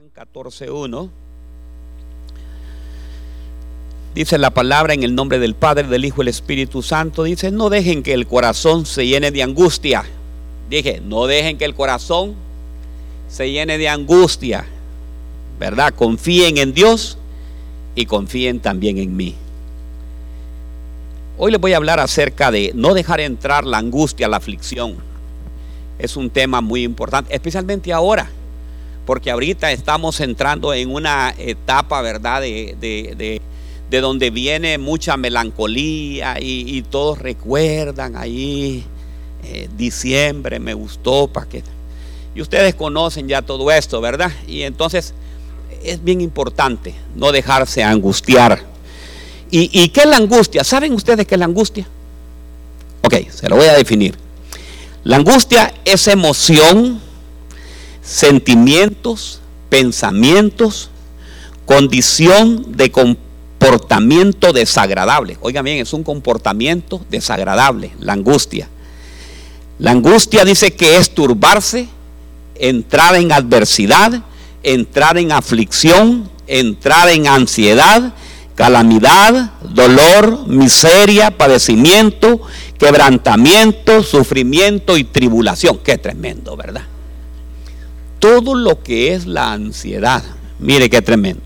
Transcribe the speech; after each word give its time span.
Juan 0.00 0.28
14.1 0.32 1.10
dice 4.14 4.38
la 4.38 4.48
palabra 4.48 4.94
en 4.94 5.02
el 5.02 5.14
nombre 5.14 5.38
del 5.38 5.54
Padre, 5.54 5.88
del 5.88 6.06
Hijo 6.06 6.22
y 6.22 6.24
del 6.24 6.28
Espíritu 6.28 6.80
Santo. 6.80 7.24
Dice, 7.24 7.50
no 7.50 7.68
dejen 7.68 8.02
que 8.02 8.14
el 8.14 8.26
corazón 8.26 8.86
se 8.86 9.06
llene 9.06 9.30
de 9.30 9.42
angustia. 9.42 10.04
Dije, 10.70 11.02
no 11.04 11.26
dejen 11.26 11.58
que 11.58 11.66
el 11.66 11.74
corazón 11.74 12.34
se 13.28 13.50
llene 13.50 13.76
de 13.76 13.90
angustia. 13.90 14.64
¿Verdad? 15.58 15.92
Confíen 15.94 16.56
en 16.56 16.72
Dios 16.72 17.18
y 17.94 18.06
confíen 18.06 18.60
también 18.60 18.96
en 18.96 19.14
mí. 19.14 19.34
Hoy 21.36 21.52
les 21.52 21.60
voy 21.60 21.74
a 21.74 21.76
hablar 21.76 22.00
acerca 22.00 22.50
de 22.50 22.72
no 22.74 22.94
dejar 22.94 23.20
entrar 23.20 23.66
la 23.66 23.76
angustia, 23.76 24.28
la 24.28 24.38
aflicción. 24.38 24.96
Es 25.98 26.16
un 26.16 26.30
tema 26.30 26.62
muy 26.62 26.84
importante, 26.84 27.34
especialmente 27.34 27.92
ahora 27.92 28.30
porque 29.10 29.32
ahorita 29.32 29.72
estamos 29.72 30.20
entrando 30.20 30.72
en 30.72 30.88
una 30.88 31.34
etapa, 31.36 32.00
¿verdad?, 32.00 32.42
de, 32.42 33.40
donde 33.90 34.30
viene 34.30 34.78
mucha 34.78 35.16
melancolía 35.16 36.36
y, 36.40 36.80
todos 36.82 37.18
recuerdan 37.18 38.14
ahí, 38.14 38.84
eh, 39.42 39.68
diciembre 39.76 40.60
me 40.60 40.74
gustó, 40.74 41.26
para 41.26 41.48
que... 41.48 41.64
Y 42.36 42.40
ustedes 42.40 42.76
conocen 42.76 43.26
ya 43.26 43.42
todo 43.42 43.72
esto, 43.72 44.00
¿verdad? 44.00 44.30
Y 44.46 44.62
entonces 44.62 45.12
es 45.82 46.04
bien 46.04 46.20
importante 46.20 46.94
no 47.16 47.32
dejarse 47.32 47.82
angustiar. 47.82 48.62
¿Y, 49.50 49.70
¿Y 49.72 49.88
qué 49.88 50.02
es 50.02 50.06
la 50.06 50.18
angustia? 50.18 50.62
¿Saben 50.62 50.92
ustedes 50.92 51.26
qué 51.26 51.34
es 51.34 51.38
la 51.40 51.46
angustia? 51.46 51.84
Ok, 53.02 53.28
se 53.28 53.48
lo 53.48 53.56
voy 53.56 53.66
a 53.66 53.72
definir. 53.72 54.16
La 55.02 55.16
angustia 55.16 55.74
es 55.84 56.06
emoción 56.06 57.09
sentimientos, 58.02 59.40
pensamientos, 59.68 60.90
condición 61.66 62.76
de 62.76 62.90
comportamiento 62.90 64.52
desagradable. 64.52 65.38
Oigan 65.40 65.64
bien, 65.64 65.78
es 65.78 65.92
un 65.92 66.02
comportamiento 66.02 67.00
desagradable, 67.10 67.92
la 68.00 68.14
angustia. 68.14 68.68
La 69.78 69.92
angustia 69.92 70.44
dice 70.44 70.72
que 70.72 70.96
es 70.96 71.14
turbarse, 71.14 71.88
entrar 72.54 73.14
en 73.16 73.32
adversidad, 73.32 74.22
entrar 74.62 75.16
en 75.16 75.32
aflicción, 75.32 76.28
entrar 76.46 77.08
en 77.08 77.26
ansiedad, 77.26 78.14
calamidad, 78.54 79.52
dolor, 79.62 80.46
miseria, 80.46 81.30
padecimiento, 81.30 82.42
quebrantamiento, 82.78 84.02
sufrimiento 84.02 84.98
y 84.98 85.04
tribulación. 85.04 85.78
Qué 85.82 85.96
tremendo, 85.96 86.56
¿verdad? 86.56 86.82
Todo 88.20 88.54
lo 88.54 88.82
que 88.82 89.14
es 89.14 89.26
la 89.26 89.52
ansiedad. 89.52 90.22
Mire 90.60 90.88
qué 90.88 91.02
tremendo. 91.02 91.42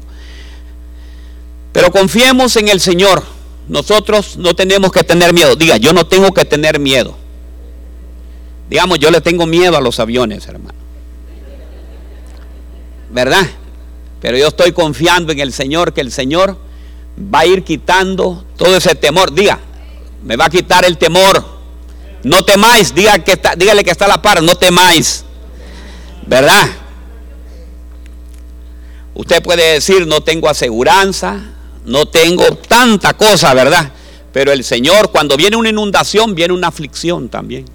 Pero 1.72 1.90
confiemos 1.90 2.56
en 2.56 2.68
el 2.68 2.80
Señor. 2.80 3.22
Nosotros 3.68 4.36
no 4.36 4.54
tenemos 4.54 4.92
que 4.92 5.02
tener 5.02 5.32
miedo. 5.32 5.56
Diga, 5.56 5.78
yo 5.78 5.92
no 5.92 6.06
tengo 6.06 6.32
que 6.32 6.44
tener 6.44 6.78
miedo. 6.78 7.16
Digamos, 8.68 8.98
yo 8.98 9.10
le 9.10 9.20
tengo 9.20 9.46
miedo 9.46 9.76
a 9.76 9.80
los 9.80 9.98
aviones, 9.98 10.46
hermano. 10.46 10.78
¿Verdad? 13.10 13.46
Pero 14.20 14.36
yo 14.36 14.48
estoy 14.48 14.72
confiando 14.72 15.32
en 15.32 15.40
el 15.40 15.52
Señor, 15.52 15.92
que 15.92 16.00
el 16.00 16.10
Señor 16.10 16.58
va 17.18 17.40
a 17.40 17.46
ir 17.46 17.62
quitando 17.62 18.44
todo 18.56 18.76
ese 18.76 18.94
temor. 18.94 19.32
Diga, 19.32 19.58
me 20.22 20.36
va 20.36 20.46
a 20.46 20.50
quitar 20.50 20.84
el 20.84 20.98
temor. 20.98 21.44
No 22.22 22.42
temáis, 22.44 22.94
diga 22.94 23.18
que 23.18 23.32
está, 23.32 23.54
dígale 23.54 23.84
que 23.84 23.90
está 23.90 24.06
a 24.06 24.08
la 24.08 24.22
par, 24.22 24.42
no 24.42 24.56
temáis. 24.56 25.24
¿Verdad? 26.26 26.66
Usted 29.14 29.42
puede 29.42 29.74
decir, 29.74 30.06
no 30.06 30.22
tengo 30.22 30.48
aseguranza, 30.48 31.40
no 31.84 32.06
tengo 32.06 32.44
tanta 32.56 33.14
cosa, 33.14 33.54
¿verdad? 33.54 33.92
Pero 34.32 34.52
el 34.52 34.64
Señor, 34.64 35.12
cuando 35.12 35.36
viene 35.36 35.56
una 35.56 35.68
inundación, 35.68 36.34
viene 36.34 36.52
una 36.52 36.68
aflicción 36.68 37.28
también. 37.28 37.66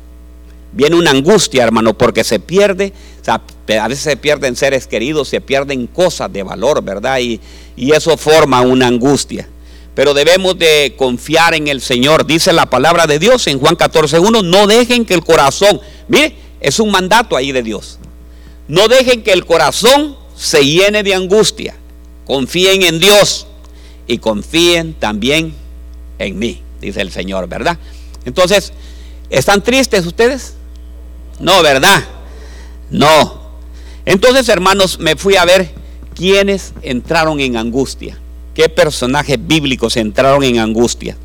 Viene 0.72 0.96
una 0.96 1.12
angustia, 1.12 1.63
hermano, 1.63 1.97
porque 1.97 2.24
se 2.24 2.40
pierde, 2.40 2.94
a 3.25 3.88
veces 3.88 4.03
se 4.03 4.18
pierden 4.18 4.56
seres 4.56 4.85
queridos, 4.85 5.29
se 5.29 5.41
pierden 5.41 5.88
cosas 5.88 6.31
de 6.31 6.44
valor, 6.44 6.84
¿verdad? 6.84 7.19
Y, 7.19 7.40
y 7.75 7.94
eso 7.94 8.18
forma 8.18 8.62
una 8.62 8.88
angustia. 8.88 9.47
Pero 9.95 10.13
debemos 10.13 10.59
de 10.59 10.95
confiar 10.97 11.53
en 11.56 11.68
el 11.68 11.81
Señor. 11.81 12.25
Dice 12.25 12.53
la 12.53 12.68
palabra 12.68 13.07
de 13.07 13.19
Dios 13.19 13.47
en 13.47 13.59
Juan 13.59 13.78
14.1, 13.78 14.44
no 14.44 14.68
dejen 14.68 15.06
que 15.06 15.13
el 15.13 15.24
corazón, 15.24 15.79
mire, 16.07 16.35
es 16.59 16.79
un 16.79 16.91
mandato 16.91 17.35
ahí 17.35 17.51
de 17.51 17.63
Dios. 17.63 18.00
No 18.69 18.88
dejen 18.88 19.24
que 19.24 19.34
el 19.34 19.46
corazón 19.46 20.16
se 20.38 20.63
llene 20.63 21.03
de 21.03 21.16
angustia. 21.16 21.75
Confíen 22.25 22.84
en 22.84 23.00
Dios 23.00 23.47
y 24.07 24.19
confíen 24.19 24.94
también 24.94 25.53
en 26.19 26.38
mí, 26.38 26.62
dice 26.80 27.02
el 27.02 27.12
Señor, 27.12 27.50
¿verdad? 27.50 27.78
Entonces, 28.25 28.72
¿están 29.31 29.63
tristes 29.63 30.06
ustedes? 30.06 30.53
No, 31.40 31.63
¿verdad? 31.63 32.03
No. 32.91 33.41
Entonces, 34.06 34.47
hermanos, 34.50 35.00
me 35.00 35.16
fui 35.16 35.36
a 35.36 35.46
ver 35.46 35.72
quiénes 36.13 36.74
entraron 36.84 37.40
en 37.40 37.57
angustia. 37.57 38.19
¿Qué 38.53 38.69
personajes 38.69 39.38
bíblicos 39.41 39.97
entraron 39.97 40.44
en 40.44 40.59
angustia? 40.59 41.18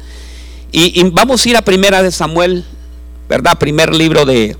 Y, 0.72 1.02
vamos 1.10 1.44
a 1.44 1.48
ir 1.50 1.56
a 1.56 1.62
primera 1.62 2.02
de 2.02 2.10
Samuel, 2.10 2.64
¿verdad? 3.28 3.58
Primer 3.58 3.94
libro 3.94 4.24
de, 4.24 4.56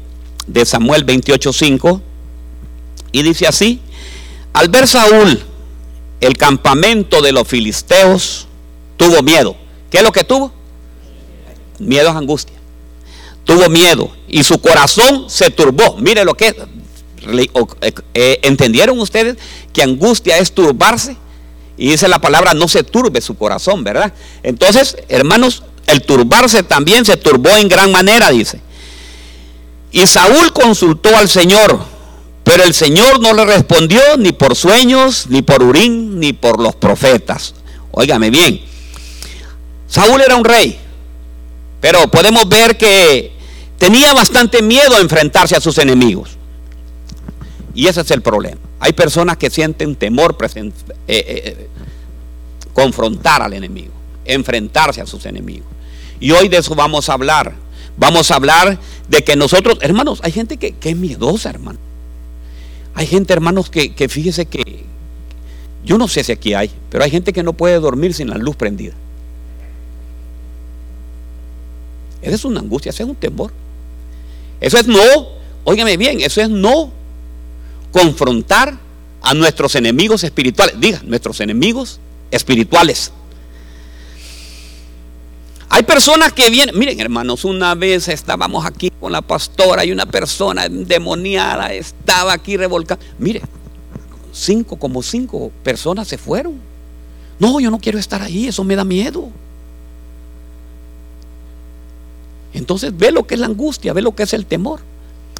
de 0.47 0.65
Samuel 0.67 1.07
28.5. 1.07 2.01
Y 3.15 3.23
dice 3.23 3.47
así, 3.47 3.79
al 4.53 4.69
ver 4.71 4.89
Saúl 4.89 5.41
el 6.21 6.37
campamento 6.37 7.23
de 7.23 7.31
los 7.31 7.47
filisteos, 7.47 8.49
tuvo 8.97 9.23
miedo. 9.23 9.57
¿Qué 9.89 9.99
es 9.99 10.03
lo 10.03 10.11
que 10.11 10.25
tuvo? 10.25 10.53
Miedo 11.79 12.11
es 12.11 12.17
angustia. 12.17 12.57
Tuvo 13.45 13.69
miedo 13.69 14.11
y 14.27 14.43
su 14.43 14.61
corazón 14.61 15.31
se 15.31 15.51
turbó. 15.51 15.97
Mire 15.99 16.25
lo 16.25 16.35
que 16.35 16.49
es. 16.49 16.57
Eh, 18.15 18.41
¿Entendieron 18.43 18.99
ustedes 18.99 19.37
que 19.73 19.85
angustia 19.85 20.39
es 20.39 20.53
turbarse? 20.53 21.17
Y 21.77 21.91
dice 21.91 22.09
la 22.09 22.21
palabra, 22.21 22.53
no 22.53 22.67
se 22.67 22.83
turbe 22.83 23.21
su 23.21 23.37
corazón, 23.37 23.85
¿verdad? 23.85 24.13
Entonces, 24.43 24.97
hermanos, 25.09 25.63
el 25.87 26.03
turbarse 26.03 26.65
también 26.65 27.05
se 27.05 27.17
turbó 27.17 27.51
en 27.51 27.69
gran 27.69 27.93
manera, 27.93 28.31
dice. 28.31 28.61
Y 29.93 30.05
Saúl 30.09 30.53
consultó 30.53 31.17
al 31.17 31.29
Señor 31.29 31.94
pero 32.45 32.63
el 32.63 32.75
Señor 32.75 33.21
no 33.21 33.33
le 33.33 33.47
respondió 33.47 34.01
ni 34.19 34.33
por 34.33 34.55
sueños, 34.55 35.27
ni 35.31 35.41
por 35.41 35.63
Urín, 35.63 36.21
ni 36.21 36.35
por 36.35 36.61
los 36.61 36.77
profetas. 36.77 37.55
Óigame 37.91 38.31
bien. 38.31 38.61
Saúl 39.89 40.21
era 40.21 40.37
un 40.37 40.45
rey, 40.45 40.79
pero 41.81 42.07
podemos 42.09 42.47
ver 42.49 42.77
que 42.77 43.33
tenía 43.79 44.13
bastante 44.13 44.61
miedo 44.61 44.95
a 44.95 45.01
enfrentarse 45.01 45.57
a 45.57 45.61
sus 45.61 45.79
enemigos. 45.79 46.31
Y 47.75 47.87
ese 47.87 48.03
es 48.03 48.11
el 48.11 48.21
problema. 48.21 48.61
Hay 48.79 48.93
personas 48.93 49.39
que 49.39 49.49
sienten 49.49 49.97
temor 49.97 50.37
eh, 50.43 50.51
eh, 50.59 50.73
eh, 51.09 51.69
confrontar 52.75 53.41
al 53.41 53.55
enemigo, 53.55 53.93
enfrentarse 54.27 55.01
a 55.01 55.07
sus 55.07 55.25
enemigos. 55.25 55.69
Y 56.21 56.33
hoy 56.33 56.49
de 56.49 56.59
eso 56.59 56.75
vamos 56.75 57.09
a 57.09 57.15
hablar. 57.15 57.55
Vamos 57.97 58.31
a 58.31 58.35
hablar 58.35 58.79
de 59.09 59.25
que 59.25 59.35
nosotros, 59.35 59.79
hermanos, 59.81 60.21
hay 60.23 60.33
gente 60.33 60.57
que, 60.59 60.73
que 60.73 60.91
es 60.91 60.97
miedosa, 60.97 61.51
hermano. 61.51 61.79
Hay 62.95 63.07
gente, 63.07 63.33
hermanos, 63.33 63.71
que, 63.71 64.09
fíjese 64.09 64.47
que, 64.47 64.85
yo 65.85 65.99
no 65.99 66.09
sé 66.09 66.25
si 66.25 66.33
aquí 66.33 66.55
hay, 66.55 66.71
pero 66.91 67.05
hay 67.05 67.11
gente 67.11 67.33
que 67.33 67.43
no 67.43 67.53
puede 67.53 67.79
dormir 67.79 68.15
sin 68.15 68.31
la 68.31 68.39
luz 68.39 68.57
prendida. 68.57 68.95
Esa 72.23 72.35
es 72.37 72.45
una 72.45 72.61
angustia, 72.61 72.91
ese 72.91 73.03
es 73.03 73.09
un 73.09 73.17
temor. 73.17 73.53
Eso 74.61 74.79
es 74.79 74.87
no, 74.87 75.29
óigame 75.65 75.97
bien, 75.97 76.21
eso 76.21 76.41
es 76.41 76.49
no 76.49 76.91
confrontar 77.93 78.79
a 79.21 79.35
nuestros 79.35 79.75
enemigos 79.75 80.25
espirituales. 80.25 80.79
Diga, 80.81 81.03
nuestros 81.05 81.41
enemigos 81.41 82.01
espirituales. 82.31 83.13
Hay 85.75 85.83
personas 85.83 86.33
que 86.33 86.51
vienen, 86.51 86.79
miren 86.79 87.01
hermanos, 87.01 87.45
una 87.45 87.75
vez 87.75 88.07
estábamos 88.07 88.65
aquí 88.65 88.93
con 89.01 89.11
la 89.11 89.21
pastora 89.23 89.85
y 89.85 89.91
una 89.91 90.07
persona 90.07 90.67
endemoniada 90.67 91.73
estaba 91.73 92.33
aquí 92.33 92.57
revolcada. 92.57 93.01
Mire, 93.19 93.43
cinco, 94.31 94.77
como 94.77 95.03
cinco 95.03 95.51
personas 95.65 96.07
se 96.07 96.17
fueron. 96.17 96.61
No, 97.41 97.59
yo 97.59 97.73
no 97.73 97.81
quiero 97.81 97.99
estar 97.99 98.23
ahí, 98.23 98.47
eso 98.47 98.63
me 98.63 98.77
da 98.77 98.85
miedo. 98.85 99.31
Entonces 102.53 102.97
ve 102.97 103.11
lo 103.11 103.27
que 103.27 103.35
es 103.35 103.41
la 103.41 103.47
angustia, 103.47 103.93
ve 103.93 104.01
lo 104.01 104.15
que 104.15 104.23
es 104.23 104.33
el 104.33 104.47
temor. 104.47 104.79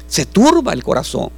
Se 0.09 0.25
turba 0.25 0.73
el 0.73 0.83
corazón. 0.83 1.29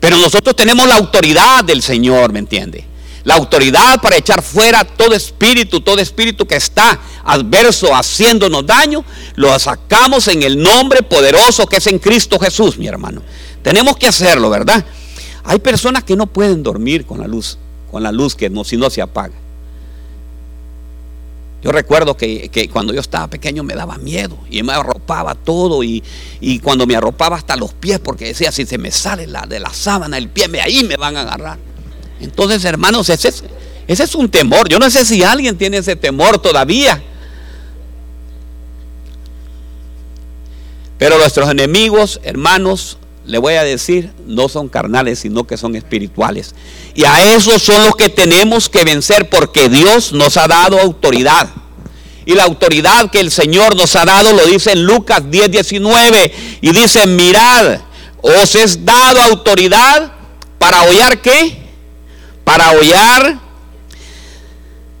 Pero 0.00 0.16
nosotros 0.16 0.56
tenemos 0.56 0.88
la 0.88 0.96
autoridad 0.96 1.64
del 1.64 1.82
Señor, 1.82 2.32
¿me 2.32 2.38
entiende? 2.38 2.82
La 3.26 3.34
autoridad 3.34 4.00
para 4.00 4.16
echar 4.16 4.40
fuera 4.40 4.84
todo 4.84 5.12
espíritu, 5.12 5.80
todo 5.80 5.98
espíritu 5.98 6.46
que 6.46 6.54
está 6.54 6.96
adverso 7.24 7.92
haciéndonos 7.92 8.64
daño, 8.64 9.04
lo 9.34 9.58
sacamos 9.58 10.28
en 10.28 10.44
el 10.44 10.62
nombre 10.62 11.02
poderoso 11.02 11.66
que 11.66 11.78
es 11.78 11.86
en 11.88 11.98
Cristo 11.98 12.38
Jesús, 12.38 12.78
mi 12.78 12.86
hermano. 12.86 13.22
Tenemos 13.62 13.96
que 13.96 14.06
hacerlo, 14.06 14.48
¿verdad? 14.48 14.84
Hay 15.42 15.58
personas 15.58 16.04
que 16.04 16.14
no 16.14 16.28
pueden 16.28 16.62
dormir 16.62 17.04
con 17.04 17.18
la 17.18 17.26
luz, 17.26 17.58
con 17.90 18.04
la 18.04 18.12
luz 18.12 18.36
que 18.36 18.48
no, 18.48 18.62
si 18.62 18.76
no 18.76 18.90
se 18.90 19.02
apaga. 19.02 19.34
Yo 21.64 21.72
recuerdo 21.72 22.16
que, 22.16 22.70
cuando 22.72 22.94
yo 22.94 23.00
estaba 23.00 23.26
pequeño 23.26 23.64
me 23.64 23.74
daba 23.74 23.98
miedo 23.98 24.38
y 24.48 24.62
me 24.62 24.72
arropaba 24.72 25.34
todo 25.34 25.82
y, 25.82 26.00
cuando 26.62 26.86
me 26.86 26.94
arropaba 26.94 27.34
hasta 27.34 27.56
los 27.56 27.74
pies 27.74 27.98
porque 27.98 28.26
decía, 28.26 28.52
si 28.52 28.66
se 28.66 28.78
me 28.78 28.92
sale 28.92 29.26
la, 29.26 29.46
de 29.46 29.58
la 29.58 29.70
sábana 29.70 30.16
el 30.16 30.28
pie, 30.28 30.48
ahí 30.62 30.84
me 30.84 30.96
van 30.96 31.16
a 31.16 31.22
agarrar. 31.22 31.58
Entonces, 32.20 32.64
hermanos, 32.64 33.08
ese 33.10 33.28
es, 33.28 33.44
ese 33.86 34.04
es 34.04 34.14
un 34.14 34.28
temor. 34.28 34.68
Yo 34.68 34.78
no 34.78 34.90
sé 34.90 35.04
si 35.04 35.22
alguien 35.22 35.56
tiene 35.56 35.78
ese 35.78 35.96
temor 35.96 36.38
todavía. 36.38 37.02
Pero 40.98 41.18
nuestros 41.18 41.50
enemigos, 41.50 42.20
hermanos, 42.22 42.98
le 43.26 43.38
voy 43.38 43.54
a 43.54 43.64
decir, 43.64 44.12
no 44.26 44.48
son 44.48 44.68
carnales, 44.68 45.18
sino 45.18 45.44
que 45.46 45.56
son 45.56 45.76
espirituales. 45.76 46.54
Y 46.94 47.04
a 47.04 47.34
esos 47.34 47.62
son 47.62 47.84
los 47.84 47.96
que 47.96 48.08
tenemos 48.08 48.68
que 48.68 48.84
vencer 48.84 49.28
porque 49.28 49.68
Dios 49.68 50.12
nos 50.12 50.36
ha 50.36 50.46
dado 50.46 50.80
autoridad. 50.80 51.50
Y 52.24 52.34
la 52.34 52.44
autoridad 52.44 53.10
que 53.10 53.20
el 53.20 53.30
Señor 53.30 53.76
nos 53.76 53.94
ha 53.94 54.04
dado 54.04 54.32
lo 54.32 54.46
dice 54.46 54.72
en 54.72 54.84
Lucas 54.84 55.22
10, 55.30 55.50
19. 55.50 56.32
Y 56.60 56.72
dice, 56.72 57.06
mirad, 57.06 57.80
os 58.22 58.54
es 58.54 58.84
dado 58.84 59.20
autoridad 59.22 60.12
para 60.58 60.82
hollar 60.82 61.20
qué? 61.20 61.65
Para 62.46 62.70
hollar 62.70 63.40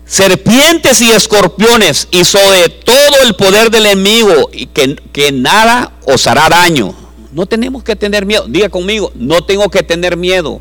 serpientes 0.04 1.00
y 1.00 1.12
escorpiones 1.12 2.08
y 2.10 2.24
sobre 2.24 2.68
todo 2.68 3.22
el 3.22 3.36
poder 3.36 3.70
del 3.70 3.86
enemigo 3.86 4.50
y 4.52 4.66
que, 4.66 4.96
que 5.12 5.30
nada 5.30 5.92
os 6.04 6.26
hará 6.26 6.48
daño. 6.48 6.92
No 7.30 7.46
tenemos 7.46 7.84
que 7.84 7.94
tener 7.94 8.26
miedo. 8.26 8.46
Diga 8.48 8.68
conmigo, 8.68 9.12
no 9.14 9.44
tengo 9.44 9.68
que 9.68 9.84
tener 9.84 10.16
miedo. 10.16 10.60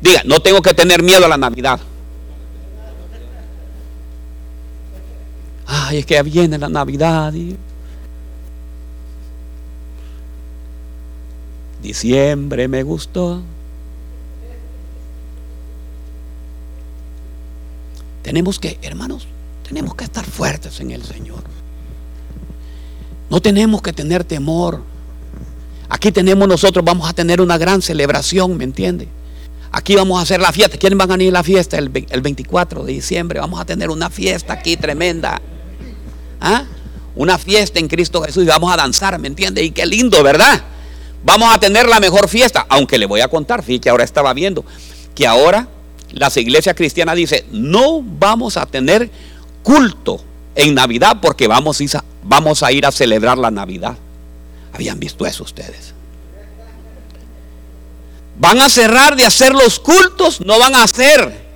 Diga, 0.00 0.22
no 0.24 0.40
tengo 0.40 0.60
que 0.62 0.74
tener 0.74 1.00
miedo 1.00 1.24
a 1.24 1.28
la 1.28 1.36
Navidad. 1.36 1.78
Ay, 5.64 5.98
es 5.98 6.06
que 6.06 6.20
viene 6.24 6.58
la 6.58 6.68
Navidad. 6.68 7.32
Diciembre 11.80 12.66
me 12.66 12.82
gustó. 12.82 13.42
Tenemos 18.26 18.58
que, 18.58 18.76
hermanos, 18.82 19.28
tenemos 19.68 19.94
que 19.94 20.02
estar 20.02 20.24
fuertes 20.24 20.80
en 20.80 20.90
el 20.90 21.04
Señor. 21.04 21.44
No 23.30 23.40
tenemos 23.40 23.80
que 23.82 23.92
tener 23.92 24.24
temor. 24.24 24.82
Aquí 25.88 26.10
tenemos 26.10 26.48
nosotros, 26.48 26.84
vamos 26.84 27.08
a 27.08 27.12
tener 27.12 27.40
una 27.40 27.56
gran 27.56 27.82
celebración, 27.82 28.56
¿me 28.56 28.64
entiende? 28.64 29.06
Aquí 29.70 29.94
vamos 29.94 30.18
a 30.18 30.22
hacer 30.22 30.40
la 30.40 30.50
fiesta. 30.50 30.76
¿Quiénes 30.76 30.98
van 30.98 31.12
a 31.12 31.22
ir 31.22 31.28
a 31.28 31.34
la 31.34 31.44
fiesta 31.44 31.78
el, 31.78 31.88
24 31.88 32.82
de 32.82 32.94
diciembre? 32.94 33.38
Vamos 33.38 33.60
a 33.60 33.64
tener 33.64 33.90
una 33.90 34.10
fiesta 34.10 34.54
aquí 34.54 34.76
tremenda. 34.76 35.40
¿Ah? 36.40 36.64
Una 37.14 37.38
fiesta 37.38 37.78
en 37.78 37.86
Cristo 37.86 38.22
Jesús 38.22 38.42
y 38.42 38.48
vamos 38.48 38.72
a 38.72 38.76
danzar, 38.76 39.20
¿me 39.20 39.28
entiende? 39.28 39.62
Y 39.62 39.70
qué 39.70 39.86
lindo, 39.86 40.20
¿verdad? 40.24 40.64
Vamos 41.24 41.54
a 41.54 41.60
tener 41.60 41.88
la 41.88 42.00
mejor 42.00 42.26
fiesta. 42.28 42.66
Aunque 42.70 42.98
le 42.98 43.06
voy 43.06 43.20
a 43.20 43.28
contar, 43.28 43.62
fíjate 43.62 43.82
que 43.82 43.90
ahora 43.90 44.02
estaba 44.02 44.34
viendo 44.34 44.64
que 45.14 45.28
ahora 45.28 45.68
las 46.16 46.36
iglesias 46.38 46.74
cristianas 46.74 47.14
dicen, 47.14 47.44
no 47.52 48.02
vamos 48.02 48.56
a 48.56 48.64
tener 48.64 49.10
culto 49.62 50.22
en 50.54 50.74
Navidad 50.74 51.18
porque 51.20 51.46
vamos 51.46 51.78
a, 51.94 52.04
vamos 52.22 52.62
a 52.62 52.72
ir 52.72 52.86
a 52.86 52.90
celebrar 52.90 53.36
la 53.36 53.50
Navidad. 53.50 53.96
¿Habían 54.72 54.98
visto 54.98 55.26
eso 55.26 55.44
ustedes? 55.44 55.92
Van 58.38 58.58
a 58.60 58.68
cerrar 58.70 59.14
de 59.14 59.26
hacer 59.26 59.52
los 59.52 59.78
cultos, 59.78 60.40
no 60.40 60.58
van 60.58 60.74
a 60.74 60.84
hacer. 60.84 61.46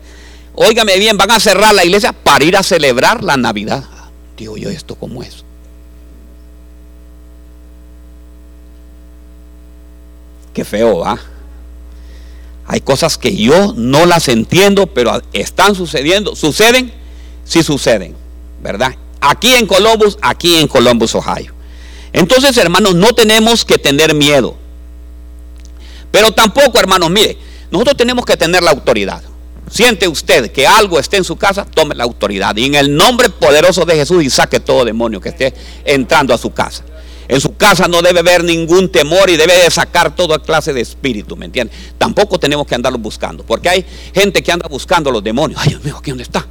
Óigame 0.54 0.98
bien, 0.98 1.16
van 1.16 1.30
a 1.30 1.40
cerrar 1.40 1.74
la 1.74 1.84
iglesia 1.84 2.12
para 2.12 2.44
ir 2.44 2.56
a 2.56 2.62
celebrar 2.62 3.24
la 3.24 3.38
Navidad. 3.38 3.84
Digo 4.36 4.58
yo, 4.58 4.68
¿esto 4.68 4.94
cómo 4.94 5.22
es? 5.22 5.42
Qué 10.52 10.64
feo, 10.66 10.98
¿va? 10.98 11.18
Hay 12.72 12.82
cosas 12.82 13.19
que 13.19 13.34
yo 13.34 13.75
no 13.76 14.06
las 14.06 14.28
entiendo, 14.28 14.87
pero 14.87 15.20
están 15.32 15.75
sucediendo. 15.75 16.37
¿Suceden? 16.37 16.93
Sí 17.43 17.64
suceden, 17.64 18.14
¿verdad? 18.62 18.94
Aquí 19.20 19.55
en 19.55 19.67
Columbus, 19.67 20.17
aquí 20.22 20.55
en 20.55 20.69
Columbus, 20.69 21.17
Ohio. 21.17 21.52
Entonces, 22.12 22.56
hermanos, 22.58 22.94
no 22.94 23.12
tenemos 23.12 23.64
que 23.64 23.76
tener 23.76 24.14
miedo. 24.14 24.55
Pero 26.12 26.31
tampoco, 26.31 26.78
hermanos, 26.78 27.11
mire, 27.11 27.37
nosotros 27.72 27.96
tenemos 27.96 28.25
que 28.25 28.37
tener 28.37 28.62
la 28.62 28.70
autoridad. 28.70 29.20
Siente 29.69 30.06
usted 30.06 30.52
que 30.52 30.64
algo 30.64 31.00
esté 31.00 31.17
en 31.17 31.25
su 31.25 31.34
casa, 31.34 31.64
tome 31.64 31.96
la 31.96 32.05
autoridad. 32.05 32.55
Y 32.55 32.67
en 32.67 32.76
el 32.76 32.94
nombre 32.94 33.31
poderoso 33.31 33.84
de 33.84 33.96
Jesús 33.96 34.22
y 34.22 34.31
saque 34.31 34.61
todo 34.61 34.84
demonio 34.84 35.20
que 35.20 35.31
esté 35.31 35.52
entrando 35.84 36.32
a 36.32 36.38
su 36.38 36.52
casa. 36.52 36.84
En 37.31 37.41
su 37.41 37.56
casa 37.56 37.87
no 37.87 38.03
debe 38.03 38.19
haber 38.19 38.43
ningún 38.43 38.91
temor 38.91 39.31
y 39.31 39.37
debe 39.37 39.56
de 39.56 39.71
sacar 39.71 40.17
toda 40.17 40.41
clase 40.41 40.73
de 40.73 40.81
espíritu, 40.81 41.37
¿me 41.37 41.47
entiende? 41.47 41.73
Tampoco 41.97 42.41
tenemos 42.41 42.67
que 42.67 42.75
andarlo 42.75 42.99
buscando, 42.99 43.47
porque 43.47 43.69
hay 43.69 43.87
gente 44.12 44.43
que 44.43 44.50
anda 44.50 44.67
buscando 44.67 45.12
los 45.12 45.23
demonios. 45.23 45.61
Ay, 45.62 45.69
Dios 45.69 45.85
mío, 45.85 45.97
¿aquí 45.97 46.11
dónde 46.11 46.25
está? 46.25 46.44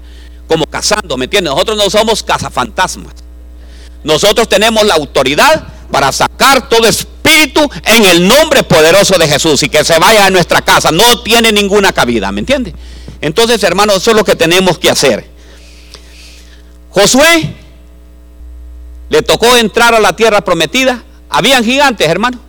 Como 0.48 0.66
cazando, 0.68 1.18
¿me 1.18 1.26
entiende? 1.26 1.50
Nosotros 1.50 1.76
no 1.76 1.90
somos 1.90 2.24
cazafantasmas. 2.24 3.14
Nosotros 4.06 4.48
tenemos 4.48 4.86
la 4.86 4.94
autoridad 4.94 5.68
para 5.92 6.14
sacar 6.14 6.70
todo 6.70 6.88
espíritu 6.88 7.70
en 7.84 8.06
el 8.06 8.26
nombre 8.26 8.64
poderoso 8.64 9.18
de 9.18 9.28
Jesús 9.28 9.62
y 9.64 9.68
que 9.68 9.84
se 9.84 10.00
vaya 10.00 10.28
a 10.28 10.30
nuestra 10.30 10.62
casa. 10.62 10.94
No 10.94 11.24
tiene 11.24 11.52
ninguna 11.52 11.92
cabida, 11.92 12.31
¿me 12.31 12.40
entiende? 12.40 12.74
Entonces, 13.20 13.62
hermanos, 13.64 13.98
eso 13.98 14.12
es 14.12 14.16
lo 14.16 14.24
que 14.24 14.38
tenemos 14.38 14.80
que 14.80 14.90
hacer. 14.90 15.28
Josué 16.90 17.58
le 19.09 19.21
tocó 19.21 19.57
entrar 19.57 19.94
a 19.94 20.00
la 20.00 20.15
tierra 20.15 20.41
prometida. 20.41 21.03
Habían 21.29 21.63
gigantes, 21.63 22.07
hermano. 22.07 22.39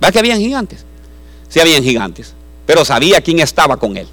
¿Verdad 0.00 0.12
que 0.12 0.18
habían 0.18 0.38
gigantes? 0.38 0.84
Sí, 1.48 1.60
habían 1.60 1.82
gigantes. 1.82 2.34
Pero 2.66 2.84
sabía 2.84 3.20
quién 3.20 3.40
estaba 3.40 3.76
con 3.78 3.96
él. 3.96 4.06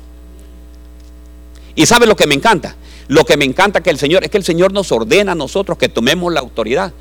Y 1.76 1.86
sabe 1.86 2.06
lo 2.06 2.16
que 2.16 2.28
me 2.28 2.36
encanta. 2.36 2.76
Lo 3.08 3.26
que 3.26 3.36
me 3.36 3.46
encanta 3.46 3.84
que 3.84 3.90
el 3.90 4.00
Señor 4.00 4.24
es 4.24 4.30
que 4.30 4.38
el 4.38 4.44
Señor 4.44 4.72
nos 4.72 4.92
ordena 4.92 5.34
a 5.34 5.36
nosotros 5.36 5.78
que 5.78 5.90
tomemos 5.90 6.32
la 6.32 6.40
autoridad. 6.40 6.94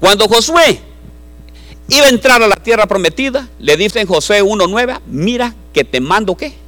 Cuando 0.00 0.26
Josué 0.26 0.80
iba 1.88 2.06
a 2.06 2.08
entrar 2.08 2.42
a 2.42 2.48
la 2.48 2.56
tierra 2.56 2.86
prometida, 2.86 3.48
le 3.58 3.76
dice 3.76 4.00
en 4.00 4.08
Josué 4.08 4.42
1.9, 4.42 5.00
mira 5.06 5.54
que 5.72 5.84
te 5.84 6.00
mando 6.00 6.36
qué. 6.36 6.63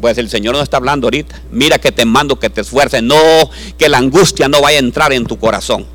Pues 0.00 0.18
el 0.18 0.28
Señor 0.28 0.54
no 0.54 0.62
está 0.62 0.76
hablando 0.76 1.06
ahorita. 1.06 1.40
Mira 1.50 1.78
que 1.78 1.92
te 1.92 2.04
mando 2.04 2.38
que 2.38 2.50
te 2.50 2.60
esfuerces. 2.60 3.02
No, 3.02 3.16
que 3.78 3.88
la 3.88 3.98
angustia 3.98 4.48
no 4.48 4.60
vaya 4.60 4.78
a 4.78 4.80
entrar 4.80 5.12
en 5.12 5.26
tu 5.26 5.38
corazón. 5.38 5.86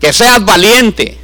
Que 0.00 0.12
seas 0.12 0.44
valiente 0.44 1.18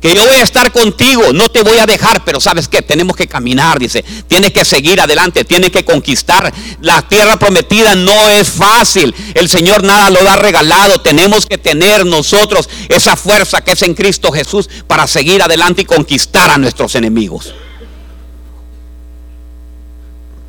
que 0.00 0.14
yo 0.14 0.26
voy 0.26 0.36
a 0.36 0.42
estar 0.42 0.72
contigo, 0.72 1.32
no 1.34 1.50
te 1.50 1.62
voy 1.62 1.78
a 1.78 1.86
dejar, 1.86 2.24
pero 2.24 2.40
sabes 2.40 2.68
que 2.68 2.80
tenemos 2.80 3.14
que 3.14 3.26
caminar, 3.26 3.78
dice, 3.78 4.02
tienes 4.26 4.50
que 4.50 4.64
seguir 4.64 5.00
adelante, 5.00 5.44
tienes 5.44 5.70
que 5.70 5.84
conquistar. 5.84 6.52
La 6.80 7.02
tierra 7.02 7.38
prometida 7.38 7.94
no 7.94 8.28
es 8.30 8.48
fácil, 8.48 9.14
el 9.34 9.48
Señor 9.48 9.84
nada 9.84 10.10
lo 10.10 10.24
da 10.24 10.36
regalado, 10.36 11.00
tenemos 11.00 11.44
que 11.44 11.58
tener 11.58 12.06
nosotros 12.06 12.68
esa 12.88 13.14
fuerza 13.14 13.62
que 13.62 13.72
es 13.72 13.82
en 13.82 13.94
Cristo 13.94 14.32
Jesús 14.32 14.70
para 14.86 15.06
seguir 15.06 15.42
adelante 15.42 15.82
y 15.82 15.84
conquistar 15.84 16.50
a 16.50 16.58
nuestros 16.58 16.94
enemigos. 16.94 17.54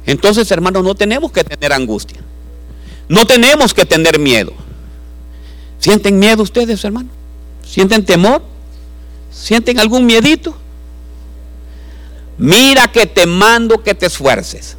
Entonces, 0.06 0.50
hermanos, 0.52 0.84
no 0.84 0.96
tenemos 0.96 1.32
que 1.32 1.44
tener 1.44 1.74
angustia, 1.74 2.20
no 3.08 3.26
tenemos 3.26 3.74
que 3.74 3.86
tener 3.86 4.20
miedo. 4.20 4.54
¿Sienten 5.80 6.20
miedo 6.20 6.44
ustedes, 6.44 6.84
hermanos? 6.84 7.12
¿Sienten 7.66 8.06
temor? 8.06 8.44
¿Sienten 9.32 9.80
algún 9.80 10.06
miedito? 10.06 10.56
Mira 12.38 12.92
que 12.92 13.06
te 13.06 13.26
mando 13.26 13.82
que 13.84 13.94
te 13.96 14.08
esfuerces. 14.08 14.78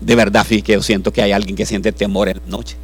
De 0.00 0.14
verdad, 0.16 0.44
fíjate, 0.44 0.72
yo 0.72 0.82
siento 0.82 1.12
que 1.12 1.22
hay 1.22 1.32
alguien 1.32 1.54
que 1.54 1.66
siente 1.66 1.92
temor 1.92 2.28
en 2.28 2.38
la 2.38 2.46
noche 2.48 2.76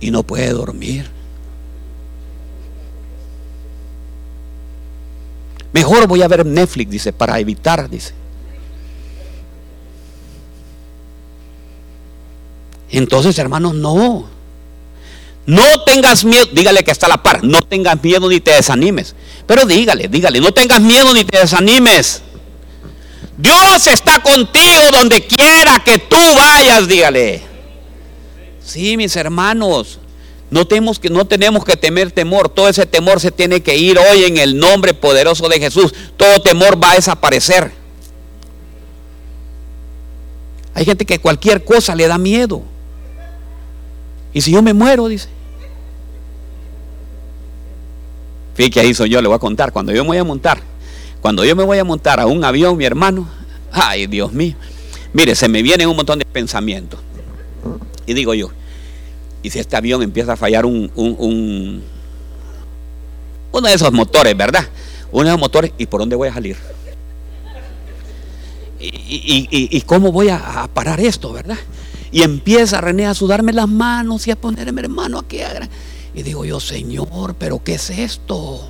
y 0.00 0.10
no 0.10 0.22
puede 0.24 0.50
dormir. 0.50 1.08
Mejor 5.72 6.06
voy 6.06 6.22
a 6.22 6.28
ver 6.28 6.44
Netflix, 6.44 6.90
dice, 6.90 7.12
para 7.12 7.38
evitar, 7.38 7.88
dice. 7.88 8.12
Entonces, 12.90 13.38
hermanos, 13.38 13.74
no. 13.74 14.28
No 15.46 15.84
tengas 15.84 16.24
miedo, 16.24 16.46
dígale 16.52 16.84
que 16.84 16.92
está 16.92 17.06
a 17.06 17.08
la 17.08 17.22
par, 17.22 17.42
no 17.42 17.62
tengas 17.62 18.00
miedo 18.02 18.28
ni 18.28 18.40
te 18.40 18.52
desanimes. 18.52 19.16
Pero 19.46 19.64
dígale, 19.64 20.06
dígale, 20.08 20.40
no 20.40 20.52
tengas 20.52 20.80
miedo 20.80 21.12
ni 21.14 21.24
te 21.24 21.38
desanimes. 21.38 22.22
Dios 23.36 23.86
está 23.88 24.22
contigo 24.22 24.82
donde 24.92 25.26
quiera 25.26 25.82
que 25.84 25.98
tú 25.98 26.16
vayas, 26.36 26.86
dígale. 26.86 27.42
Sí, 28.64 28.96
mis 28.96 29.16
hermanos, 29.16 29.98
No 30.52 30.66
tenemos, 30.66 30.98
que, 30.98 31.08
no 31.08 31.24
tenemos 31.24 31.64
que 31.64 31.78
temer 31.78 32.10
temor. 32.10 32.50
Todo 32.50 32.68
ese 32.68 32.84
temor 32.84 33.20
se 33.20 33.30
tiene 33.30 33.62
que 33.62 33.78
ir 33.78 33.98
hoy 33.98 34.24
en 34.24 34.36
el 34.36 34.58
nombre 34.58 34.92
poderoso 34.92 35.48
de 35.48 35.58
Jesús. 35.58 35.94
Todo 36.18 36.42
temor 36.42 36.80
va 36.80 36.90
a 36.90 36.96
desaparecer. 36.96 37.72
Hay 40.74 40.84
gente 40.84 41.06
que 41.06 41.18
cualquier 41.18 41.64
cosa 41.64 41.94
le 41.94 42.06
da 42.06 42.18
miedo. 42.18 42.62
Y 44.34 44.42
si 44.42 44.52
yo 44.52 44.60
me 44.60 44.74
muero, 44.74 45.08
dice. 45.08 45.30
Fíjate 48.54 48.80
ahí 48.80 48.92
soy 48.92 49.08
yo, 49.08 49.22
le 49.22 49.28
voy 49.28 49.36
a 49.36 49.38
contar. 49.38 49.72
Cuando 49.72 49.90
yo 49.90 50.04
me 50.04 50.08
voy 50.08 50.18
a 50.18 50.24
montar, 50.24 50.60
cuando 51.22 51.46
yo 51.46 51.56
me 51.56 51.64
voy 51.64 51.78
a 51.78 51.84
montar 51.84 52.20
a 52.20 52.26
un 52.26 52.44
avión, 52.44 52.76
mi 52.76 52.84
hermano, 52.84 53.26
ay 53.72 54.06
Dios 54.06 54.34
mío, 54.34 54.56
mire, 55.14 55.34
se 55.34 55.48
me 55.48 55.62
vienen 55.62 55.88
un 55.88 55.96
montón 55.96 56.18
de 56.18 56.26
pensamientos. 56.26 57.00
Y 58.04 58.12
digo 58.12 58.34
yo, 58.34 58.50
y 59.42 59.50
si 59.50 59.58
este 59.58 59.76
avión 59.76 60.02
empieza 60.02 60.34
a 60.34 60.36
fallar 60.36 60.64
un, 60.64 60.90
un, 60.94 61.82
uno 63.52 63.68
de 63.68 63.74
esos 63.74 63.92
motores, 63.92 64.36
¿verdad? 64.36 64.66
Uno 65.10 65.24
de 65.24 65.30
esos 65.30 65.40
motores, 65.40 65.72
¿y 65.78 65.86
por 65.86 66.00
dónde 66.00 66.16
voy 66.16 66.28
a 66.28 66.34
salir? 66.34 66.56
¿Y, 68.78 69.80
cómo 69.82 70.10
voy 70.10 70.28
a, 70.28 70.68
parar 70.72 71.00
esto, 71.00 71.32
verdad? 71.32 71.58
Y 72.10 72.22
empieza 72.22 72.80
René 72.80 73.06
a 73.06 73.14
sudarme 73.14 73.52
las 73.52 73.68
manos 73.68 74.26
y 74.26 74.30
a 74.30 74.36
ponerme 74.36 74.80
hermano 74.80 75.18
aquí. 75.18 75.38
Y 76.14 76.22
digo 76.22 76.44
yo, 76.44 76.60
Señor, 76.60 77.34
pero 77.38 77.62
¿qué 77.62 77.74
es 77.74 77.90
esto? 77.90 78.68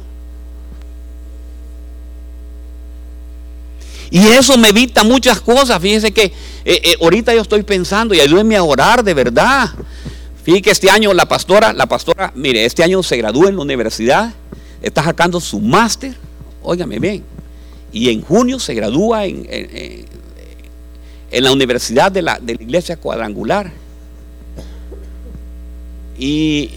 Y 4.10 4.18
eso 4.18 4.58
me 4.58 4.68
evita 4.68 5.04
muchas 5.04 5.40
cosas. 5.40 5.80
Fíjense 5.80 6.12
que 6.12 6.24
eh, 6.24 6.32
eh, 6.64 6.96
ahorita 7.00 7.34
yo 7.34 7.40
estoy 7.40 7.62
pensando 7.62 8.14
y 8.14 8.20
ayúdenme 8.20 8.56
a 8.56 8.62
orar 8.62 9.02
de 9.02 9.14
verdad. 9.14 9.70
Fíjense 10.42 10.62
que 10.62 10.70
este 10.70 10.90
año 10.90 11.14
la 11.14 11.26
pastora, 11.26 11.72
la 11.72 11.87
pastora, 11.87 12.32
mire, 12.34 12.64
este 12.64 12.82
año 12.82 13.02
se 13.02 13.16
gradúa 13.16 13.49
en 13.49 13.56
la 13.56 13.62
universidad, 13.62 14.32
está 14.82 15.04
sacando 15.04 15.40
su 15.40 15.61
máster, 15.61 16.16
óigame 16.62 16.99
bien, 16.99 17.25
y 17.92 18.11
en 18.11 18.22
junio 18.22 18.58
se 18.58 18.75
gradúa 18.75 19.26
en, 19.26 19.46
en, 19.49 21.44
la 21.44 21.52
universidad 21.52 22.11
de 22.11 22.22
la, 22.22 22.38
de 22.40 22.56
la, 22.56 22.62
iglesia 22.62 22.96
cuadrangular. 22.96 23.70
Y, 26.18 26.70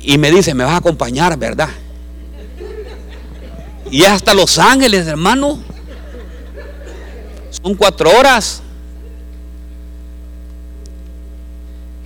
y 0.00 0.18
me 0.18 0.30
dice, 0.30 0.54
me 0.54 0.64
vas 0.64 0.74
a 0.74 0.78
acompañar, 0.78 1.38
¿verdad? 1.38 1.68
Y 3.90 4.04
hasta 4.04 4.34
Los 4.34 4.58
Ángeles, 4.58 5.06
hermano. 5.06 5.58
Son 7.50 7.74
cuatro 7.74 8.10
horas. 8.10 8.62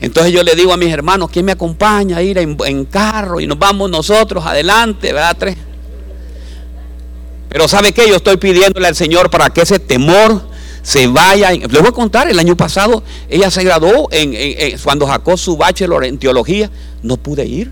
Entonces 0.03 0.33
yo 0.33 0.43
le 0.43 0.57
digo 0.57 0.73
a 0.73 0.77
mis 0.77 0.93
hermanos, 0.93 1.31
¿quién 1.31 1.47
me 1.47 1.53
acompaña 1.53 2.17
a 2.17 2.23
ir 2.23 2.37
en, 2.37 2.85
carro? 2.87 3.39
Y 3.39 3.47
nos 3.47 3.57
vamos 3.57 3.89
nosotros 3.89 4.45
adelante, 4.45 5.13
¿verdad? 5.13 5.37
Tres. 5.39 5.57
Pero 7.49 7.69
¿sabe 7.69 7.93
qué? 7.93 8.09
Yo 8.09 8.17
estoy 8.17 8.37
pidiéndole 8.37 8.89
al 8.89 8.97
Señor 8.97 9.31
para 9.31 9.51
que 9.51 9.61
ese 9.61 9.79
temor 9.79 10.43
se 10.83 11.07
vaya. 11.07 11.53
Les 11.53 11.69
voy 11.71 11.87
a 11.87 11.93
contar, 11.93 12.29
el 12.29 12.37
año 12.41 12.57
pasado 12.57 13.05
ella 13.29 13.49
se 13.53 13.63
graduó 13.63 14.09
en, 14.11 14.77
cuando 14.83 15.07
sacó 15.07 15.37
su 15.37 15.57
bachelor 15.57 16.05
en 16.05 16.19
teología. 16.19 16.69
No 17.05 17.17
pude 17.17 17.47
ir. 17.47 17.71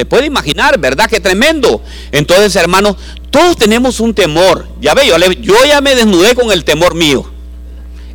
Se 0.00 0.06
puede 0.06 0.24
imaginar, 0.24 0.78
¿verdad? 0.78 1.10
Qué 1.10 1.20
tremendo. 1.20 1.82
Entonces, 2.10 2.56
hermanos, 2.56 2.96
todos 3.28 3.54
tenemos 3.58 4.00
un 4.00 4.14
temor. 4.14 4.66
Ya 4.80 4.94
ve, 4.94 5.06
yo, 5.42 5.54
ya 5.66 5.82
me 5.82 5.94
desnudé 5.94 6.34
con 6.34 6.50
el 6.50 6.64
temor 6.64 6.94
mío. 6.94 7.30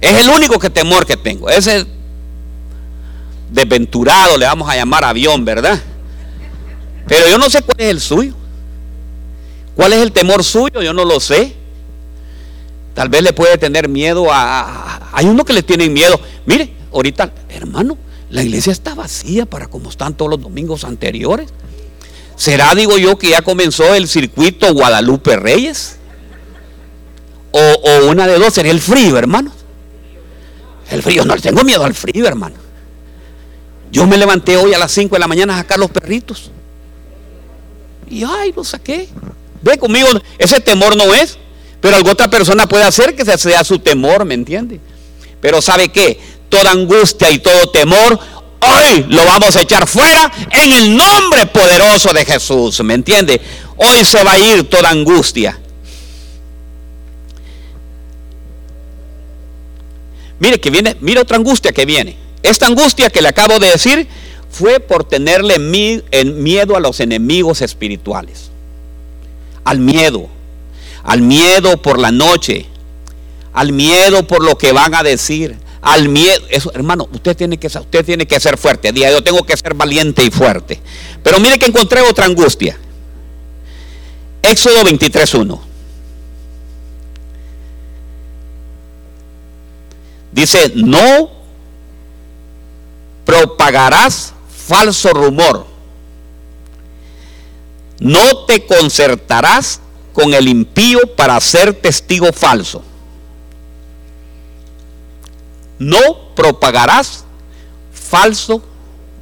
Es 0.01 0.19
el 0.19 0.29
único 0.29 0.57
que 0.57 0.71
temor 0.71 1.05
que 1.05 1.15
tengo. 1.15 1.47
Ese 1.47 1.85
desventurado 3.51 4.35
le 4.35 4.47
vamos 4.47 4.67
a 4.67 4.75
llamar 4.75 5.03
avión, 5.03 5.45
¿verdad? 5.45 5.79
Pero 7.07 7.29
yo 7.29 7.37
no 7.37 7.51
sé 7.51 7.61
cuál 7.61 7.79
es 7.79 7.91
el 7.91 8.01
suyo. 8.01 8.33
¿Cuál 9.75 9.93
es 9.93 9.99
el 9.99 10.11
temor 10.11 10.43
suyo? 10.43 10.81
Yo 10.81 10.91
no 10.91 11.05
lo 11.05 11.19
sé. 11.19 11.55
Tal 12.95 13.09
vez 13.09 13.21
le 13.21 13.31
puede 13.31 13.59
tener 13.59 13.89
miedo 13.89 14.25
a... 14.31 15.11
Hay 15.13 15.27
uno 15.27 15.45
que 15.45 15.53
le 15.53 15.61
tiene 15.61 15.87
miedo. 15.87 16.19
Mire, 16.47 16.73
ahorita, 16.91 17.31
hermano, 17.49 17.95
la 18.31 18.41
iglesia 18.41 18.71
está 18.71 18.95
vacía 18.95 19.45
para 19.45 19.67
como 19.67 19.91
están 19.91 20.15
todos 20.15 20.31
los 20.31 20.41
domingos 20.41 20.83
anteriores. 20.83 21.53
¿Será, 22.35 22.75
digo 22.75 22.97
yo, 22.97 23.17
que 23.17 23.29
ya 23.29 23.41
comenzó 23.41 23.95
el 23.95 24.07
circuito 24.07 24.73
Guadalupe 24.73 25.37
Reyes? 25.37 25.97
O, 27.51 28.09
una 28.09 28.27
de 28.27 28.37
dos, 28.37 28.53
sería 28.53 28.71
el 28.71 28.81
frío, 28.81 29.17
hermano. 29.17 29.51
El 30.91 31.01
frío, 31.01 31.23
no 31.23 31.35
le 31.35 31.41
tengo 31.41 31.63
miedo 31.63 31.85
al 31.85 31.93
frío, 31.93 32.27
hermano. 32.27 32.55
Yo 33.91 34.05
me 34.05 34.17
levanté 34.17 34.57
hoy 34.57 34.73
a 34.73 34.77
las 34.77 34.91
5 34.91 35.15
de 35.15 35.19
la 35.19 35.27
mañana 35.27 35.55
a 35.55 35.57
sacar 35.59 35.79
los 35.79 35.89
perritos. 35.89 36.51
Y 38.09 38.23
ay, 38.23 38.51
lo 38.53 38.63
saqué. 38.63 39.07
Ve 39.61 39.77
conmigo, 39.77 40.07
ese 40.37 40.59
temor 40.59 40.97
no 40.97 41.13
es. 41.13 41.37
Pero 41.79 41.95
alguna 41.95 42.13
otra 42.13 42.29
persona 42.29 42.67
puede 42.67 42.83
hacer 42.83 43.15
que 43.15 43.23
sea 43.23 43.63
su 43.63 43.79
temor, 43.79 44.25
¿me 44.25 44.33
entiende? 44.33 44.79
Pero 45.39 45.61
¿sabe 45.61 45.89
qué? 45.89 46.19
Toda 46.49 46.71
angustia 46.71 47.29
y 47.31 47.39
todo 47.39 47.69
temor 47.69 48.19
Hoy 48.61 49.05
lo 49.09 49.25
vamos 49.25 49.55
a 49.55 49.61
echar 49.61 49.87
fuera 49.87 50.31
en 50.51 50.71
el 50.71 50.95
nombre 50.95 51.45
poderoso 51.47 52.13
de 52.13 52.25
Jesús. 52.25 52.81
¿Me 52.83 52.93
entiende? 52.93 53.39
Hoy 53.77 54.05
se 54.05 54.23
va 54.23 54.33
a 54.33 54.39
ir 54.39 54.69
toda 54.69 54.89
angustia. 54.89 55.59
Mire 60.39 60.59
que 60.59 60.69
viene, 60.69 60.95
mire 60.99 61.19
otra 61.19 61.37
angustia 61.37 61.71
que 61.71 61.85
viene. 61.85 62.17
Esta 62.43 62.67
angustia 62.67 63.09
que 63.09 63.21
le 63.21 63.29
acabo 63.29 63.59
de 63.59 63.69
decir 63.69 64.07
fue 64.49 64.79
por 64.79 65.03
tenerle 65.03 65.59
miedo 65.59 66.75
a 66.75 66.79
los 66.79 66.99
enemigos 66.99 67.61
espirituales. 67.61 68.51
Al 69.63 69.79
miedo. 69.79 70.29
Al 71.03 71.21
miedo 71.21 71.81
por 71.81 71.99
la 71.99 72.11
noche. 72.11 72.65
Al 73.53 73.73
miedo 73.73 74.27
por 74.27 74.43
lo 74.43 74.57
que 74.57 74.71
van 74.71 74.95
a 74.95 75.03
decir 75.03 75.57
al 75.85 76.09
miedo. 76.09 76.43
Eso, 76.49 76.71
hermano, 76.73 77.07
usted 77.13 77.37
tiene, 77.37 77.57
que, 77.57 77.67
usted 77.67 78.03
tiene 78.03 78.25
que 78.25 78.39
ser 78.39 78.57
fuerte. 78.57 78.91
Día 78.91 79.11
yo 79.11 79.23
tengo 79.23 79.43
que 79.43 79.55
ser 79.55 79.75
valiente 79.75 80.23
y 80.23 80.31
fuerte. 80.31 80.81
Pero 81.23 81.39
mire 81.39 81.59
que 81.59 81.67
encontré 81.67 82.01
otra 82.01 82.25
angustia. 82.25 82.77
Éxodo 84.41 84.83
23.1. 84.83 85.59
Dice, 90.31 90.73
no 90.75 91.29
propagarás 93.23 94.33
falso 94.49 95.13
rumor. 95.13 95.67
No 97.99 98.45
te 98.45 98.65
concertarás 98.65 99.79
con 100.13 100.33
el 100.33 100.47
impío 100.47 101.15
para 101.15 101.39
ser 101.39 101.73
testigo 101.73 102.33
falso 102.33 102.83
no 105.79 106.33
propagarás 106.35 107.25
falso 107.91 108.63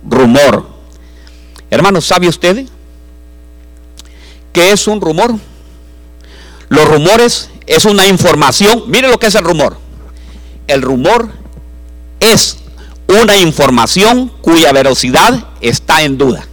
rumor. 0.08 0.68
Hermanos, 1.70 2.06
¿sabe 2.06 2.28
usted 2.28 2.66
qué 4.52 4.72
es 4.72 4.88
un 4.88 5.02
rumor? 5.02 5.36
Los 6.70 6.88
rumores 6.88 7.50
es 7.66 7.86
una 7.86 8.08
información. 8.08 8.84
Mire 8.88 9.08
lo 9.08 9.20
que 9.20 9.28
es 9.28 9.36
el 9.36 9.44
rumor. 9.44 9.78
El 10.68 10.82
rumor 10.82 11.30
es 12.20 12.58
una 13.08 13.38
información 13.38 14.32
cuya 14.42 14.72
velocidad 14.72 15.48
está 15.62 16.04
en 16.04 16.18
duda. 16.18 16.48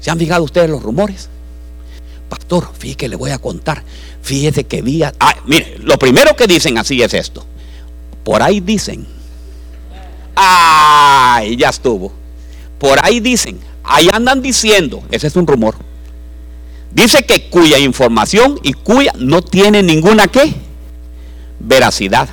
¿Se 0.00 0.10
han 0.10 0.18
fijado 0.18 0.44
ustedes 0.44 0.70
los 0.70 0.82
rumores? 0.82 1.28
Pastor, 2.28 2.70
fíjese 2.78 2.96
que 2.96 3.08
le 3.08 3.16
voy 3.16 3.32
a 3.32 3.38
contar. 3.38 3.82
Fíjese 4.22 4.64
que 4.64 4.82
vi. 4.82 5.02
Ah, 5.02 5.12
mire, 5.46 5.76
lo 5.80 5.98
primero 5.98 6.34
que 6.36 6.46
dicen 6.46 6.78
así 6.78 7.02
es 7.02 7.12
esto. 7.12 7.44
Por 8.24 8.42
ahí 8.42 8.60
dicen. 8.60 9.06
Ay, 10.34 11.56
ya 11.56 11.70
estuvo. 11.70 12.12
Por 12.78 13.04
ahí 13.04 13.20
dicen. 13.20 13.58
Ahí 13.82 14.08
andan 14.12 14.42
diciendo. 14.42 15.02
Ese 15.10 15.26
es 15.26 15.36
un 15.36 15.46
rumor. 15.46 15.74
Dice 16.92 17.24
que 17.24 17.48
cuya 17.48 17.78
información 17.78 18.58
y 18.62 18.72
cuya 18.72 19.12
no 19.18 19.42
tiene 19.42 19.82
ninguna 19.82 20.28
qué. 20.28 20.54
Veracidad. 21.58 22.28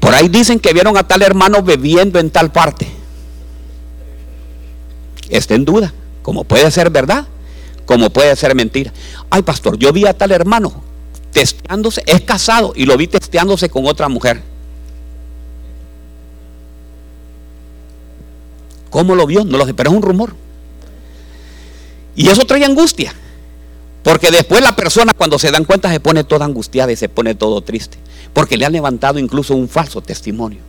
Por 0.00 0.14
ahí 0.14 0.28
dicen 0.28 0.60
que 0.60 0.72
vieron 0.72 0.96
a 0.96 1.06
tal 1.06 1.22
hermano 1.22 1.62
bebiendo 1.62 2.18
en 2.18 2.30
tal 2.30 2.52
parte. 2.52 2.86
Está 5.28 5.54
en 5.54 5.64
duda. 5.64 5.92
Como 6.22 6.44
puede 6.44 6.70
ser 6.70 6.90
verdad, 6.90 7.26
como 7.84 8.10
puede 8.10 8.34
ser 8.36 8.54
mentira. 8.54 8.92
Ay, 9.30 9.42
pastor, 9.42 9.78
yo 9.78 9.92
vi 9.92 10.06
a 10.06 10.12
tal 10.12 10.32
hermano 10.32 10.82
testeándose, 11.36 12.02
es 12.06 12.22
casado 12.22 12.72
y 12.74 12.86
lo 12.86 12.96
vi 12.96 13.08
testeándose 13.08 13.68
con 13.68 13.84
otra 13.84 14.08
mujer. 14.08 14.40
¿Cómo 18.88 19.14
lo 19.14 19.26
vio? 19.26 19.44
No 19.44 19.58
lo 19.58 19.66
sé, 19.66 19.74
pero 19.74 19.90
es 19.90 19.96
un 19.96 20.00
rumor. 20.00 20.34
Y 22.14 22.30
eso 22.30 22.46
trae 22.46 22.64
angustia. 22.64 23.12
Porque 24.02 24.30
después 24.30 24.62
la 24.62 24.74
persona 24.74 25.12
cuando 25.12 25.38
se 25.38 25.50
dan 25.50 25.66
cuenta 25.66 25.92
se 25.92 26.00
pone 26.00 26.24
toda 26.24 26.46
angustiada 26.46 26.90
y 26.90 26.96
se 26.96 27.10
pone 27.10 27.34
todo 27.34 27.60
triste. 27.60 27.98
Porque 28.32 28.56
le 28.56 28.64
han 28.64 28.72
levantado 28.72 29.18
incluso 29.18 29.54
un 29.54 29.68
falso 29.68 30.00
testimonio. 30.00 30.60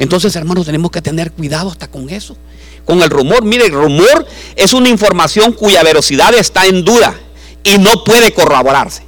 Entonces, 0.00 0.34
hermanos, 0.34 0.66
tenemos 0.66 0.90
que 0.90 1.02
tener 1.02 1.30
cuidado 1.30 1.70
hasta 1.70 1.86
con 1.86 2.10
eso. 2.10 2.36
Con 2.84 3.00
el 3.00 3.10
rumor, 3.10 3.44
mire, 3.44 3.66
el 3.66 3.72
rumor 3.72 4.26
es 4.56 4.72
una 4.72 4.88
información 4.88 5.52
cuya 5.52 5.84
velocidad 5.84 6.34
está 6.34 6.66
en 6.66 6.84
duda 6.84 7.14
y 7.62 7.78
no 7.78 8.02
puede 8.02 8.32
corroborarse. 8.32 9.03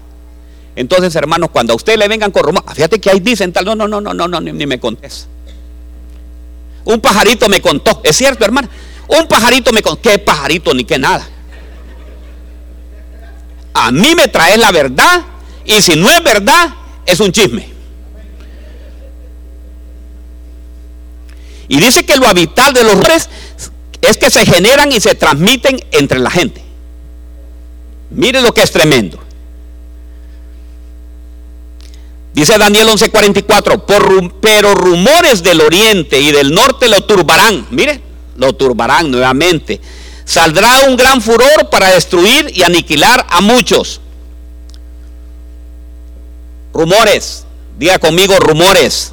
Entonces, 0.77 1.17
hermanos, 1.17 1.49
cuando 1.51 1.73
a 1.73 1.77
usted 1.77 1.99
le 1.99 2.07
vengan 2.07 2.31
con 2.31 2.45
rumor, 2.45 2.63
fíjate 2.73 3.01
que 3.01 3.11
ahí 3.11 3.21
dicen 3.21 3.51
tal, 3.51 3.65
no, 3.65 3.75
no, 3.75 3.89
no, 3.89 4.01
no, 4.01 4.13
no, 4.13 4.29
no, 4.29 4.41
ni, 4.41 4.67
me 4.67 4.79
contes. 4.79 5.27
Un 6.85 7.01
pajarito 7.01 7.49
me 7.49 7.63
contó, 7.63 8.03
es 8.05 8.15
cierto, 8.15 8.45
hermano. 8.45 8.69
Un 9.09 9.27
pajarito 9.27 9.73
me 9.73 9.81
contó, 9.81 10.03
¿qué 10.03 10.19
pajarito 10.19 10.75
ni 10.75 10.85
qué 10.85 10.99
nada? 10.99 11.27
A 13.73 13.91
mí 13.91 14.15
me 14.15 14.29
trae 14.29 14.59
la 14.59 14.71
verdad 14.71 15.23
y 15.65 15.81
si 15.81 15.97
no 15.97 16.11
es 16.11 16.23
verdad, 16.23 16.75
es 17.07 17.21
un 17.21 17.33
chisme. 17.33 17.69
Y 21.69 21.81
dice 21.81 22.05
que 22.05 22.17
lo 22.17 22.29
habitual 22.29 22.75
de 22.75 22.85
los 22.85 22.93
rumores 22.93 23.29
es 24.03 24.17
que 24.19 24.31
se 24.31 24.45
generan 24.45 24.93
y 24.93 25.01
se 25.01 25.15
transmiten 25.15 25.81
entre 25.91 26.19
la 26.19 26.31
gente. 26.31 26.63
Mire 28.11 28.41
lo 28.43 28.53
que 28.53 28.63
es 28.63 28.71
tremendo. 28.71 29.26
Dice 32.37 32.59
Daniel 32.59 32.89
11:44, 32.89 34.31
pero 34.43 34.75
rumores 34.75 35.43
del 35.43 35.63
oriente 35.63 36.21
y 36.21 36.33
del 36.33 36.53
norte 36.53 36.87
lo 36.87 37.01
turbarán. 37.01 37.67
Mire, 37.71 38.03
lo 38.37 38.53
turbarán 38.53 39.11
nuevamente. 39.11 39.81
Saldrá 40.27 40.81
un 40.87 40.99
gran 40.99 41.23
furor 41.23 41.71
para 41.71 41.89
destruir 41.93 42.53
y 42.55 42.63
aniquilar 42.63 43.25
a 43.31 43.41
muchos. 43.41 44.03
Rumores, 46.75 47.47
diga 47.79 47.99
conmigo 47.99 48.39
rumores. 48.39 49.13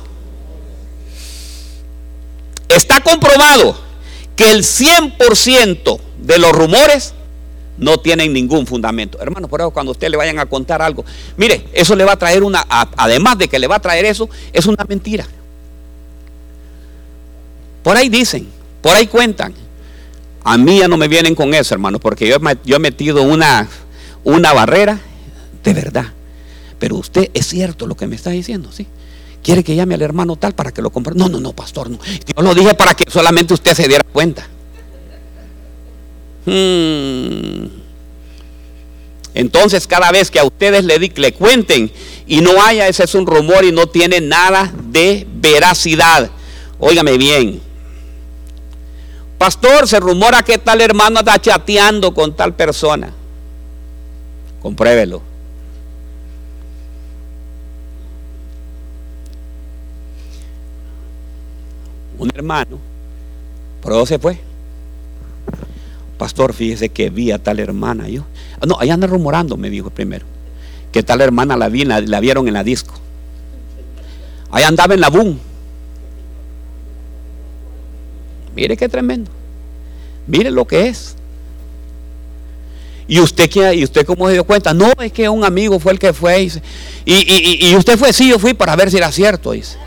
Está 2.67 2.99
comprobado 2.99 3.79
que 4.35 4.51
el 4.51 4.65
100% 4.65 5.97
de 6.17 6.39
los 6.39 6.51
rumores 6.51 7.13
no 7.83 7.97
tienen 7.97 8.33
ningún 8.33 8.65
fundamento. 8.65 9.19
Hermano, 9.21 9.47
por 9.47 9.61
eso 9.61 9.71
cuando 9.71 9.91
usted 9.91 10.09
le 10.09 10.17
vayan 10.17 10.39
a 10.39 10.45
contar 10.45 10.81
algo, 10.81 11.05
mire, 11.37 11.67
eso 11.73 11.95
le 11.95 12.03
va 12.03 12.13
a 12.13 12.17
traer 12.17 12.43
una, 12.43 12.65
además 12.69 13.37
de 13.37 13.47
que 13.47 13.59
le 13.59 13.67
va 13.67 13.75
a 13.75 13.79
traer 13.79 14.05
eso, 14.05 14.29
es 14.51 14.65
una 14.65 14.83
mentira. 14.87 15.27
Por 17.83 17.97
ahí 17.97 18.09
dicen, 18.09 18.47
por 18.81 18.95
ahí 18.95 19.07
cuentan. 19.07 19.53
A 20.45 20.57
mí 20.57 20.79
ya 20.79 20.87
no 20.87 20.97
me 20.97 21.07
vienen 21.07 21.35
con 21.35 21.53
eso, 21.53 21.73
hermano, 21.73 21.99
porque 21.99 22.27
yo, 22.27 22.37
yo 22.65 22.75
he 22.75 22.79
metido 22.79 23.21
una, 23.21 23.67
una 24.23 24.53
barrera 24.53 24.99
de 25.63 25.73
verdad. 25.73 26.07
Pero 26.79 26.97
usted 26.97 27.29
es 27.33 27.47
cierto 27.47 27.87
lo 27.87 27.95
que 27.95 28.07
me 28.07 28.15
está 28.15 28.31
diciendo, 28.31 28.71
¿sí? 28.71 28.87
quiere 29.43 29.63
que 29.63 29.75
llame 29.75 29.93
al 29.93 30.01
hermano 30.01 30.37
tal 30.37 30.53
para 30.53 30.71
que 30.71 30.81
lo 30.81 30.89
compre. 30.89 31.13
No, 31.15 31.29
no, 31.29 31.39
no, 31.39 31.53
pastor, 31.53 31.89
no. 31.89 31.99
Yo 32.35 32.41
lo 32.41 32.55
dije 32.55 32.73
para 32.73 32.95
que 32.95 33.09
solamente 33.11 33.53
usted 33.53 33.73
se 33.73 33.87
diera 33.87 34.03
cuenta. 34.11 34.47
Hmm. 36.45 37.67
Entonces, 39.33 39.87
cada 39.87 40.11
vez 40.11 40.29
que 40.29 40.39
a 40.39 40.43
ustedes 40.43 40.85
le, 40.85 40.99
le 40.99 41.33
cuenten 41.33 41.91
y 42.27 42.41
no 42.41 42.61
haya, 42.63 42.87
ese 42.87 43.03
es 43.03 43.15
un 43.15 43.25
rumor 43.25 43.65
y 43.65 43.71
no 43.71 43.87
tiene 43.87 44.21
nada 44.21 44.71
de 44.85 45.25
veracidad. 45.35 46.29
Óigame 46.79 47.17
bien. 47.17 47.61
Pastor, 49.37 49.87
se 49.87 49.99
rumora 49.99 50.43
que 50.43 50.57
tal 50.57 50.81
hermano 50.81 51.19
está 51.19 51.39
chateando 51.39 52.13
con 52.13 52.35
tal 52.35 52.53
persona. 52.53 53.11
Compruébelo. 54.61 55.33
un 62.23 62.31
hermano, 62.33 62.79
pero 63.81 64.05
se 64.05 64.17
fue. 64.17 64.39
Pastor, 66.23 66.53
fíjese 66.53 66.87
que 66.87 67.09
vi 67.09 67.31
a 67.31 67.37
tal 67.37 67.59
hermana. 67.59 68.07
Yo, 68.07 68.23
ah, 68.61 68.65
no, 68.65 68.77
ahí 68.79 68.89
anda 68.89 69.07
rumorando, 69.07 69.57
me 69.57 69.69
dijo 69.69 69.89
primero, 69.89 70.25
que 70.93 71.03
tal 71.03 71.19
hermana 71.19 71.57
la, 71.57 71.67
vi, 71.67 71.83
la, 71.83 72.19
vieron 72.21 72.47
en 72.47 72.53
la 72.53 72.63
disco. 72.63 72.93
Ahí 74.49 74.63
andaba 74.63 74.93
en 74.93 75.01
la 75.01 75.09
boom. 75.09 75.37
Mire 78.55 78.77
qué 78.77 78.87
tremendo. 78.87 79.29
Mire 80.25 80.49
lo 80.49 80.65
que 80.65 80.87
es. 80.87 81.17
¿Y 83.05 83.19
usted, 83.19 83.49
qué, 83.49 83.75
¿Y 83.75 83.83
usted 83.83 84.05
cómo 84.05 84.27
se 84.27 84.35
dio 84.35 84.45
cuenta? 84.45 84.73
No, 84.73 84.93
es 85.01 85.11
que 85.11 85.27
un 85.27 85.43
amigo 85.43 85.77
fue 85.77 85.91
el 85.91 85.99
que 85.99 86.13
fue. 86.13 86.41
Y, 86.41 86.51
y, 87.03 87.67
y 87.69 87.75
usted 87.75 87.99
fue, 87.99 88.13
sí, 88.13 88.29
yo 88.29 88.39
fui 88.39 88.53
para 88.53 88.77
ver 88.77 88.89
si 88.89 88.95
era 88.95 89.11
cierto. 89.11 89.51
Dice. 89.51 89.77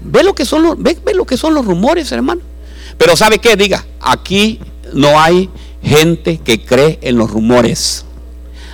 Ve 0.00 0.24
lo 0.24 0.34
que 0.34 0.44
son 0.44 0.64
los, 0.64 0.82
ve, 0.82 0.96
lo 1.14 1.24
que 1.24 1.36
son 1.36 1.54
los 1.54 1.64
rumores, 1.64 2.10
hermano. 2.10 2.47
Pero 2.98 3.16
¿sabe 3.16 3.38
qué? 3.38 3.56
Diga, 3.56 3.86
aquí 4.00 4.60
no 4.92 5.20
hay 5.20 5.48
gente 5.82 6.38
que 6.38 6.64
cree 6.64 6.98
en 7.00 7.16
los 7.16 7.30
rumores. 7.30 8.04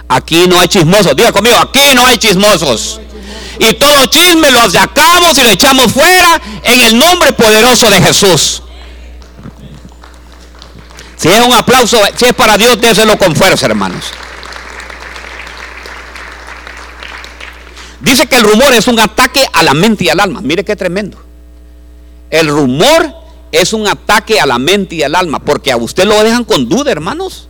Aquí 0.09 0.47
no 0.49 0.59
hay 0.59 0.69
chismosos. 0.69 1.15
Diga 1.15 1.33
conmigo, 1.33 1.57
aquí 1.59 1.95
no 1.95 2.07
hay 2.07 2.19
chismosos. 2.19 3.01
Y 3.59 3.75
todo 3.75 4.07
chisme 4.07 4.51
lo 4.51 4.69
sacamos 4.69 5.39
y 5.39 5.43
lo 5.43 5.51
echamos 5.51 5.93
fuera 5.93 6.41
en 6.65 6.81
el 6.81 6.99
nombre 6.99 7.33
poderoso 7.33 7.89
de 7.91 8.01
Jesús. 8.01 8.63
Si 11.17 11.29
es 11.29 11.41
un 11.41 11.53
aplauso, 11.53 11.99
si 12.17 12.25
es 12.27 12.35
para 12.35 12.59
Dios, 12.59 12.81
déselo 12.81 13.17
con 13.17 13.37
fuerza, 13.37 13.67
hermanos. 13.67 14.05
Dice 18.01 18.27
que 18.27 18.37
el 18.37 18.43
rumor 18.43 18.73
es 18.75 18.87
un 18.87 19.01
ataque 19.01 19.47
a 19.53 19.63
la 19.63 19.73
mente 19.73 20.05
y 20.05 20.09
al 20.11 20.21
alma. 20.21 20.41
Mire 20.43 20.65
qué 20.65 20.77
tremendo. 20.77 21.17
El 22.29 22.49
rumor 22.49 23.24
es 23.61 23.73
un 23.73 23.87
ataque 23.87 24.41
a 24.41 24.47
la 24.47 24.59
mente 24.59 24.97
y 24.97 25.03
al 25.03 25.15
alma, 25.15 25.39
porque 25.39 25.71
a 25.71 25.77
usted 25.77 26.05
lo 26.05 26.23
dejan 26.23 26.45
con 26.45 26.69
duda, 26.69 26.91
hermanos. 26.91 27.49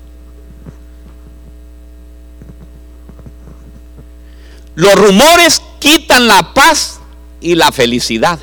Los 4.74 4.94
rumores 4.94 5.62
quitan 5.78 6.26
la 6.26 6.52
paz 6.52 7.00
y 7.40 7.54
la 7.54 7.70
felicidad. 7.72 8.40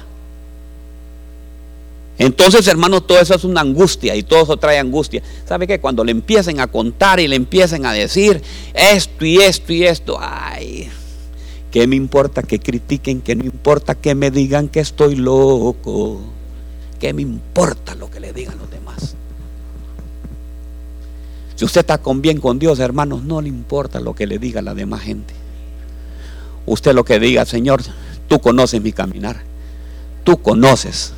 Entonces, 2.17 2.67
hermanos, 2.67 3.07
todo 3.07 3.19
eso 3.19 3.35
es 3.35 3.43
una 3.43 3.61
angustia 3.61 4.15
y 4.15 4.23
todo 4.23 4.43
eso 4.43 4.57
trae 4.57 4.77
angustia. 4.77 5.23
¿Sabe 5.47 5.65
qué? 5.65 5.79
Cuando 5.79 6.03
le 6.03 6.11
empiecen 6.11 6.59
a 6.59 6.67
contar 6.67 7.19
y 7.19 7.27
le 7.27 7.35
empiecen 7.35 7.85
a 7.85 7.93
decir 7.93 8.41
esto 8.73 9.25
y 9.25 9.37
esto 9.37 9.73
y 9.73 9.83
esto, 9.85 10.17
ay, 10.21 10.89
¿Qué 11.71 11.87
me 11.87 11.95
importa 11.95 12.43
que 12.43 12.59
critiquen? 12.59 13.21
¿Qué 13.21 13.33
no 13.33 13.45
importa 13.45 13.95
que 13.95 14.13
me 14.13 14.29
digan 14.29 14.67
que 14.67 14.81
estoy 14.81 15.15
loco? 15.15 16.19
¿Qué 17.01 17.13
me 17.13 17.23
importa 17.23 17.95
lo 17.95 18.11
que 18.11 18.19
le 18.19 18.31
digan 18.31 18.59
los 18.59 18.69
demás? 18.69 19.15
Si 21.55 21.65
usted 21.65 21.81
está 21.81 21.97
con 21.97 22.21
bien 22.21 22.39
con 22.39 22.59
Dios, 22.59 22.77
hermanos, 22.77 23.23
no 23.23 23.41
le 23.41 23.49
importa 23.49 23.99
lo 23.99 24.13
que 24.13 24.27
le 24.27 24.37
diga 24.37 24.61
la 24.61 24.75
demás 24.75 25.01
gente. 25.01 25.33
Usted 26.67 26.93
lo 26.93 27.03
que 27.03 27.19
diga, 27.19 27.43
Señor, 27.45 27.81
tú 28.27 28.39
conoces 28.39 28.83
mi 28.83 28.91
caminar. 28.91 29.41
Tú 30.23 30.43
conoces. 30.43 31.13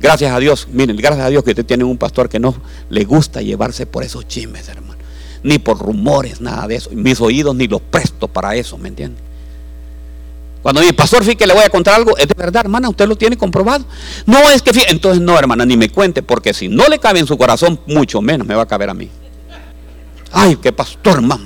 Gracias 0.00 0.32
a 0.32 0.40
Dios, 0.40 0.66
miren, 0.72 0.96
gracias 0.96 1.24
a 1.24 1.30
Dios 1.30 1.44
que 1.44 1.50
usted 1.50 1.64
tiene 1.64 1.84
un 1.84 1.96
pastor 1.96 2.28
que 2.28 2.40
no 2.40 2.52
le 2.90 3.04
gusta 3.04 3.40
llevarse 3.40 3.86
por 3.86 4.02
esos 4.02 4.26
chismes, 4.26 4.68
hermano. 4.68 4.98
Ni 5.44 5.60
por 5.60 5.78
rumores, 5.78 6.40
nada 6.40 6.66
de 6.66 6.74
eso. 6.74 6.90
Mis 6.90 7.20
oídos 7.20 7.54
ni 7.54 7.68
los 7.68 7.80
presto 7.80 8.26
para 8.26 8.56
eso, 8.56 8.78
¿me 8.78 8.88
entiende? 8.88 9.20
Cuando 10.64 10.80
mi 10.80 10.94
pastor, 10.94 11.22
fíjate 11.22 11.46
le 11.46 11.52
voy 11.52 11.62
a 11.62 11.68
contar 11.68 11.96
algo, 11.96 12.16
es 12.16 12.26
de 12.26 12.32
verdad, 12.32 12.62
hermana, 12.62 12.88
usted 12.88 13.06
lo 13.06 13.16
tiene 13.16 13.36
comprobado. 13.36 13.84
No 14.24 14.38
es 14.50 14.62
que, 14.62 14.70
entonces 14.88 15.20
no, 15.20 15.38
hermana, 15.38 15.66
ni 15.66 15.76
me 15.76 15.90
cuente, 15.90 16.22
porque 16.22 16.54
si 16.54 16.68
no 16.68 16.88
le 16.88 16.98
cabe 16.98 17.18
en 17.18 17.26
su 17.26 17.36
corazón, 17.36 17.78
mucho 17.86 18.22
menos 18.22 18.46
me 18.46 18.54
va 18.54 18.62
a 18.62 18.66
caber 18.66 18.88
a 18.88 18.94
mí. 18.94 19.10
Ay, 20.32 20.56
qué 20.56 20.72
pastor, 20.72 21.16
hermano. 21.16 21.44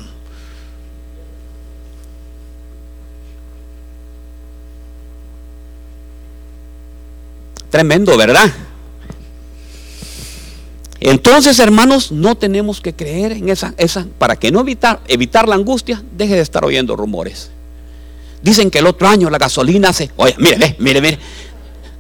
Tremendo, 7.71 8.17
¿verdad? 8.17 8.49
Entonces, 11.01 11.59
hermanos, 11.59 12.13
no 12.13 12.37
tenemos 12.37 12.81
que 12.81 12.95
creer 12.95 13.33
en 13.33 13.49
esa, 13.49 13.75
esa, 13.79 14.07
para 14.17 14.37
que 14.37 14.53
no 14.53 14.61
evitar, 14.61 15.01
evitar 15.09 15.49
la 15.49 15.57
angustia, 15.57 16.05
deje 16.13 16.37
de 16.37 16.43
estar 16.43 16.65
oyendo 16.65 16.95
rumores. 16.95 17.51
Dicen 18.43 18.71
que 18.71 18.79
el 18.79 18.87
otro 18.87 19.09
año 19.09 19.31
la 19.31 19.39
gasolina 19.39 19.93
se... 19.93 20.11
Oye, 20.17 20.35
mire, 20.39 20.77
mire, 20.79 21.01
mire. 21.01 21.19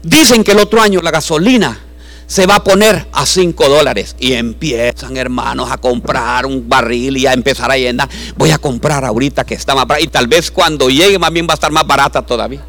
Dicen 0.02 0.44
que 0.44 0.52
el 0.52 0.58
otro 0.58 0.80
año 0.80 1.00
la 1.02 1.10
gasolina 1.10 1.78
se 2.26 2.46
va 2.46 2.56
a 2.56 2.64
poner 2.64 3.08
a 3.12 3.26
5 3.26 3.68
dólares. 3.68 4.14
Y 4.20 4.34
empiezan, 4.34 5.16
hermanos, 5.16 5.70
a 5.70 5.78
comprar 5.78 6.46
un 6.46 6.68
barril 6.68 7.16
y 7.16 7.26
a 7.26 7.32
empezar 7.32 7.70
a 7.70 7.76
llenar. 7.76 8.08
Voy 8.36 8.50
a 8.50 8.58
comprar 8.58 9.04
ahorita 9.04 9.44
que 9.44 9.54
está 9.54 9.74
más 9.74 9.86
barata. 9.86 10.04
Y 10.04 10.08
tal 10.08 10.28
vez 10.28 10.50
cuando 10.50 10.88
llegue 10.88 11.18
más 11.18 11.32
bien 11.32 11.46
va 11.48 11.52
a 11.52 11.54
estar 11.54 11.72
más 11.72 11.86
barata 11.86 12.24
todavía. 12.24 12.64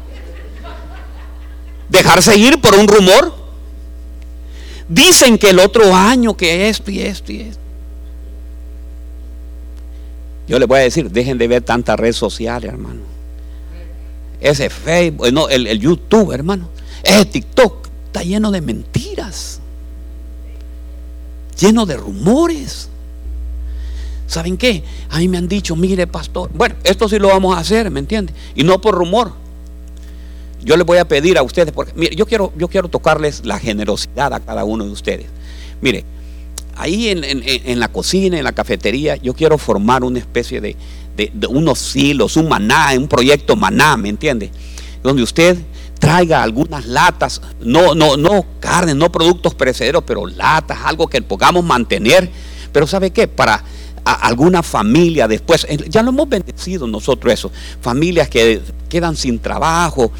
Dejarse 1.88 2.36
ir 2.36 2.60
por 2.60 2.74
un 2.74 2.88
rumor. 2.88 3.34
Dicen 4.88 5.38
que 5.38 5.50
el 5.50 5.60
otro 5.60 5.94
año 5.94 6.36
que 6.36 6.68
esto 6.68 6.90
y 6.90 7.00
esto 7.00 7.30
y 7.30 7.42
esto. 7.42 7.60
Yo 10.48 10.58
les 10.58 10.66
voy 10.66 10.80
a 10.80 10.82
decir, 10.82 11.08
dejen 11.10 11.38
de 11.38 11.46
ver 11.46 11.62
tantas 11.62 12.00
redes 12.00 12.16
sociales, 12.16 12.72
hermano. 12.72 13.09
Ese 14.40 14.70
Facebook, 14.70 15.32
no, 15.32 15.48
el, 15.48 15.66
el 15.66 15.78
YouTube, 15.78 16.32
hermano. 16.32 16.68
Ese 17.02 17.24
TikTok 17.24 17.88
está 18.06 18.22
lleno 18.22 18.50
de 18.50 18.60
mentiras. 18.60 19.60
Lleno 21.58 21.86
de 21.86 21.96
rumores. 21.96 22.88
¿Saben 24.26 24.56
qué? 24.56 24.84
A 25.10 25.18
mí 25.18 25.26
me 25.26 25.38
han 25.38 25.48
dicho, 25.48 25.74
mire, 25.74 26.06
pastor, 26.06 26.50
bueno, 26.54 26.76
esto 26.84 27.08
sí 27.08 27.18
lo 27.18 27.28
vamos 27.28 27.56
a 27.56 27.60
hacer, 27.60 27.90
¿me 27.90 27.98
entiende? 27.98 28.32
Y 28.54 28.62
no 28.62 28.80
por 28.80 28.94
rumor. 28.94 29.32
Yo 30.62 30.76
les 30.76 30.86
voy 30.86 30.98
a 30.98 31.08
pedir 31.08 31.36
a 31.36 31.42
ustedes, 31.42 31.72
porque 31.72 31.92
mire, 31.96 32.14
yo 32.14 32.26
quiero, 32.26 32.52
yo 32.56 32.68
quiero 32.68 32.88
tocarles 32.88 33.44
la 33.44 33.58
generosidad 33.58 34.32
a 34.32 34.40
cada 34.40 34.64
uno 34.64 34.84
de 34.84 34.92
ustedes. 34.92 35.26
Mire, 35.80 36.04
ahí 36.76 37.08
en, 37.08 37.80
la 37.80 37.88
cocina, 37.88 38.38
en 38.38 38.44
la 38.44 38.52
cafetería, 38.52 39.16
yo 39.16 39.34
quiero 39.34 39.58
formar 39.58 40.04
una 40.04 40.18
especie 40.18 40.60
de, 40.60 40.76
unos 41.48 41.94
hilos, 41.96 42.36
un 42.36 42.48
maná, 42.48 42.92
un 42.96 43.08
proyecto 43.08 43.56
maná, 43.56 43.96
¿me 43.96 44.08
entiende? 44.08 44.50
Donde 45.02 45.22
usted 45.22 45.58
traiga 45.98 46.42
algunas 46.42 46.86
latas, 46.86 47.40
no, 47.60 47.94
no, 47.94 48.16
no 48.16 48.44
carne, 48.58 48.94
no 48.94 49.12
productos 49.12 49.54
perecederos, 49.54 50.02
pero 50.06 50.26
latas, 50.26 50.78
algo 50.84 51.06
que 51.06 51.22
podamos 51.22 51.64
mantener. 51.64 52.28
Pero 52.72 52.86
¿sabe 52.86 53.10
qué? 53.10 53.28
Para 53.28 53.62
alguna 54.04 54.62
familia 54.62 55.28
después, 55.28 55.66
ya 55.88 56.02
lo 56.02 56.08
hemos 56.08 56.28
bendecido 56.28 56.86
nosotros 56.86 57.32
eso, 57.32 57.52
familias 57.80 58.28
que 58.28 58.62
quedan 58.88 59.14
sin 59.14 59.38
trabajo, 59.38 60.10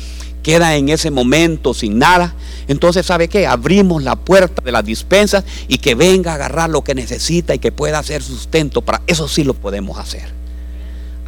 queda 0.42 0.76
en 0.76 0.88
ese 0.88 1.10
momento 1.10 1.74
sin 1.74 1.98
nada. 1.98 2.34
Entonces, 2.68 3.06
¿sabe 3.06 3.28
qué? 3.28 3.46
Abrimos 3.46 4.02
la 4.02 4.16
puerta 4.16 4.62
de 4.62 4.72
las 4.72 4.84
dispensas 4.84 5.44
y 5.66 5.78
que 5.78 5.94
venga 5.94 6.32
a 6.32 6.34
agarrar 6.34 6.70
lo 6.70 6.82
que 6.82 6.94
necesita 6.94 7.54
y 7.54 7.58
que 7.58 7.72
pueda 7.72 7.98
hacer 7.98 8.22
sustento 8.22 8.82
para 8.82 9.02
eso 9.06 9.28
sí 9.28 9.44
lo 9.44 9.54
podemos 9.54 9.98
hacer. 9.98 10.39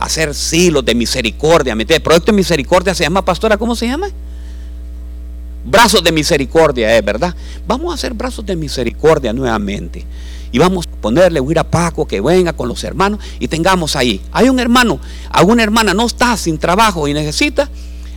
Hacer 0.03 0.35
silos 0.35 0.85
de 0.85 0.97
misericordia. 0.97 1.75
El 1.75 2.03
proyecto 2.03 2.33
de 2.33 2.37
misericordia 2.37 2.93
se 2.93 3.05
llama, 3.05 3.25
pastora, 3.25 3.57
¿cómo 3.57 3.77
se 3.77 3.87
llama? 3.87 4.09
Brazos 5.65 6.03
de 6.03 6.11
misericordia, 6.11 6.99
es 6.99 7.05
verdad. 7.05 7.33
Vamos 7.69 7.93
a 7.93 7.95
hacer 7.95 8.13
brazos 8.13 8.45
de 8.45 8.57
misericordia 8.57 9.33
nuevamente. 9.33 10.05
Y 10.51 10.59
vamos 10.59 10.89
a 10.89 11.01
ponerle, 11.01 11.41
huir 11.41 11.61
a 11.61 11.63
Paco 11.63 12.05
que 12.05 12.21
venga 12.21 12.53
con 12.53 12.67
los 12.67 12.83
hermanos 12.83 13.21
y 13.39 13.47
tengamos 13.47 13.95
ahí. 13.95 14.21
Hay 14.33 14.49
un 14.49 14.59
hermano, 14.59 14.99
alguna 15.31 15.63
hermana 15.63 15.95
no 15.95 16.05
está 16.05 16.37
sin 16.37 16.59
trabajo 16.59 17.07
y 17.07 17.15
necesita 17.15 17.71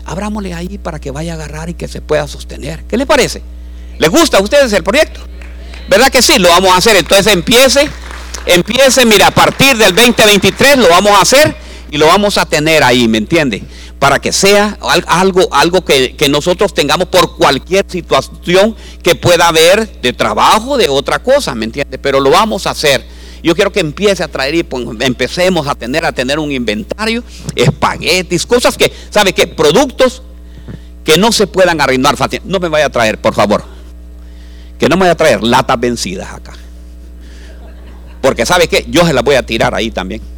abrámosle 0.05 0.55
ahí 0.55 0.79
para 0.79 0.99
que 0.99 1.11
vaya 1.11 1.33
a 1.33 1.35
agarrar 1.35 1.69
y 1.69 1.75
que 1.75 1.87
se 1.87 2.01
pueda 2.01 2.27
sostener. 2.27 2.83
¿Qué 2.85 2.97
le 2.97 3.05
parece? 3.05 3.43
¿Les 3.99 4.09
gusta 4.09 4.39
a 4.39 4.41
ustedes 4.41 4.73
el 4.73 4.83
proyecto? 4.83 5.19
¿Verdad 5.87 6.09
que 6.09 6.23
sí? 6.23 6.39
Lo 6.39 6.49
vamos 6.49 6.71
a 6.71 6.77
hacer. 6.77 6.95
Entonces 6.95 7.31
empiece, 7.31 7.87
empiece, 8.47 9.05
mira, 9.05 9.27
a 9.27 9.31
partir 9.31 9.77
del 9.77 9.93
2023 9.93 10.77
lo 10.79 10.89
vamos 10.89 11.11
a 11.11 11.21
hacer 11.21 11.64
y 11.95 11.97
lo 11.97 12.07
vamos 12.07 12.37
a 12.37 12.45
tener 12.45 12.83
ahí, 12.83 13.07
¿me 13.07 13.17
entiende? 13.17 13.63
Para 13.99 14.19
que 14.19 14.33
sea 14.33 14.77
algo, 15.07 15.47
algo 15.53 15.85
que, 15.85 16.13
que 16.17 16.27
nosotros 16.27 16.73
tengamos 16.73 17.07
por 17.07 17.37
cualquier 17.37 17.85
situación 17.87 18.75
que 19.01 19.15
pueda 19.15 19.47
haber 19.47 20.01
de 20.01 20.11
trabajo, 20.11 20.77
de 20.77 20.89
otra 20.89 21.19
cosa, 21.19 21.55
¿me 21.55 21.63
entiende? 21.63 21.97
Pero 21.97 22.19
lo 22.19 22.31
vamos 22.31 22.67
a 22.67 22.71
hacer. 22.71 23.05
Yo 23.41 23.55
quiero 23.55 23.71
que 23.71 23.79
empiece 23.79 24.21
a 24.23 24.27
traer 24.27 24.55
y 24.55 24.67
empecemos 24.99 25.67
a 25.67 25.75
tener, 25.75 26.03
a 26.03 26.11
tener 26.11 26.37
un 26.37 26.51
inventario, 26.51 27.23
espaguetis, 27.55 28.45
cosas 28.45 28.75
que, 28.77 28.91
¿sabe 29.09 29.31
qué? 29.31 29.47
Productos 29.47 30.21
que 31.05 31.15
no 31.15 31.31
se 31.31 31.47
puedan 31.47 31.79
arruinar. 31.79 32.17
No 32.43 32.59
me 32.59 32.67
vaya 32.67 32.87
a 32.87 32.89
traer, 32.89 33.21
por 33.21 33.33
favor. 33.33 33.63
Que 34.77 34.89
no 34.89 34.97
me 34.97 35.03
vaya 35.03 35.13
a 35.13 35.15
traer 35.15 35.43
latas 35.43 35.79
vencidas 35.79 36.27
acá. 36.33 36.51
Porque 38.19 38.45
¿sabe 38.45 38.67
qué? 38.67 38.85
Yo 38.89 39.07
se 39.07 39.13
las 39.13 39.23
voy 39.23 39.35
a 39.35 39.45
tirar 39.45 39.73
ahí 39.73 39.91
también. 39.91 40.34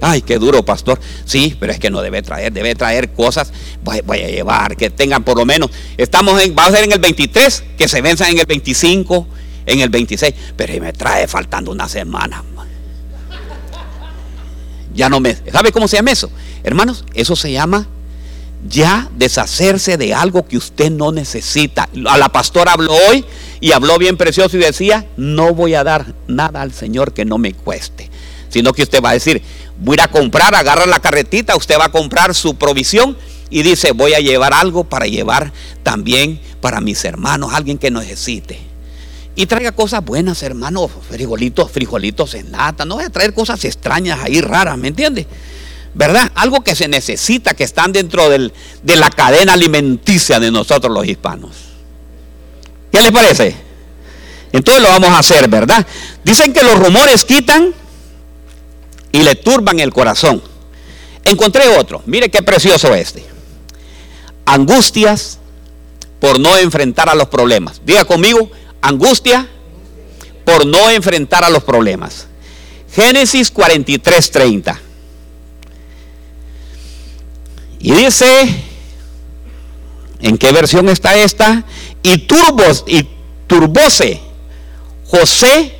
Ay, 0.00 0.22
qué 0.22 0.38
duro, 0.38 0.64
pastor. 0.64 1.00
Sí, 1.24 1.56
pero 1.58 1.72
es 1.72 1.78
que 1.78 1.90
no 1.90 2.02
debe 2.02 2.22
traer, 2.22 2.52
debe 2.52 2.74
traer 2.74 3.12
cosas. 3.12 3.52
Voy, 3.82 4.00
voy, 4.04 4.20
a 4.20 4.28
llevar, 4.28 4.76
que 4.76 4.90
tengan 4.90 5.24
por 5.24 5.36
lo 5.36 5.44
menos. 5.44 5.70
Estamos 5.96 6.40
en, 6.42 6.56
va 6.56 6.66
a 6.66 6.70
ser 6.70 6.84
en 6.84 6.92
el 6.92 6.98
23, 6.98 7.64
que 7.76 7.88
se 7.88 8.00
venzan 8.00 8.30
en 8.30 8.38
el 8.38 8.46
25, 8.46 9.26
en 9.66 9.80
el 9.80 9.88
26, 9.88 10.34
pero 10.56 10.80
me 10.80 10.92
trae 10.92 11.26
faltando 11.26 11.70
una 11.70 11.88
semana. 11.88 12.42
Ya 14.94 15.08
no 15.10 15.20
me... 15.20 15.36
¿Sabe 15.52 15.72
cómo 15.72 15.88
se 15.88 15.96
llama 15.96 16.10
eso? 16.10 16.30
Hermanos, 16.64 17.04
eso 17.14 17.36
se 17.36 17.52
llama 17.52 17.86
ya 18.68 19.08
deshacerse 19.16 19.96
de 19.96 20.14
algo 20.14 20.46
que 20.46 20.56
usted 20.56 20.90
no 20.90 21.12
necesita. 21.12 21.88
A 22.08 22.16
la 22.16 22.30
pastora 22.30 22.72
habló 22.72 22.94
hoy 23.10 23.24
y 23.60 23.72
habló 23.72 23.98
bien 23.98 24.16
precioso 24.16 24.56
y 24.56 24.60
decía, 24.60 25.06
no 25.16 25.54
voy 25.54 25.74
a 25.74 25.84
dar 25.84 26.14
nada 26.26 26.62
al 26.62 26.72
Señor 26.72 27.12
que 27.12 27.24
no 27.24 27.38
me 27.38 27.52
cueste. 27.52 28.10
Sino 28.48 28.72
que 28.72 28.82
usted 28.82 29.02
va 29.02 29.10
a 29.10 29.14
decir, 29.14 29.42
voy 29.78 29.96
a 30.00 30.08
comprar, 30.08 30.54
agarra 30.54 30.86
la 30.86 31.00
carretita, 31.00 31.56
usted 31.56 31.78
va 31.78 31.86
a 31.86 31.92
comprar 31.92 32.34
su 32.34 32.56
provisión 32.56 33.16
y 33.50 33.62
dice, 33.62 33.92
voy 33.92 34.14
a 34.14 34.20
llevar 34.20 34.54
algo 34.54 34.84
para 34.84 35.06
llevar 35.06 35.52
también 35.82 36.40
para 36.60 36.80
mis 36.80 37.04
hermanos, 37.04 37.52
alguien 37.52 37.78
que 37.78 37.90
necesite. 37.90 38.58
Y 39.34 39.46
traiga 39.46 39.72
cosas 39.72 40.04
buenas, 40.04 40.42
hermano, 40.42 40.88
frijolitos, 40.88 41.70
frijolitos 41.70 42.34
en 42.34 42.52
lata. 42.52 42.84
No 42.86 42.94
voy 42.94 43.04
a 43.04 43.10
traer 43.10 43.34
cosas 43.34 43.62
extrañas 43.64 44.20
ahí, 44.22 44.40
raras, 44.40 44.78
¿me 44.78 44.88
entiende? 44.88 45.26
¿Verdad? 45.94 46.32
Algo 46.34 46.64
que 46.64 46.74
se 46.74 46.88
necesita, 46.88 47.54
que 47.54 47.64
están 47.64 47.92
dentro 47.92 48.28
de 48.30 48.96
la 48.96 49.10
cadena 49.10 49.52
alimenticia 49.52 50.40
de 50.40 50.50
nosotros 50.50 50.92
los 50.92 51.06
hispanos. 51.06 51.52
¿Qué 52.90 53.02
les 53.02 53.12
parece? 53.12 53.54
Entonces 54.52 54.82
lo 54.82 54.88
vamos 54.88 55.10
a 55.10 55.18
hacer, 55.18 55.48
¿verdad? 55.48 55.86
Dicen 56.24 56.52
que 56.54 56.62
los 56.62 56.78
rumores 56.78 57.24
quitan 57.24 57.74
y 59.16 59.22
le 59.22 59.34
turban 59.34 59.80
el 59.80 59.94
corazón. 59.94 60.42
Encontré 61.24 61.66
otro, 61.78 62.02
mire 62.04 62.28
qué 62.30 62.42
precioso 62.42 62.94
este. 62.94 63.24
Angustias 64.44 65.38
por 66.20 66.38
no 66.38 66.54
enfrentar 66.58 67.08
a 67.08 67.14
los 67.14 67.28
problemas. 67.28 67.80
Diga 67.86 68.04
conmigo, 68.04 68.50
angustia 68.82 69.48
por 70.44 70.66
no 70.66 70.90
enfrentar 70.90 71.44
a 71.44 71.50
los 71.50 71.64
problemas. 71.64 72.26
Génesis 72.94 73.50
43:30. 73.52 74.78
Y 77.80 77.92
dice, 77.92 78.64
¿en 80.20 80.36
qué 80.36 80.52
versión 80.52 80.90
está 80.90 81.16
esta? 81.16 81.64
Y 82.02 82.18
turbos 82.18 82.84
y 82.86 83.08
turbóse 83.46 84.20
José 85.06 85.75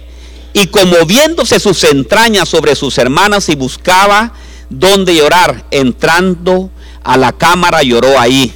y 0.57 0.69
conmoviéndose 0.69 1.61
sus 1.61 1.85
entrañas 1.85 2.49
sobre 2.49 2.75
sus 2.77 2.97
hermanas 2.97 3.51
y 3.51 3.57
buscaba 3.57 4.33
donde 4.71 5.15
llorar, 5.15 5.67
entrando 5.71 6.71
a 7.05 7.19
la 7.19 7.33
cámara 7.33 7.83
lloró 7.83 8.19
ahí. 8.19 8.55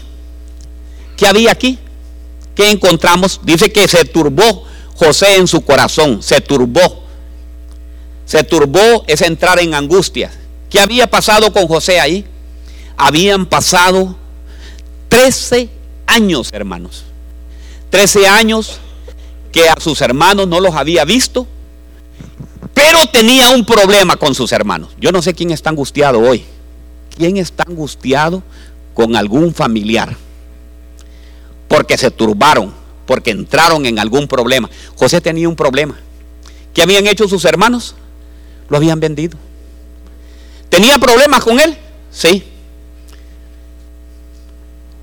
¿Qué 1.15 1.27
había 1.27 1.53
aquí? 1.53 1.79
¿qué 2.55 2.71
encontramos? 2.71 3.41
Dice 3.43 3.71
que 3.71 3.87
se 3.87 4.07
turbó 4.07 4.65
José 4.95 5.37
en 5.37 5.47
su 5.47 5.61
corazón, 5.61 6.23
se 6.23 6.41
turbó. 6.41 7.05
Se 8.25 8.45
turbó 8.45 9.05
es 9.07 9.21
entrar 9.21 9.59
en 9.61 9.75
angustia. 9.75 10.31
¿Qué 10.71 10.81
había 10.81 11.07
pasado 11.07 11.53
con 11.53 11.67
José 11.67 12.01
ahí? 12.01 12.25
Habían 12.97 13.45
pasado 13.45 14.17
13 15.11 15.69
años, 16.07 16.49
hermanos. 16.53 17.05
13 17.91 18.27
años 18.27 18.79
que 19.53 19.69
a 19.69 19.77
sus 19.79 20.01
hermanos 20.01 20.49
no 20.49 20.61
los 20.61 20.75
había 20.75 21.05
visto, 21.05 21.47
pero 22.75 23.07
tenía 23.13 23.51
un 23.51 23.65
problema 23.65 24.17
con 24.17 24.35
sus 24.35 24.53
hermanos. 24.53 24.91
Yo 25.01 25.13
no 25.13 25.23
sé 25.23 25.35
quién 25.35 25.51
está 25.51 25.71
angustiado 25.71 26.21
hoy. 26.21 26.45
¿Quién 27.17 27.37
está 27.37 27.65
angustiado 27.67 28.43
con 28.95 29.17
algún 29.17 29.53
familiar? 29.53 30.17
porque 31.71 31.97
se 31.97 32.11
turbaron, 32.11 32.75
porque 33.07 33.31
entraron 33.31 33.87
en 33.87 34.01
algún 34.01 34.27
problema. 34.27 34.69
José 34.97 35.21
tenía 35.21 35.49
un 35.49 35.55
problema. 35.55 35.95
¿Qué 36.75 36.83
habían 36.83 37.07
hecho 37.07 37.29
sus 37.29 37.45
hermanos? 37.45 37.95
Lo 38.69 38.77
habían 38.77 38.99
vendido. 38.99 39.39
¿Tenía 40.69 40.99
problemas 40.99 41.45
con 41.45 41.61
él? 41.61 41.79
Sí. 42.11 42.43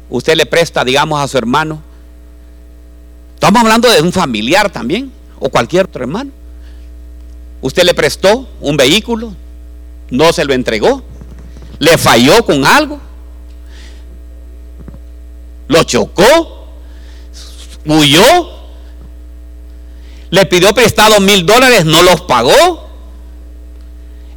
Usted 0.10 0.36
le 0.36 0.46
presta, 0.46 0.84
digamos, 0.84 1.22
a 1.22 1.28
su 1.30 1.38
hermano. 1.38 1.82
Estamos 3.36 3.62
hablando 3.62 3.90
de 3.90 4.02
un 4.02 4.12
familiar 4.12 4.70
también, 4.70 5.10
o 5.40 5.50
cualquier 5.50 5.86
otro 5.86 6.02
hermano. 6.04 6.32
Usted 7.62 7.84
le 7.84 7.94
prestó 7.94 8.48
un 8.62 8.78
vehículo, 8.78 9.34
no 10.10 10.32
se 10.32 10.46
lo 10.46 10.54
entregó, 10.54 11.04
le 11.80 11.98
falló 11.98 12.46
con 12.46 12.66
algo, 12.66 13.00
lo 15.68 15.84
chocó, 15.84 16.68
huyó, 17.86 18.52
le 20.30 20.46
pidió 20.46 20.74
prestado 20.74 21.20
mil 21.20 21.46
dólares, 21.46 21.86
no 21.86 22.04
los 22.04 22.22
pagó. 22.22 22.88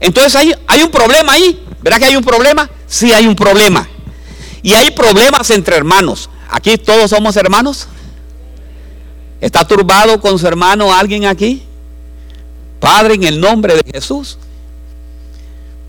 Entonces 0.00 0.35
hay, 0.37 0.54
hay 0.66 0.83
un 0.83 0.90
problema 0.90 1.33
ahí. 1.33 1.62
¿Verdad 1.83 1.98
que 1.98 2.04
hay 2.06 2.16
un 2.16 2.24
problema? 2.24 2.70
Sí 2.87 3.12
hay 3.12 3.26
un 3.26 3.37
problema. 3.37 3.88
Y 4.62 4.74
hay 4.74 4.90
problemas 4.90 5.50
entre 5.50 5.76
hermanos. 5.76 6.30
Aquí 6.48 6.76
todos 6.78 7.11
somos 7.11 7.37
hermanos. 7.37 7.87
¿Está 9.40 9.66
turbado 9.66 10.20
con 10.20 10.38
su 10.38 10.46
hermano 10.46 10.92
alguien 10.92 11.26
aquí? 11.26 11.62
Padre, 12.81 13.14
en 13.14 13.25
el 13.25 13.40
nombre 13.40 13.75
de 13.77 13.83
Jesús. 13.93 14.38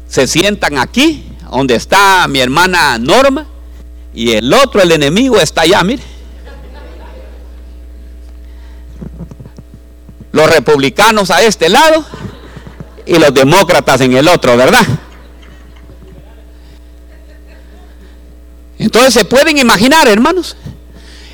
se 0.08 0.28
sientan 0.28 0.78
aquí, 0.78 1.26
donde 1.50 1.76
está 1.76 2.28
mi 2.28 2.40
hermana 2.40 2.98
Norma, 2.98 3.48
y 4.14 4.34
el 4.34 4.54
otro, 4.54 4.82
el 4.82 4.92
enemigo, 4.92 5.38
está 5.40 5.62
allá, 5.62 5.84
mire. 5.84 6.04
Los 10.34 10.50
republicanos 10.50 11.32
a 11.32 11.42
este 11.42 11.70
lado 11.70 12.06
y 13.06 13.18
los 13.18 13.34
demócratas 13.34 14.02
en 14.02 14.14
el 14.14 14.28
otro, 14.28 14.56
¿verdad? 14.58 14.86
Entonces 18.78 19.14
se 19.14 19.26
pueden 19.26 19.58
imaginar, 19.58 20.08
hermanos, 20.08 20.58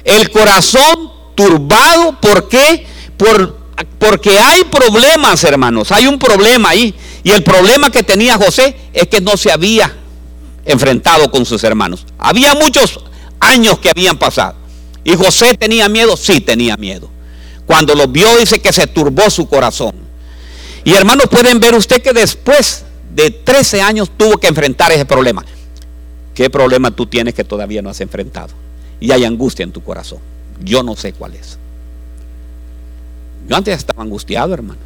el 0.04 0.30
corazón 0.32 1.12
turbado, 1.36 2.20
¿por 2.20 2.50
qué? 2.50 2.86
Por, 3.18 3.57
porque 4.00 4.40
hay 4.40 4.64
problemas, 4.64 5.44
hermanos, 5.44 5.92
hay 5.92 6.08
un 6.08 6.18
problema 6.18 6.70
ahí. 6.70 6.94
Y 7.24 7.32
el 7.32 7.44
problema 7.44 7.90
que 7.90 8.04
tenía 8.04 8.38
José 8.38 8.76
es 8.94 9.08
que 9.08 9.22
no 9.22 9.38
se 9.38 9.52
había 9.52 9.94
enfrentado 10.66 11.30
con 11.30 11.46
sus 11.46 11.64
hermanos. 11.64 12.06
Había 12.18 12.54
muchos 12.56 13.00
años 13.40 13.80
que 13.80 13.90
habían 13.90 14.18
pasado. 14.18 14.56
Y 15.04 15.16
José 15.16 15.56
tenía 15.56 15.90
miedo, 15.90 16.18
sí 16.18 16.42
tenía 16.42 16.76
miedo. 16.78 17.10
Cuando 17.66 17.96
lo 17.96 18.08
vio 18.08 18.38
dice 18.38 18.60
que 18.60 18.74
se 18.74 18.88
turbó 18.88 19.30
su 19.30 19.48
corazón. 19.48 19.96
Y 20.84 20.94
hermanos, 20.94 21.28
pueden 21.28 21.60
ver 21.60 21.76
usted 21.76 22.02
que 22.02 22.14
después 22.14 22.86
de 23.14 23.30
13 23.32 23.82
años 23.82 24.10
tuvo 24.16 24.38
que 24.38 24.48
enfrentar 24.48 24.92
ese 24.92 25.06
problema. 25.06 25.46
¿Qué 26.34 26.50
problema 26.50 26.92
tú 26.92 27.06
tienes 27.08 27.34
que 27.34 27.44
todavía 27.44 27.82
no 27.82 27.90
has 27.90 28.00
enfrentado? 28.00 28.54
Y 29.00 29.12
hay 29.12 29.26
angustia 29.26 29.64
en 29.64 29.72
tu 29.72 29.84
corazón. 29.84 30.20
Yo 30.64 30.84
no 30.84 30.96
sé 30.96 31.14
cuál 31.14 31.36
es. 31.36 31.58
Yo 33.48 33.56
antes 33.56 33.78
estaba 33.78 34.04
angustiado, 34.04 34.54
hermano. 34.54 34.80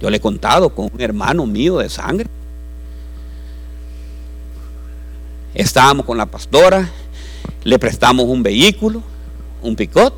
Yo 0.00 0.08
le 0.08 0.16
he 0.16 0.20
contado 0.20 0.70
con 0.70 0.90
un 0.92 1.00
hermano 1.00 1.46
mío 1.46 1.78
de 1.78 1.88
sangre. 1.88 2.28
Estábamos 5.52 6.06
con 6.06 6.16
la 6.16 6.26
pastora, 6.26 6.88
le 7.64 7.78
prestamos 7.78 8.26
un 8.26 8.42
vehículo, 8.42 9.02
un 9.62 9.74
picot, 9.74 10.14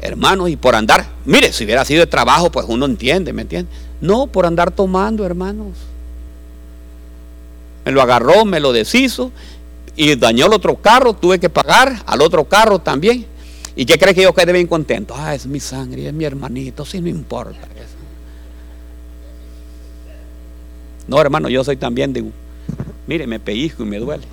hermano, 0.00 0.48
y 0.48 0.56
por 0.56 0.74
andar, 0.74 1.06
mire, 1.24 1.50
si 1.52 1.64
hubiera 1.64 1.84
sido 1.84 2.00
de 2.00 2.06
trabajo, 2.06 2.52
pues 2.52 2.66
uno 2.68 2.84
entiende, 2.84 3.32
¿me 3.32 3.42
entiende? 3.42 3.70
No, 4.00 4.26
por 4.26 4.44
andar 4.44 4.70
tomando, 4.70 5.24
hermanos. 5.24 5.68
Me 7.86 7.92
lo 7.92 8.02
agarró, 8.02 8.44
me 8.44 8.60
lo 8.60 8.72
deshizo 8.72 9.32
y 9.96 10.14
dañó 10.16 10.46
el 10.46 10.52
otro 10.52 10.76
carro, 10.76 11.14
tuve 11.14 11.38
que 11.38 11.48
pagar 11.48 12.02
al 12.06 12.20
otro 12.20 12.44
carro 12.44 12.78
también. 12.78 13.26
¿Y 13.76 13.86
qué 13.86 13.98
cree 13.98 14.14
que 14.14 14.22
yo 14.22 14.32
quedé 14.32 14.52
bien 14.52 14.66
contento? 14.66 15.14
Ah, 15.16 15.34
es 15.34 15.46
mi 15.46 15.58
sangre, 15.58 16.06
es 16.06 16.12
mi 16.12 16.24
hermanito, 16.24 16.84
sí, 16.84 17.00
no 17.00 17.08
importa 17.08 17.66
eso. 17.76 17.94
No, 21.06 21.20
hermano, 21.20 21.48
yo 21.48 21.64
soy 21.64 21.76
también 21.76 22.12
de... 22.12 22.24
Mire, 23.06 23.26
me 23.26 23.40
pellizco 23.40 23.82
y 23.82 23.86
me 23.86 23.98
duele. 23.98 24.24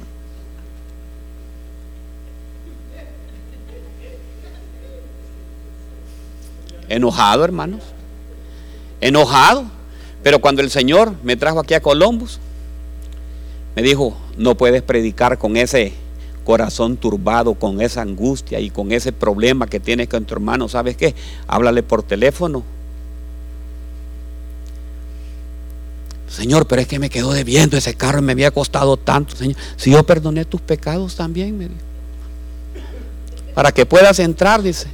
Enojado, 6.87 7.43
hermanos. 7.43 7.81
Enojado. 8.99 9.65
Pero 10.23 10.39
cuando 10.39 10.61
el 10.61 10.69
Señor 10.69 11.15
me 11.23 11.35
trajo 11.35 11.59
aquí 11.59 11.73
a 11.73 11.81
Columbus, 11.81 12.39
me 13.75 13.81
dijo, 13.81 14.15
no 14.37 14.55
puedes 14.55 14.83
predicar 14.83 15.37
con 15.37 15.57
ese 15.57 15.93
corazón 16.43 16.97
turbado, 16.97 17.53
con 17.53 17.81
esa 17.81 18.01
angustia 18.01 18.59
y 18.59 18.69
con 18.69 18.91
ese 18.91 19.11
problema 19.11 19.67
que 19.67 19.79
tienes 19.79 20.09
con 20.09 20.25
tu 20.25 20.33
hermano. 20.33 20.67
¿Sabes 20.67 20.97
qué? 20.97 21.15
Háblale 21.47 21.83
por 21.83 22.03
teléfono. 22.03 22.63
Señor, 26.27 26.65
pero 26.65 26.81
es 26.81 26.87
que 26.87 26.97
me 26.97 27.09
quedó 27.09 27.33
debiendo 27.33 27.77
ese 27.77 27.93
carro 27.93 28.19
y 28.19 28.21
me 28.21 28.31
había 28.31 28.51
costado 28.51 28.95
tanto, 28.95 29.35
Señor. 29.35 29.57
Si 29.75 29.91
yo 29.91 30.03
perdoné 30.03 30.45
tus 30.45 30.61
pecados 30.61 31.15
también, 31.15 31.57
me 31.57 31.65
dijo. 31.65 31.81
Para 33.53 33.71
que 33.71 33.85
puedas 33.85 34.17
entrar, 34.19 34.61
dice. 34.61 34.87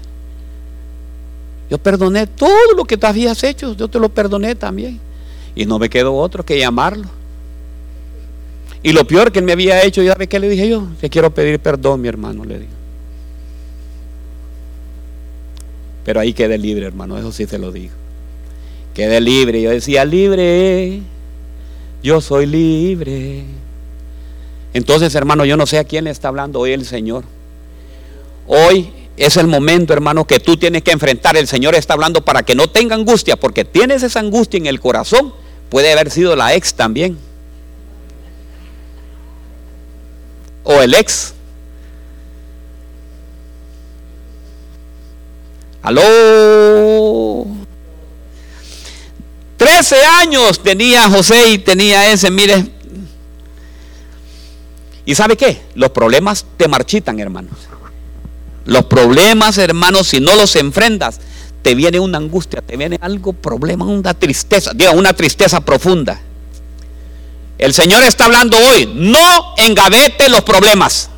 Yo 1.70 1.78
perdoné 1.78 2.28
todo 2.28 2.74
lo 2.76 2.86
que 2.86 2.98
te 2.98 3.06
habías 3.06 3.44
hecho, 3.44 3.76
yo 3.76 3.88
te 3.88 4.00
lo 4.00 4.10
perdoné 4.10 4.56
también. 4.56 5.00
Y 5.54 5.66
no 5.66 5.78
me 5.78 5.90
quedó 5.90 6.16
otro 6.16 6.44
que 6.44 6.58
llamarlo. 6.58 7.17
Y 8.88 8.94
lo 8.94 9.06
peor 9.06 9.34
que 9.34 9.40
él 9.40 9.46
me 9.46 9.52
había 9.52 9.84
hecho, 9.84 10.02
¿ya 10.02 10.16
ve 10.16 10.28
qué 10.28 10.40
le 10.40 10.48
dije 10.48 10.70
yo? 10.70 10.88
Que 11.02 11.10
quiero 11.10 11.30
pedir 11.34 11.60
perdón, 11.60 12.00
mi 12.00 12.08
hermano, 12.08 12.46
le 12.46 12.60
digo. 12.60 12.72
Pero 16.06 16.22
ahí 16.22 16.32
quedé 16.32 16.58
libre, 16.58 16.86
hermano, 16.86 17.18
eso 17.18 17.34
sí 17.34 17.46
se 17.48 17.58
lo 17.58 17.74
digo. 17.74 17.94
Quedé 18.94 19.20
libre. 19.20 19.62
Yo 19.62 19.72
decía, 19.72 20.06
libre, 20.06 21.02
yo 22.02 22.22
soy 22.22 22.46
libre. 22.46 23.44
Entonces, 24.74 25.14
hermano, 25.16 25.44
yo 25.44 25.58
no 25.58 25.66
sé 25.66 25.80
a 25.80 25.84
quién 25.84 26.06
le 26.06 26.12
está 26.12 26.30
hablando 26.30 26.62
hoy 26.62 26.72
el 26.72 26.86
Señor. 26.86 27.26
Hoy 28.46 28.90
es 29.18 29.36
el 29.36 29.48
momento, 29.48 29.92
hermano, 29.92 30.26
que 30.26 30.40
tú 30.40 30.56
tienes 30.56 30.84
que 30.84 30.92
enfrentar. 30.92 31.36
El 31.36 31.50
Señor 31.50 31.76
está 31.76 31.94
hablando 31.94 32.24
para 32.24 32.44
que 32.44 32.56
no 32.56 32.70
tenga 32.70 32.96
angustia, 32.96 33.36
porque 33.36 33.66
tienes 33.66 34.02
esa 34.04 34.22
angustia 34.22 34.60
en 34.60 34.68
el 34.68 34.80
corazón. 34.80 35.34
Puede 35.68 35.92
haber 35.92 36.10
sido 36.10 36.38
la 36.38 36.56
ex 36.56 36.74
también. 36.74 37.27
O 40.70 40.82
el 40.82 40.94
ex. 40.94 41.34
Aló. 45.82 47.48
Trece 49.56 49.96
años 50.04 50.62
tenía 50.62 51.10
José 51.10 51.52
y 51.52 51.58
tenía 51.60 52.12
ese, 52.12 52.30
mire. 52.30 52.70
¿Y 55.06 55.16
sabe 55.16 55.38
qué? 55.38 55.62
Los 55.76 55.92
problemas 55.92 56.46
te 56.58 56.68
marchitan, 56.68 57.18
hermanos. 57.22 57.58
Los 58.66 58.84
problemas, 58.88 59.58
hermanos, 59.58 60.10
si 60.10 60.20
no 60.20 60.36
los 60.36 60.58
enfrentas, 60.58 61.22
te 61.62 61.76
viene 61.76 62.02
una 62.02 62.18
angustia, 62.18 62.62
te 62.62 62.76
viene 62.76 62.98
algo, 63.00 63.32
problema, 63.32 63.86
una 63.86 64.14
tristeza, 64.14 64.74
diga, 64.76 64.92
una 64.92 65.14
tristeza 65.14 65.62
profunda. 65.62 66.20
El 67.58 67.74
Señor 67.74 68.04
está 68.04 68.26
hablando 68.26 68.58
hoy, 68.58 68.92
no 68.94 69.56
engavete 69.58 70.30
los 70.30 70.42
problemas. 70.42 71.10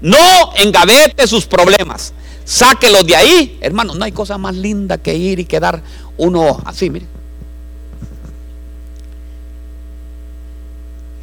No 0.00 0.16
engavete 0.56 1.26
sus 1.26 1.46
problemas. 1.46 2.12
Sáquelos 2.44 3.06
de 3.06 3.14
ahí. 3.14 3.58
Hermano, 3.60 3.94
no 3.94 4.04
hay 4.04 4.12
cosa 4.12 4.38
más 4.38 4.54
linda 4.54 4.98
que 4.98 5.14
ir 5.14 5.38
y 5.38 5.44
quedar 5.44 5.82
uno 6.16 6.60
así, 6.64 6.90
mire. 6.90 7.06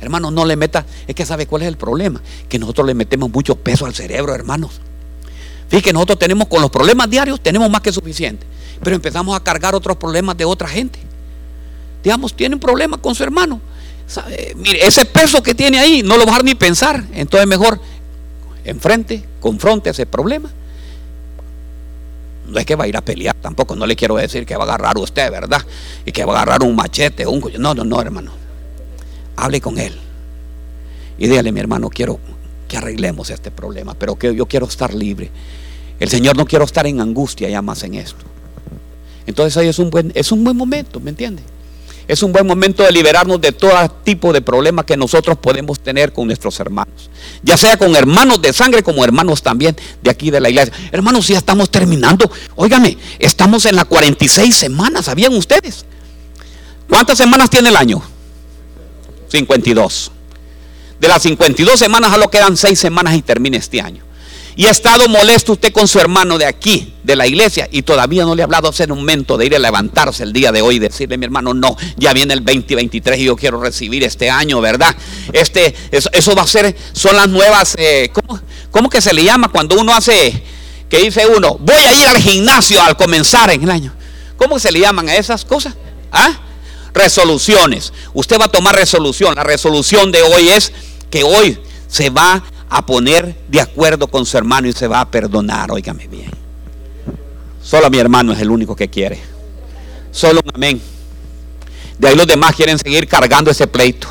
Hermano, 0.02 0.30
no 0.30 0.46
le 0.46 0.56
meta, 0.56 0.86
es 1.08 1.16
que 1.16 1.26
sabe 1.26 1.48
cuál 1.48 1.64
es 1.64 1.68
el 1.68 1.78
problema, 1.78 2.22
que 2.48 2.60
nosotros 2.60 2.86
le 2.86 2.94
metemos 2.94 3.32
mucho 3.32 3.56
peso 3.56 3.88
al 3.88 3.96
cerebro, 3.96 4.36
hermanos. 4.36 4.80
Fíjense 5.68 5.94
nosotros 5.94 6.20
tenemos 6.20 6.48
con 6.48 6.62
los 6.62 6.70
problemas 6.70 7.10
diarios, 7.10 7.42
tenemos 7.42 7.72
más 7.72 7.82
que 7.82 7.92
suficiente, 7.92 8.46
pero 8.84 8.96
empezamos 8.96 9.36
a 9.36 9.44
cargar 9.44 9.74
otros 9.74 9.98
problemas 9.98 10.38
de 10.38 10.46
otra 10.46 10.68
gente. 10.68 11.00
Digamos, 12.06 12.34
tiene 12.34 12.56
un 12.56 12.62
problema 12.62 12.98
con 12.98 13.14
su 13.14 13.24
hermano. 13.24 13.60
Mire, 14.56 14.88
ese 14.88 15.04
peso 15.04 15.44
que 15.44 15.54
tiene 15.54 15.80
ahí 15.80 16.04
no 16.04 16.16
lo 16.16 16.20
va 16.20 16.24
a 16.24 16.26
dejar 16.28 16.44
ni 16.46 16.56
pensar. 16.56 17.04
Entonces 17.12 17.48
mejor 17.48 17.82
enfrente, 18.64 19.26
confronte 19.42 19.90
ese 19.90 20.06
problema. 20.06 20.50
No 22.48 22.60
es 22.60 22.66
que 22.66 22.76
va 22.76 22.86
a 22.86 22.88
ir 22.88 22.96
a 22.96 23.02
pelear 23.02 23.36
tampoco, 23.42 23.76
no 23.76 23.86
le 23.86 23.98
quiero 23.98 24.16
decir 24.16 24.46
que 24.46 24.56
va 24.56 24.64
a 24.64 24.68
agarrar 24.68 24.98
usted, 24.98 25.30
¿verdad? 25.32 25.62
Y 26.06 26.14
que 26.14 26.24
va 26.24 26.34
a 26.34 26.44
agarrar 26.44 26.64
un 26.64 26.76
machete, 26.76 27.28
un 27.28 27.44
No, 27.58 27.74
no, 27.74 27.84
no, 27.84 28.00
hermano 28.00 28.46
hable 29.36 29.62
con 29.62 29.78
él. 29.78 29.94
Y 31.18 31.28
dígale, 31.28 31.52
mi 31.52 31.60
hermano, 31.60 31.90
quiero 31.90 32.20
que 32.68 32.78
arreglemos 32.78 33.30
este 33.30 33.52
problema, 33.52 33.94
pero 33.94 34.16
que 34.16 34.36
yo 34.36 34.46
quiero 34.46 34.66
estar 34.66 34.94
libre. 34.94 35.30
El 36.00 36.10
Señor 36.10 36.36
no 36.36 36.46
quiero 36.46 36.66
estar 36.66 36.86
en 36.88 37.00
angustia 37.00 37.50
ya 37.50 37.62
más 37.62 37.84
en 37.84 37.96
esto. 37.96 38.26
Entonces 39.26 39.56
ahí 39.58 39.68
es 39.68 39.80
un 39.80 39.90
buen, 39.90 40.12
es 40.14 40.32
un 40.32 40.44
buen 40.44 40.58
momento, 40.58 41.00
¿me 41.00 41.10
entiende? 41.10 41.42
Es 42.08 42.22
un 42.22 42.32
buen 42.32 42.46
momento 42.46 42.84
de 42.84 42.92
liberarnos 42.92 43.42
de 43.42 43.52
todo 43.52 43.74
tipo 44.04 44.32
de 44.32 44.42
problemas 44.42 44.86
que 44.86 44.96
nosotros 44.96 45.38
podemos 45.38 45.80
tener 45.80 46.14
con 46.14 46.28
nuestros 46.28 46.60
hermanos. 46.60 47.10
Ya 47.42 47.58
sea 47.58 47.78
con 47.78 47.96
hermanos 47.96 48.42
de 48.42 48.54
sangre 48.54 48.84
como 48.84 49.04
hermanos 49.04 49.42
también 49.42 49.76
de 50.04 50.10
aquí 50.12 50.30
de 50.30 50.40
la 50.40 50.50
iglesia. 50.50 50.74
Hermanos, 50.92 51.28
ya 51.28 51.38
estamos 51.38 51.72
terminando. 51.72 52.30
Óigame, 52.56 52.98
estamos 53.18 53.66
en 53.66 53.76
las 53.76 53.86
46 53.86 54.56
semanas, 54.56 55.06
¿sabían 55.06 55.34
ustedes? 55.34 55.86
¿Cuántas 56.88 57.18
semanas 57.18 57.50
tiene 57.50 57.70
el 57.70 57.76
año? 57.76 58.02
52. 59.30 60.12
De 61.00 61.08
las 61.08 61.24
52 61.24 61.80
semanas 61.80 62.14
a 62.14 62.18
lo 62.18 62.30
quedan 62.30 62.56
6 62.56 62.78
semanas 62.78 63.16
y 63.16 63.22
termina 63.24 63.58
este 63.58 63.82
año. 63.82 64.04
Y 64.58 64.68
ha 64.68 64.72
estado 64.72 65.10
molesto 65.10 65.54
usted 65.54 65.74
con 65.74 65.88
su 65.88 66.00
hermano 66.00 66.38
de 66.38 66.46
aquí, 66.46 66.94
de 67.04 67.16
la 67.16 67.28
iglesia, 67.28 67.68
y 67.72 67.82
todavía 67.82 68.24
no 68.24 68.36
le 68.36 68.42
ha 68.42 68.46
hablado 68.46 68.70
hacer 68.70 68.92
un 68.92 69.00
momento 69.00 69.38
de 69.38 69.46
ir 69.46 69.56
a 69.56 69.60
levantarse 69.60 70.24
el 70.24 70.32
día 70.32 70.52
de 70.54 70.62
hoy 70.62 70.76
y 70.76 70.80
decirle, 70.80 71.18
mi 71.18 71.26
hermano, 71.26 71.54
no, 71.54 71.76
ya 71.98 72.14
viene 72.14 72.34
el 72.34 72.44
2023 72.44 73.20
y 73.20 73.26
yo 73.26 73.36
quiero 73.36 73.60
recibir 73.60 74.04
este 74.04 74.30
año, 74.30 74.62
¿verdad? 74.62 74.96
Este, 75.34 75.76
eso, 75.92 76.36
va 76.36 76.44
a 76.44 76.48
ser, 76.48 76.76
son 76.94 77.18
las 77.18 77.28
nuevas, 77.28 77.76
eh, 77.78 78.10
¿cómo, 78.14 78.40
¿cómo, 78.72 78.90
que 78.90 79.02
se 79.02 79.14
le 79.14 79.26
llama 79.26 79.50
cuando 79.50 79.78
uno 79.78 79.94
hace, 79.94 80.42
que 80.90 81.00
dice 81.00 81.28
uno, 81.28 81.58
voy 81.60 81.76
a 81.76 81.94
ir 81.94 82.08
al 82.08 82.18
gimnasio 82.18 82.82
al 82.82 82.96
comenzar 82.96 83.50
en 83.52 83.64
el 83.64 83.72
año? 83.72 83.94
¿Cómo 84.38 84.58
se 84.58 84.72
le 84.72 84.80
llaman 84.80 85.10
a 85.10 85.16
esas 85.16 85.44
cosas? 85.44 85.76
¿Ah? 86.12 86.40
resoluciones. 86.96 87.94
Usted 88.14 88.40
va 88.40 88.46
a 88.46 88.48
tomar 88.48 88.74
resolución. 88.74 89.36
La 89.36 89.44
resolución 89.44 90.12
de 90.12 90.24
hoy 90.24 90.50
es 90.50 90.72
que 91.12 91.24
hoy 91.24 91.60
se 91.88 92.10
va 92.10 92.42
a 92.70 92.86
poner 92.86 93.36
de 93.48 93.62
acuerdo 93.62 94.08
con 94.08 94.26
su 94.26 94.38
hermano 94.38 94.68
y 94.68 94.74
se 94.74 94.88
va 94.88 95.02
a 95.02 95.10
perdonar. 95.10 95.72
Óigame 95.72 96.08
bien. 96.08 96.32
Solo 97.62 97.90
mi 97.90 97.98
hermano 97.98 98.34
es 98.34 98.40
el 98.40 98.50
único 98.50 98.76
que 98.76 98.90
quiere. 98.90 99.20
Solo 100.12 100.42
un 100.44 100.52
amén. 100.54 100.82
De 101.98 102.08
ahí 102.08 102.16
los 102.16 102.28
demás 102.28 102.56
quieren 102.56 102.78
seguir 102.78 103.08
cargando 103.08 103.52
ese 103.52 103.68
pleito. 103.68 104.08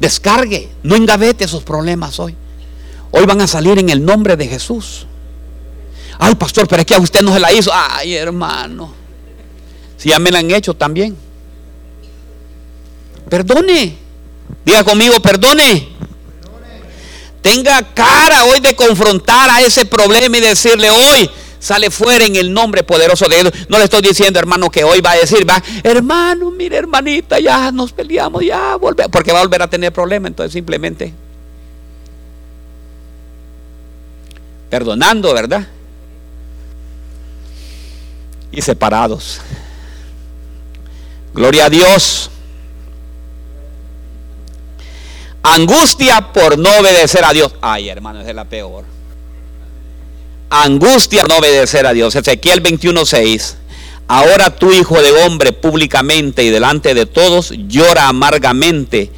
Descargue, 0.00 0.68
no 0.82 0.94
engavete 0.94 1.44
esos 1.44 1.62
problemas 1.62 2.20
hoy. 2.20 2.36
Hoy 3.10 3.24
van 3.24 3.40
a 3.40 3.46
salir 3.46 3.78
en 3.78 3.88
el 3.88 4.04
nombre 4.04 4.36
de 4.36 4.46
Jesús. 4.46 5.06
Ay, 6.18 6.34
pastor, 6.34 6.66
pero 6.66 6.80
es 6.80 6.86
que 6.86 6.94
a 6.94 6.98
usted 6.98 7.20
no 7.20 7.32
se 7.32 7.40
la 7.40 7.52
hizo. 7.52 7.70
Ay, 7.72 8.14
hermano. 8.14 8.92
Si 9.96 10.10
ya 10.10 10.18
me 10.18 10.30
la 10.30 10.38
han 10.38 10.50
hecho 10.50 10.74
también. 10.74 11.16
Perdone. 13.28 13.96
Diga 14.64 14.84
conmigo, 14.84 15.20
perdone. 15.20 15.88
Tenga 17.42 17.82
cara 17.94 18.44
hoy 18.44 18.60
de 18.60 18.74
confrontar 18.74 19.48
a 19.50 19.60
ese 19.60 19.84
problema 19.84 20.36
y 20.36 20.40
decirle 20.40 20.90
hoy, 20.90 21.30
sale 21.60 21.92
fuera 21.92 22.24
en 22.24 22.34
el 22.34 22.52
nombre 22.52 22.82
poderoso 22.82 23.28
de 23.28 23.40
Dios. 23.40 23.52
No 23.68 23.78
le 23.78 23.84
estoy 23.84 24.02
diciendo, 24.02 24.40
hermano, 24.40 24.68
que 24.68 24.82
hoy 24.82 25.00
va 25.00 25.12
a 25.12 25.16
decir, 25.16 25.48
va, 25.48 25.62
hermano, 25.84 26.50
mire, 26.50 26.76
hermanita, 26.76 27.38
ya 27.38 27.70
nos 27.70 27.92
peleamos, 27.92 28.44
ya 28.44 28.74
volver, 28.74 29.08
porque 29.10 29.30
va 29.30 29.38
a 29.38 29.42
volver 29.42 29.62
a 29.62 29.70
tener 29.70 29.92
problemas. 29.92 30.30
Entonces, 30.30 30.52
simplemente 30.52 31.14
perdonando, 34.68 35.32
¿verdad? 35.32 35.66
Y 38.52 38.62
separados. 38.62 39.40
Gloria 41.34 41.66
a 41.66 41.70
Dios. 41.70 42.30
Angustia 45.42 46.32
por 46.32 46.58
no 46.58 46.70
obedecer 46.80 47.24
a 47.24 47.32
Dios. 47.32 47.54
Ay, 47.60 47.88
hermano, 47.88 48.20
esa 48.20 48.30
es 48.30 48.36
la 48.36 48.46
peor. 48.46 48.84
Angustia 50.50 51.22
por 51.22 51.30
no 51.30 51.38
obedecer 51.38 51.86
a 51.86 51.92
Dios. 51.92 52.16
Ezequiel 52.16 52.62
21:6. 52.62 53.56
Ahora 54.08 54.50
tu 54.50 54.72
hijo 54.72 55.00
de 55.02 55.12
hombre 55.24 55.52
públicamente 55.52 56.42
y 56.44 56.50
delante 56.50 56.94
de 56.94 57.06
todos 57.06 57.52
llora 57.68 58.08
amargamente 58.08 59.10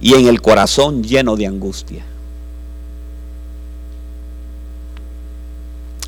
y 0.00 0.14
en 0.14 0.26
el 0.26 0.42
corazón 0.42 1.02
lleno 1.02 1.36
de 1.36 1.46
angustia. 1.46 2.04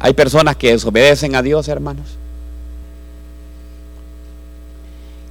Hay 0.01 0.13
personas 0.13 0.57
que 0.57 0.73
desobedecen 0.73 1.35
a 1.37 1.43
Dios, 1.43 1.69
hermanos. 1.69 2.19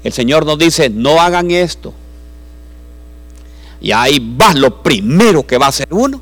El 0.04 0.12
Señor 0.12 0.46
nos 0.46 0.58
dice, 0.58 0.90
no 0.90 1.22
hagan 1.22 1.52
esto. 1.52 1.94
Y 3.80 3.92
ahí 3.92 4.20
va 4.20 4.54
lo 4.54 4.82
primero 4.82 5.46
que 5.46 5.58
va 5.58 5.68
a 5.68 5.70
hacer 5.70 5.88
uno. 5.92 6.22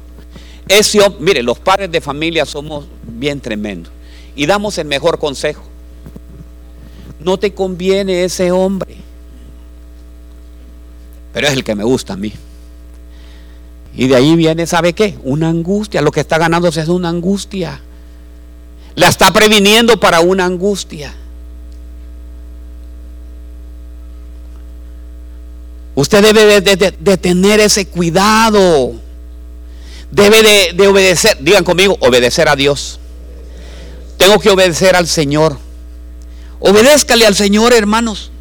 Ese, 0.67 0.99
mire, 1.19 1.43
los 1.43 1.59
padres 1.59 1.91
de 1.91 2.01
familia 2.01 2.45
somos 2.45 2.85
bien 3.03 3.39
tremendos. 3.39 3.91
Y 4.35 4.45
damos 4.45 4.77
el 4.77 4.87
mejor 4.87 5.19
consejo. 5.19 5.63
No 7.19 7.37
te 7.37 7.53
conviene 7.53 8.23
ese 8.23 8.51
hombre. 8.51 8.95
Pero 11.33 11.47
es 11.47 11.53
el 11.53 11.63
que 11.63 11.75
me 11.75 11.83
gusta 11.83 12.13
a 12.13 12.17
mí. 12.17 12.33
Y 13.95 14.07
de 14.07 14.15
ahí 14.15 14.35
viene, 14.35 14.65
¿sabe 14.67 14.93
qué? 14.93 15.17
Una 15.23 15.49
angustia. 15.49 16.01
Lo 16.01 16.11
que 16.11 16.21
está 16.21 16.37
ganándose 16.37 16.81
es 16.81 16.87
una 16.87 17.09
angustia. 17.09 17.81
La 18.95 19.09
está 19.09 19.31
previniendo 19.31 19.99
para 19.99 20.21
una 20.21 20.45
angustia. 20.45 21.13
Usted 25.95 26.23
debe 26.23 26.61
de, 26.61 27.17
tener 27.17 27.59
ese 27.59 27.87
cuidado. 27.87 28.93
Debe 30.09 30.43
de, 30.43 30.73
de 30.73 30.87
obedecer, 30.87 31.37
digan 31.41 31.63
conmigo, 31.63 31.97
obedecer 31.99 32.47
a 32.49 32.55
Dios. 32.55 32.99
Tengo 34.17 34.39
que 34.39 34.49
obedecer 34.49 34.95
al 34.95 35.07
Señor. 35.07 35.57
Obedézcale 36.59 37.25
al 37.25 37.35
Señor, 37.35 37.73
hermanos. 37.73 38.31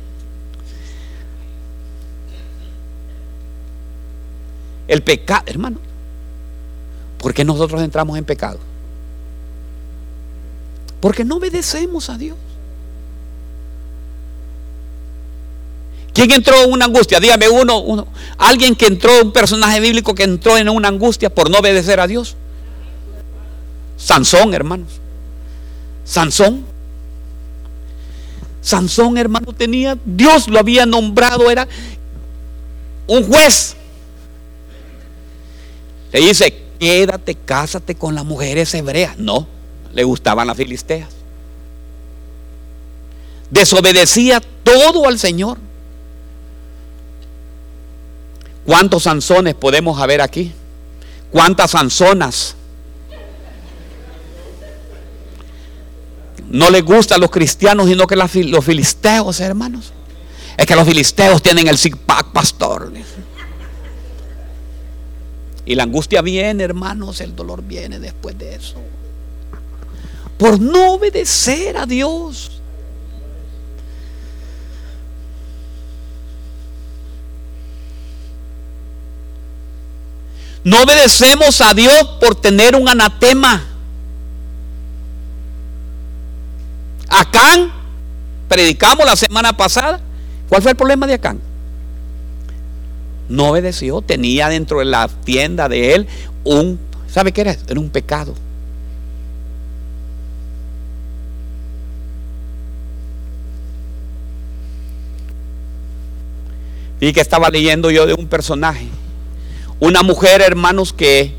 El 4.87 5.03
pecado, 5.03 5.45
hermano. 5.47 5.79
¿Por 7.19 7.33
qué 7.35 7.45
nosotros 7.45 7.83
entramos 7.83 8.19
en 8.19 8.25
pecado? 8.25 8.59
Porque 11.01 11.25
no 11.25 11.37
obedecemos 11.37 12.11
a 12.11 12.19
Dios. 12.19 12.37
¿Quién 16.13 16.31
entró 16.33 16.65
en 16.65 16.73
una 16.73 16.87
angustia? 16.87 17.21
Dígame 17.21 17.49
uno, 17.49 17.79
uno, 17.79 18.07
alguien 18.39 18.75
que 18.75 18.87
entró, 18.87 19.23
un 19.23 19.33
personaje 19.33 19.81
bíblico 19.81 20.15
que 20.15 20.25
entró 20.25 20.57
en 20.57 20.69
una 20.69 20.89
angustia 20.89 21.31
por 21.31 21.51
no 21.51 21.59
obedecer 21.59 22.01
a 22.01 22.07
Dios. 22.07 22.37
Sansón, 23.97 24.55
hermanos. 24.55 24.89
Sansón. 26.05 26.65
Sansón, 28.61 29.17
hermano, 29.17 29.53
tenía, 29.53 29.97
Dios 30.05 30.49
lo 30.49 30.59
había 30.59 30.85
nombrado, 30.85 31.51
era 31.51 31.67
un 33.07 33.27
juez. 33.27 33.77
Le 36.13 36.21
dice, 36.21 36.63
quédate, 36.79 37.35
cásate 37.37 37.95
con 37.95 38.15
las 38.15 38.25
mujeres 38.25 38.75
hebreas. 38.75 39.17
No, 39.17 39.47
le 39.93 40.05
gustaban 40.05 40.47
las 40.47 40.57
filisteas. 40.57 41.09
Desobedecía 43.51 44.41
todo 44.63 45.07
al 45.07 45.19
Señor. 45.19 45.59
¿Cuántos 48.71 49.03
Sansones 49.03 49.57
podemos 49.57 50.01
haber 50.01 50.21
aquí? 50.21 50.53
¿Cuántas 51.33 51.73
Sansonas? 51.73 52.55
No 56.49 56.71
les 56.71 56.85
gusta 56.85 57.17
a 57.17 57.19
los 57.19 57.33
cristianos, 57.33 57.89
sino 57.89 58.07
que 58.07 58.15
los 58.15 58.31
filisteos, 58.65 59.41
hermanos. 59.41 59.93
Es 60.57 60.67
que 60.67 60.77
los 60.77 60.87
filisteos 60.87 61.43
tienen 61.43 61.67
el 61.67 61.79
zig 61.79 61.97
pastor. 61.97 62.93
Y 65.67 65.75
la 65.75 65.83
angustia 65.83 66.23
viene, 66.23 66.63
hermanos, 66.63 67.21
el 67.21 67.35
dolor 67.35 67.65
viene 67.65 67.99
después 67.99 68.39
de 68.39 68.55
eso. 68.55 68.77
Por 70.39 70.61
no 70.61 70.93
obedecer 70.93 71.77
a 71.77 71.87
Dios. 71.87 72.63
No 80.63 80.83
obedecemos 80.83 81.61
a 81.61 81.73
Dios 81.73 82.19
por 82.21 82.35
tener 82.35 82.77
un 82.77 82.89
anatema. 82.89 83.67
Acán, 87.09 87.73
predicamos 88.49 89.07
la 89.07 89.17
semana 89.17 89.57
pasada. 89.57 90.01
¿Cuál 90.49 90.63
fue 90.63 90.73
el 90.73 90.77
problema 90.77 91.07
de 91.07 91.15
Acán? 91.15 91.41
No 93.29 93.51
obedeció, 93.51 94.03
tenía 94.03 94.49
dentro 94.49 94.81
de 94.81 94.85
la 94.87 95.09
tienda 95.09 95.69
de 95.69 95.95
él 95.95 96.07
un, 96.45 96.79
¿sabe 97.09 97.33
qué 97.33 97.43
era? 97.43 97.57
Era 97.69 97.81
un 97.81 97.89
pecado. 97.89 98.35
Y 107.01 107.15
que 107.15 107.21
estaba 107.21 107.49
leyendo 107.49 107.91
yo 107.91 108.07
de 108.07 108.13
un 108.13 108.27
personaje 108.27 108.89
una 109.81 110.03
mujer, 110.03 110.43
hermanos, 110.43 110.93
que 110.93 111.35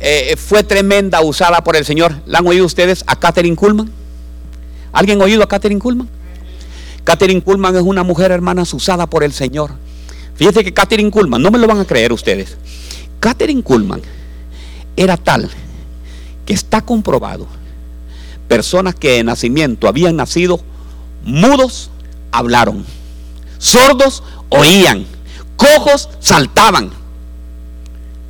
eh, 0.00 0.36
fue 0.36 0.62
tremenda, 0.62 1.20
usada 1.22 1.64
por 1.64 1.76
el 1.76 1.84
Señor. 1.84 2.14
¿La 2.26 2.38
han 2.38 2.46
oído 2.46 2.64
ustedes 2.64 3.04
a 3.06 3.18
Catherine 3.18 3.56
Kuhlman? 3.56 3.90
¿Alguien 4.92 5.20
ha 5.20 5.24
oído 5.24 5.42
a 5.42 5.48
Catherine 5.48 5.80
Kuhlman? 5.80 6.08
Catherine 7.04 7.42
Kuhlman 7.42 7.74
es 7.76 7.82
una 7.82 8.02
mujer, 8.02 8.30
hermanas, 8.30 8.72
usada 8.74 9.06
por 9.06 9.24
el 9.24 9.32
Señor. 9.32 9.72
Fíjense 10.34 10.64
que 10.64 10.72
Catherine 10.72 11.10
Kuhlman, 11.10 11.42
no 11.42 11.50
me 11.50 11.58
lo 11.58 11.66
van 11.66 11.80
a 11.80 11.84
creer 11.84 12.12
ustedes. 12.12 12.56
Catherine 13.18 13.62
Kuhlman 13.62 14.00
era 14.96 15.16
tal 15.16 15.50
que 16.46 16.54
está 16.54 16.82
comprobado. 16.82 17.46
Personas 18.48 18.94
que 18.94 19.12
de 19.12 19.24
nacimiento 19.24 19.86
habían 19.86 20.16
nacido 20.16 20.60
mudos, 21.24 21.90
hablaron. 22.32 22.84
Sordos, 23.58 24.22
oían. 24.48 25.06
Cojos, 25.56 26.08
saltaban. 26.20 26.90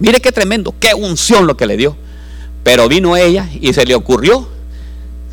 Mire 0.01 0.21
qué 0.21 0.33
tremendo, 0.33 0.75
qué 0.81 0.95
unción 0.95 1.47
lo 1.47 1.57
que 1.57 1.67
le 1.67 1.77
dio. 1.77 1.97
Pero 2.65 2.89
vino 2.89 3.17
ella 3.17 3.49
y 3.61 3.73
se 3.73 3.85
le 3.85 3.95
ocurrió, 3.95 4.49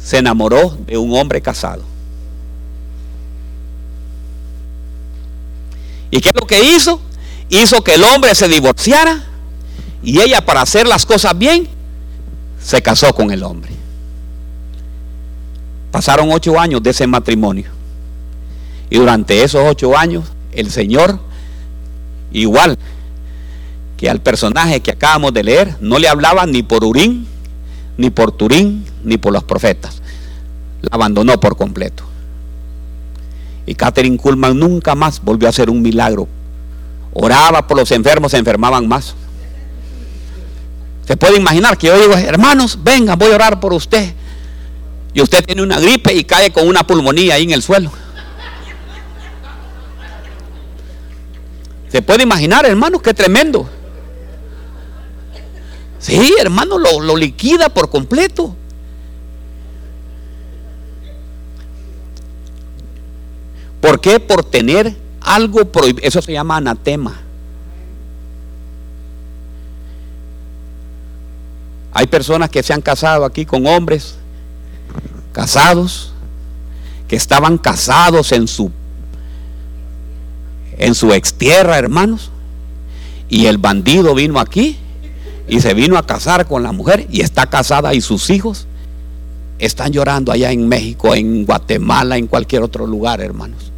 se 0.01 0.17
enamoró 0.17 0.77
de 0.85 0.97
un 0.97 1.17
hombre 1.17 1.41
casado. 1.41 1.83
¿Y 6.11 6.19
qué 6.21 6.29
es 6.29 6.35
lo 6.35 6.45
que 6.45 6.63
hizo? 6.63 7.01
Hizo 7.49 7.81
que 7.81 7.95
el 7.95 8.03
hombre 8.03 8.35
se 8.35 8.47
divorciara 8.47 9.23
Y 10.03 10.19
ella 10.19 10.45
para 10.45 10.61
hacer 10.61 10.85
las 10.85 11.05
cosas 11.05 11.37
bien, 11.37 11.67
se 12.61 12.81
casó 12.81 13.13
con 13.13 13.31
el 13.31 13.43
hombre. 13.43 13.71
Pasaron 15.91 16.29
ocho 16.31 16.59
años 16.59 16.83
de 16.83 16.89
ese 16.89 17.07
matrimonio. 17.07 17.71
Y 18.89 18.97
durante 18.97 19.43
esos 19.43 19.61
ocho 19.65 19.97
años, 19.97 20.25
el 20.51 20.71
Señor, 20.71 21.19
igual 22.31 22.77
que 23.97 24.09
al 24.09 24.21
personaje 24.21 24.79
que 24.79 24.91
acabamos 24.91 25.33
de 25.33 25.43
leer, 25.43 25.75
no 25.81 25.97
le 25.97 26.07
hablaba 26.07 26.45
ni 26.45 26.61
por 26.61 26.83
Urín, 26.83 27.27
ni 27.97 28.11
por 28.11 28.31
Turín, 28.31 28.85
ni 29.03 29.17
por 29.17 29.33
los 29.33 29.43
profetas. 29.43 30.01
La 30.81 30.89
abandonó 30.91 31.39
por 31.39 31.57
completo. 31.57 32.03
Y 33.65 33.73
Catherine 33.73 34.17
Kuhlman 34.17 34.57
nunca 34.57 34.93
más 34.93 35.21
volvió 35.21 35.47
a 35.47 35.49
hacer 35.49 35.69
un 35.71 35.81
milagro. 35.81 36.27
Oraba 37.11 37.65
por 37.65 37.75
los 37.77 37.91
enfermos, 37.91 38.31
se 38.31 38.37
enfermaban 38.37 38.87
más. 38.87 39.15
Se 41.07 41.17
puede 41.17 41.37
imaginar 41.37 41.77
que 41.77 41.87
yo 41.87 41.99
digo, 41.99 42.13
hermanos, 42.13 42.77
venga, 42.83 43.15
voy 43.15 43.31
a 43.31 43.35
orar 43.35 43.59
por 43.59 43.73
usted. 43.73 44.13
Y 45.13 45.21
usted 45.21 45.43
tiene 45.43 45.63
una 45.63 45.79
gripe 45.79 46.13
y 46.13 46.23
cae 46.23 46.51
con 46.51 46.67
una 46.67 46.85
pulmonía 46.85 47.35
ahí 47.35 47.43
en 47.43 47.51
el 47.51 47.63
suelo. 47.63 47.91
Se 51.89 52.01
puede 52.01 52.23
imaginar, 52.23 52.65
hermanos, 52.65 53.01
qué 53.01 53.13
tremendo. 53.13 53.67
Sí, 55.99 56.35
hermano, 56.39 56.77
lo, 56.77 57.15
liquida 57.15 57.69
por 57.69 57.89
completo. 57.89 58.55
¿Por 63.81 63.99
qué? 63.99 64.19
Por 64.19 64.43
tener 64.43 64.95
algo 65.21 65.65
prohibido. 65.65 66.07
Eso 66.07 66.21
se 66.21 66.33
llama 66.33 66.57
anatema. 66.57 67.21
Hay 71.93 72.05
personas 72.05 72.49
que 72.49 72.61
se 72.61 72.73
han 72.73 72.81
casado 72.81 73.25
aquí 73.25 73.45
con 73.45 73.65
hombres 73.65 74.15
casados, 75.31 76.13
que 77.07 77.15
estaban 77.15 77.57
casados 77.57 78.31
en 78.31 78.47
su 78.47 78.71
en 80.79 80.93
su 80.93 81.11
extierra, 81.11 81.79
hermanos, 81.79 82.29
y 83.29 83.47
el 83.47 83.57
bandido 83.57 84.13
vino 84.13 84.39
aquí 84.39 84.77
y 85.47 85.61
se 85.61 85.73
vino 85.73 85.97
a 85.97 86.05
casar 86.05 86.45
con 86.45 86.63
la 86.63 86.71
mujer 86.71 87.07
y 87.09 87.21
está 87.21 87.47
casada 87.47 87.93
y 87.93 88.01
sus 88.01 88.29
hijos 88.29 88.67
están 89.59 89.91
llorando 89.91 90.31
allá 90.31 90.51
en 90.51 90.67
México, 90.67 91.15
en 91.15 91.45
Guatemala, 91.45 92.17
en 92.17 92.27
cualquier 92.27 92.63
otro 92.63 92.85
lugar, 92.85 93.21
hermanos. 93.21 93.71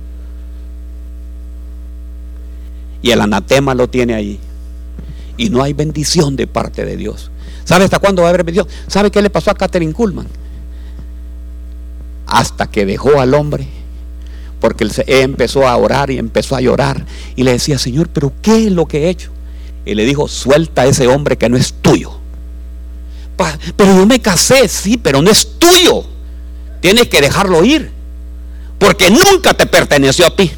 Y 3.02 3.12
el 3.12 3.22
anatema 3.22 3.74
lo 3.74 3.88
tiene 3.88 4.14
allí. 4.14 4.40
Y 5.38 5.50
no 5.50 5.64
hay 5.64 5.72
bendición 5.74 6.36
de 6.36 6.48
parte 6.48 6.84
de 6.84 6.98
Dios. 6.98 7.32
¿Sabe 7.64 7.86
hasta 7.86 8.00
cuándo 8.00 8.24
va 8.24 8.28
a 8.28 8.30
haber 8.30 8.44
bendición? 8.44 8.68
¿Sabe 8.88 9.10
qué 9.10 9.22
le 9.22 9.30
pasó 9.30 9.52
a 9.52 9.54
Catherine 9.54 9.94
Kuhlman? 9.94 10.28
Hasta 12.26 12.68
que 12.68 12.86
dejó 12.86 13.22
al 13.22 13.34
hombre. 13.34 13.68
Porque 14.60 14.84
él 14.84 14.92
empezó 15.08 15.66
a 15.66 15.78
orar 15.78 16.10
y 16.10 16.18
empezó 16.18 16.58
a 16.58 16.62
llorar. 16.62 17.06
Y 17.38 17.44
le 17.44 17.54
decía, 17.54 17.80
Señor, 17.80 18.10
pero 18.10 18.34
¿qué 18.42 18.66
es 18.66 18.72
lo 18.74 18.86
que 18.86 19.06
he 19.06 19.10
hecho? 19.10 19.32
Y 19.90 19.96
le 19.96 20.06
dijo, 20.06 20.28
suelta 20.28 20.84
a 20.84 20.86
ese 20.86 21.08
hombre 21.08 21.36
que 21.36 21.50
no 21.50 21.58
es 21.58 21.74
tuyo. 21.74 22.12
pero 23.76 23.96
yo 23.96 24.06
me 24.06 24.22
casé, 24.22 24.68
sí, 24.68 24.98
pero 24.98 25.22
no 25.22 25.32
es 25.32 25.58
tuyo. 25.58 26.04
Tienes 26.80 27.08
que 27.08 27.22
dejarlo 27.22 27.64
ir, 27.64 27.92
porque 28.78 29.10
nunca 29.10 29.56
te 29.56 29.66
perteneció 29.66 30.28
a 30.28 30.36
ti. 30.36 30.52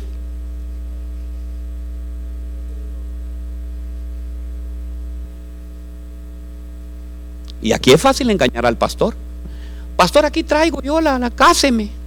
Y 7.61 7.71
aquí 7.71 7.93
es 7.93 8.01
fácil 8.01 8.29
engañar 8.29 8.65
al 8.65 8.77
pastor. 8.77 9.15
Pastor, 9.95 10.25
aquí 10.25 10.43
traigo 10.43 10.81
yo 10.81 10.99
la, 10.99 11.17
la 11.17 11.29
cáseme. 11.29 12.00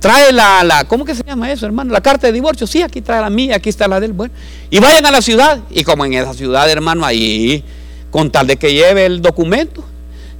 Trae 0.00 0.32
la, 0.32 0.62
la, 0.62 0.84
¿cómo 0.84 1.04
que 1.04 1.14
se 1.14 1.24
llama 1.24 1.50
eso, 1.50 1.66
hermano? 1.66 1.92
La 1.92 2.00
carta 2.00 2.26
de 2.26 2.32
divorcio. 2.32 2.66
Sí, 2.66 2.82
aquí 2.82 3.00
trae 3.00 3.20
la 3.20 3.30
mía, 3.30 3.56
aquí 3.56 3.68
está 3.68 3.88
la 3.88 3.98
del 3.98 4.12
bueno. 4.12 4.34
Y 4.70 4.78
vayan 4.78 5.06
a 5.06 5.10
la 5.10 5.22
ciudad. 5.22 5.60
Y 5.70 5.84
como 5.84 6.04
en 6.04 6.14
esa 6.14 6.34
ciudad, 6.34 6.68
hermano, 6.70 7.04
ahí, 7.04 7.64
con 8.10 8.30
tal 8.30 8.46
de 8.46 8.56
que 8.56 8.72
lleve 8.72 9.06
el 9.06 9.22
documento, 9.22 9.84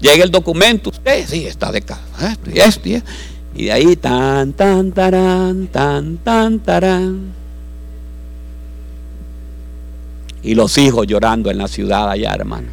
llegue 0.00 0.22
el 0.22 0.30
documento, 0.30 0.90
usted, 0.90 1.26
sí, 1.26 1.46
está 1.46 1.72
de 1.72 1.82
casa. 1.82 2.36
Esto 2.52 2.88
y 2.88 3.02
Y 3.54 3.64
de 3.64 3.72
ahí, 3.72 3.96
tan, 3.96 4.52
tan, 4.52 4.92
tarán, 4.92 5.68
tan, 5.68 6.18
tan, 6.18 6.60
tarán. 6.60 7.32
Y 10.42 10.54
los 10.54 10.76
hijos 10.78 11.06
llorando 11.06 11.50
en 11.50 11.58
la 11.58 11.66
ciudad 11.66 12.10
allá, 12.10 12.34
hermano. 12.34 12.68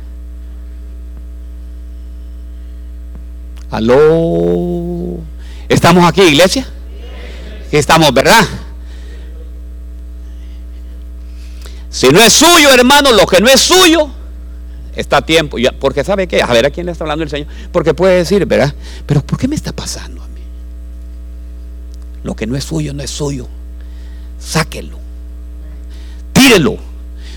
Aló. 3.71 5.17
¿Estamos 5.67 6.03
aquí, 6.03 6.21
iglesia? 6.21 6.67
Estamos, 7.77 8.13
¿verdad? 8.13 8.47
Si 11.89 12.07
no 12.09 12.21
es 12.21 12.31
suyo, 12.33 12.69
hermano, 12.71 13.11
lo 13.11 13.25
que 13.25 13.41
no 13.41 13.49
es 13.49 13.61
suyo, 13.61 14.09
está 14.95 15.17
a 15.17 15.21
tiempo. 15.25 15.57
Porque 15.79 16.03
sabe 16.03 16.27
qué, 16.27 16.41
a 16.41 16.47
ver 16.47 16.67
a 16.67 16.69
quién 16.69 16.85
le 16.85 16.91
está 16.91 17.03
hablando 17.03 17.23
el 17.23 17.31
Señor. 17.31 17.47
Porque 17.71 17.95
puede 17.95 18.17
decir, 18.17 18.45
¿verdad? 18.45 18.73
Pero 19.07 19.21
¿por 19.25 19.39
qué 19.39 19.47
me 19.47 19.55
está 19.55 19.71
pasando 19.71 20.21
a 20.21 20.27
mí? 20.27 20.41
Lo 22.23 22.35
que 22.35 22.45
no 22.45 22.55
es 22.55 22.63
suyo, 22.63 22.93
no 22.93 23.01
es 23.01 23.09
suyo. 23.09 23.47
Sáquelo. 24.39 24.99
Tírelo. 26.31 26.77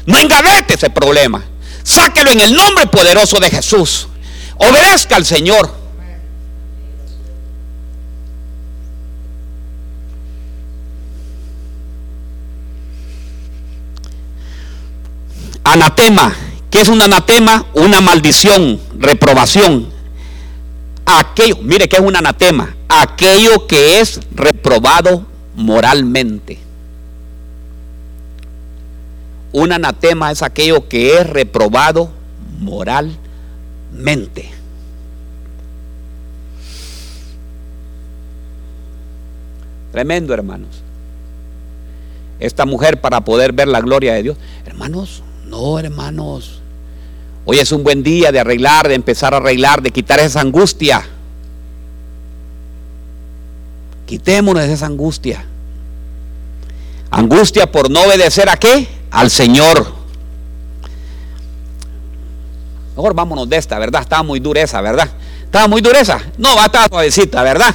No 0.05 0.19
engavete 0.19 0.75
ese 0.75 0.91
problema. 0.91 1.43
Sáquelo 1.83 2.31
en 2.31 2.41
el 2.41 2.55
nombre 2.55 2.87
poderoso 2.89 3.39
de 3.41 3.49
Jesús. 3.49 4.09
Obedezca 4.59 5.17
al 5.17 5.25
Señor. 5.25 5.86
Anatema. 15.67 16.33
¿Qué 16.71 16.81
es 16.81 16.89
un 16.89 17.03
anatema? 17.03 17.67
Una 17.75 18.01
maldición, 18.01 18.79
reprobación. 19.01 19.89
Aquello, 21.05 21.57
mire 21.61 21.89
que 21.89 21.97
es 21.97 22.03
un 22.03 22.15
anatema. 22.15 22.77
Aquello 22.89 23.67
que 23.67 23.99
es 23.99 24.21
reprobado 24.31 25.27
moralmente. 25.57 26.61
Un 29.51 29.73
anatema 29.73 30.31
es 30.31 30.43
aquello 30.43 30.87
que 30.89 31.19
es 31.19 31.29
reprobado 31.29 32.13
moralmente. 32.61 33.19
Tremendo, 39.91 40.33
hermanos. 40.33 40.81
Esta 42.39 42.67
mujer 42.67 43.01
para 43.01 43.23
poder 43.23 43.53
ver 43.53 43.67
la 43.67 43.81
gloria 43.81 44.15
de 44.15 44.23
Dios. 44.23 44.37
Hermanos, 44.65 45.25
no, 45.47 45.79
hermanos. 45.79 46.61
Hoy 47.45 47.59
es 47.59 47.71
un 47.71 47.85
buen 47.85 48.03
día 48.03 48.33
de 48.33 48.41
arreglar, 48.41 48.89
de 48.89 48.95
empezar 48.95 49.33
a 49.33 49.37
arreglar, 49.37 49.81
de 49.81 49.91
quitar 49.91 50.19
esa 50.19 50.41
angustia. 50.41 51.07
Quitémonos 54.07 54.65
esa 54.65 54.87
angustia. 54.87 55.45
Angustia 57.11 57.71
por 57.71 57.91
no 57.91 58.03
obedecer 58.03 58.49
a 58.49 58.57
qué? 58.57 58.89
Al 59.11 59.31
Señor. 59.31 59.95
Mejor 62.97 63.15
vámonos 63.15 63.49
de 63.49 63.57
esta, 63.57 63.79
¿verdad? 63.79 64.03
Estaba 64.03 64.23
muy 64.23 64.41
dureza, 64.41 64.81
¿verdad? 64.81 65.09
Estaba 65.45 65.69
muy 65.69 65.81
dureza. 65.81 66.21
No, 66.39 66.57
va 66.57 66.63
a 66.63 66.67
estar 66.67 66.89
suavecita, 66.89 67.43
¿verdad? 67.43 67.75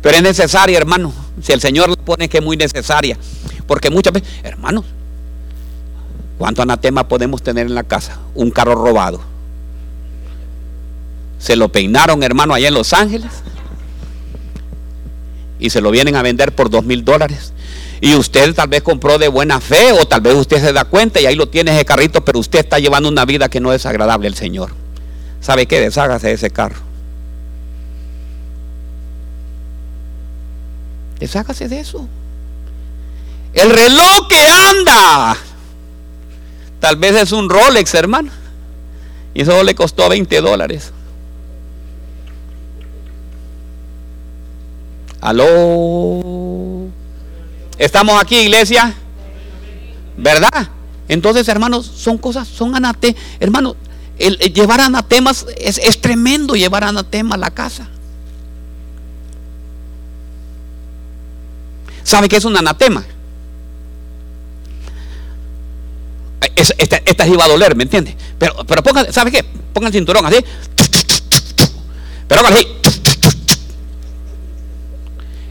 Pero 0.00 0.16
es 0.16 0.22
necesaria, 0.22 0.78
hermano. 0.78 1.12
Si 1.42 1.52
el 1.52 1.60
Señor 1.60 1.90
le 1.90 1.96
pone 1.96 2.28
que 2.28 2.38
es 2.38 2.44
muy 2.44 2.56
necesaria. 2.56 3.18
Porque 3.66 3.90
muchas 3.90 4.12
veces, 4.12 4.28
hermanos, 4.44 4.84
¿Cuánto 6.38 6.62
anatema 6.62 7.08
podemos 7.08 7.42
tener 7.42 7.66
en 7.66 7.74
la 7.74 7.82
casa? 7.82 8.20
Un 8.36 8.52
carro 8.52 8.76
robado. 8.76 9.20
Se 11.40 11.56
lo 11.56 11.68
peinaron, 11.68 12.22
hermano, 12.22 12.54
allá 12.54 12.68
en 12.68 12.74
Los 12.74 12.92
Ángeles. 12.92 13.32
Y 15.58 15.70
se 15.70 15.80
lo 15.80 15.90
vienen 15.90 16.14
a 16.14 16.22
vender 16.22 16.54
por 16.54 16.70
dos 16.70 16.84
mil 16.84 17.04
dólares. 17.04 17.52
Y 18.00 18.14
usted 18.14 18.54
tal 18.54 18.68
vez 18.68 18.82
compró 18.82 19.18
de 19.18 19.26
buena 19.26 19.60
fe 19.60 19.90
o 19.92 20.06
tal 20.06 20.20
vez 20.20 20.34
usted 20.36 20.60
se 20.60 20.72
da 20.72 20.84
cuenta 20.84 21.20
y 21.20 21.26
ahí 21.26 21.34
lo 21.34 21.48
tiene 21.48 21.72
ese 21.72 21.84
carrito, 21.84 22.24
pero 22.24 22.38
usted 22.38 22.60
está 22.60 22.78
llevando 22.78 23.08
una 23.08 23.24
vida 23.24 23.48
que 23.48 23.58
no 23.58 23.72
es 23.72 23.84
agradable 23.84 24.28
al 24.28 24.36
Señor. 24.36 24.70
¿Sabe 25.40 25.66
qué? 25.66 25.80
Deshágase 25.80 26.28
de 26.28 26.34
ese 26.34 26.50
carro. 26.50 26.76
Deshágase 31.18 31.68
de 31.68 31.80
eso. 31.80 32.06
El 33.52 33.70
reloj 33.70 34.28
que 34.28 34.46
anda 34.46 35.36
Tal 36.80 36.96
vez 36.96 37.14
es 37.16 37.32
un 37.32 37.48
Rolex, 37.48 37.94
hermano. 37.94 38.30
Y 39.34 39.42
eso 39.42 39.62
le 39.62 39.74
costó 39.74 40.08
20 40.08 40.40
dólares. 40.40 40.92
Aló. 45.20 46.88
¿Estamos 47.76 48.20
aquí, 48.20 48.36
iglesia? 48.36 48.94
¿Verdad? 50.16 50.68
Entonces, 51.08 51.48
hermanos, 51.48 51.86
son 51.86 52.18
cosas, 52.18 52.46
son 52.46 52.74
anatemas. 52.74 53.20
Hermanos, 53.40 53.76
el, 54.18 54.36
llevar 54.38 54.80
anatemas 54.80 55.46
es, 55.56 55.78
es 55.78 56.00
tremendo 56.00 56.54
llevar 56.54 56.84
anatemas 56.84 57.34
a 57.34 57.38
la 57.38 57.50
casa. 57.50 57.88
¿Sabe 62.02 62.28
qué 62.28 62.36
es 62.36 62.44
un 62.44 62.56
anatema? 62.56 63.04
Esta, 66.56 66.96
esta 67.04 67.24
sí 67.24 67.32
va 67.32 67.44
a 67.44 67.48
doler, 67.48 67.76
¿me 67.76 67.84
entiende? 67.84 68.16
Pero, 68.38 68.54
pero 68.66 68.82
ponga, 68.82 69.10
¿sabe 69.12 69.30
qué? 69.30 69.44
Ponga 69.72 69.88
el 69.88 69.92
cinturón 69.92 70.24
así. 70.26 70.44
Pero 72.26 72.46
así. 72.46 72.66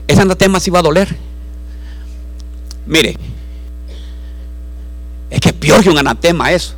Ese 0.08 0.22
anatema 0.22 0.60
sí 0.60 0.70
va 0.70 0.80
a 0.80 0.84
doler. 0.84 1.16
Mire, 2.86 3.18
es 5.30 5.40
que 5.42 5.52
peor 5.54 5.84
que 5.84 5.90
un 5.90 5.98
anatema 5.98 6.52
eso. 6.52 6.74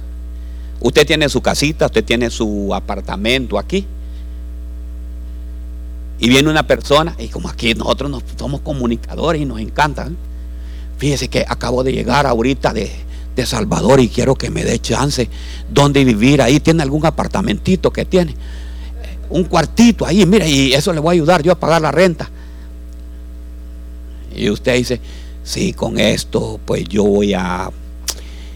Usted 0.80 1.06
tiene 1.06 1.30
su 1.30 1.42
casita, 1.42 1.88
usted 1.88 2.04
tiene 2.04 2.30
su 2.30 2.74
apartamento 2.74 3.60
aquí. 3.60 3.86
Y 6.20 6.30
viene 6.30 6.50
una 6.50 6.68
persona, 6.68 7.16
y 7.18 7.28
como 7.28 7.50
aquí 7.50 7.74
nosotros 7.76 8.10
nos, 8.10 8.24
somos 8.38 8.62
comunicadores 8.62 9.42
y 9.42 9.46
nos 9.46 9.60
encantan. 9.60 10.18
Fíjese 10.98 11.30
que 11.30 11.46
acabo 11.48 11.84
de 11.84 11.94
llegar 11.94 12.26
ahorita 12.26 12.74
de, 12.74 12.92
de 13.42 13.46
Salvador 13.46 14.00
y 14.00 14.10
quiero 14.10 14.36
que 14.36 14.50
me 14.50 14.64
dé 14.64 14.80
chance 14.80 15.30
donde 15.70 16.04
vivir 16.04 16.42
ahí. 16.42 16.60
Tiene 16.60 16.84
algún 16.84 17.06
apartamentito 17.06 17.92
que 17.92 18.06
tiene. 18.06 18.36
Un 19.30 19.44
cuartito 19.46 20.06
ahí, 20.06 20.26
mira, 20.26 20.48
y 20.48 20.74
eso 20.74 20.92
le 20.94 21.00
voy 21.00 21.14
a 21.14 21.16
ayudar 21.16 21.44
yo 21.44 21.52
a 21.52 21.60
pagar 21.60 21.82
la 21.82 21.92
renta. 21.92 22.30
Y 24.36 24.50
usted 24.50 24.76
dice, 24.76 25.02
sí, 25.44 25.74
con 25.74 26.00
esto, 26.00 26.60
pues 26.66 26.86
yo 26.88 27.04
voy 27.04 27.34
a, 27.34 27.70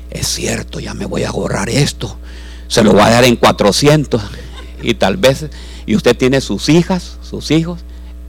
es 0.09 0.27
cierto, 0.27 0.79
ya 0.79 0.93
me 0.93 1.05
voy 1.05 1.23
a 1.23 1.29
ahorrar 1.29 1.69
esto. 1.69 2.17
Se 2.67 2.83
lo 2.83 2.93
voy 2.93 3.01
a 3.01 3.09
dar 3.09 3.23
en 3.23 3.35
400. 3.35 4.21
Y 4.81 4.95
tal 4.95 5.17
vez, 5.17 5.47
y 5.85 5.95
usted 5.95 6.15
tiene 6.17 6.41
sus 6.41 6.69
hijas, 6.69 7.17
sus 7.21 7.51
hijos, 7.51 7.81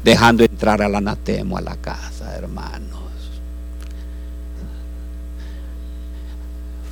dejando 0.03 0.45
entrar 0.45 0.83
al 0.83 0.95
anatemo 0.95 1.59
a 1.59 1.61
la 1.61 1.77
casa, 1.77 2.37
hermano. 2.37 3.04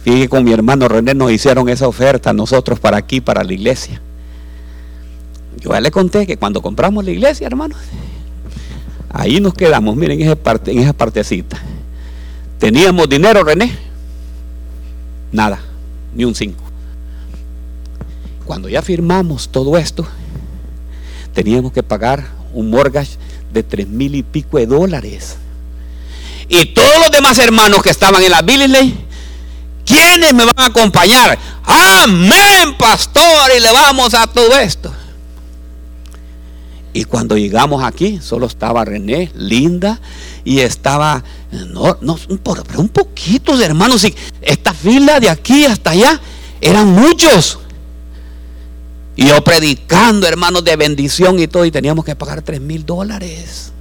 Fíjate 0.02 0.28
con 0.28 0.42
mi 0.44 0.52
hermano 0.52 0.88
René 0.88 1.14
nos 1.14 1.30
hicieron 1.30 1.68
esa 1.68 1.86
oferta 1.86 2.32
nosotros 2.32 2.80
para 2.80 2.96
aquí, 2.96 3.20
para 3.20 3.44
la 3.44 3.52
iglesia. 3.52 4.00
Yo 5.58 5.70
ya 5.70 5.80
le 5.80 5.90
conté 5.90 6.26
que 6.26 6.36
cuando 6.36 6.60
compramos 6.60 7.04
la 7.04 7.12
iglesia, 7.12 7.46
hermano, 7.46 7.76
ahí 9.10 9.40
nos 9.40 9.54
quedamos, 9.54 9.94
miren 9.94 10.20
en 10.20 10.26
esa, 10.26 10.36
parte, 10.36 10.72
en 10.72 10.80
esa 10.80 10.92
partecita. 10.92 11.58
¿Teníamos 12.58 13.08
dinero, 13.08 13.44
René? 13.44 13.76
Nada, 15.30 15.60
ni 16.14 16.24
un 16.24 16.34
cinco. 16.34 16.62
Cuando 18.44 18.68
ya 18.68 18.82
firmamos 18.82 19.48
todo 19.50 19.78
esto, 19.78 20.06
teníamos 21.32 21.72
que 21.72 21.82
pagar 21.84 22.26
un 22.52 22.70
mortgage 22.70 23.16
de 23.52 23.62
tres 23.62 23.86
mil 23.86 24.16
y 24.16 24.24
pico 24.24 24.58
de 24.58 24.66
dólares. 24.66 25.36
Y 26.48 26.66
todos 26.74 26.98
los 27.00 27.10
demás 27.10 27.38
hermanos 27.38 27.82
que 27.82 27.90
estaban 27.90 28.22
en 28.22 28.30
la 28.30 28.42
Billy 28.42 28.66
¿Quiénes 29.92 30.32
me 30.32 30.46
van 30.46 30.54
a 30.56 30.66
acompañar? 30.66 31.38
Amén, 31.64 32.76
pastor, 32.78 33.50
y 33.54 33.60
le 33.60 33.70
vamos 33.70 34.14
a 34.14 34.26
todo 34.26 34.58
esto. 34.58 34.90
Y 36.94 37.04
cuando 37.04 37.36
llegamos 37.36 37.82
aquí, 37.84 38.18
solo 38.22 38.46
estaba 38.46 38.84
René, 38.86 39.30
Linda, 39.34 40.00
y 40.44 40.60
estaba, 40.60 41.22
no, 41.50 41.98
no, 42.00 42.18
un, 42.28 42.88
poquito 42.88 43.56
de 43.56 43.66
hermanos. 43.66 44.04
Y 44.04 44.14
esta 44.40 44.72
fila 44.72 45.20
de 45.20 45.28
aquí 45.28 45.66
hasta 45.66 45.90
allá 45.90 46.18
eran 46.62 46.88
muchos. 46.88 47.58
Y 49.14 49.26
yo 49.26 49.44
predicando, 49.44 50.26
hermanos, 50.26 50.64
de 50.64 50.74
bendición 50.76 51.38
y 51.38 51.48
todo, 51.48 51.66
y 51.66 51.70
teníamos 51.70 52.04
que 52.04 52.16
pagar 52.16 52.40
tres 52.40 52.62
mil 52.62 52.86
dólares. 52.86 53.72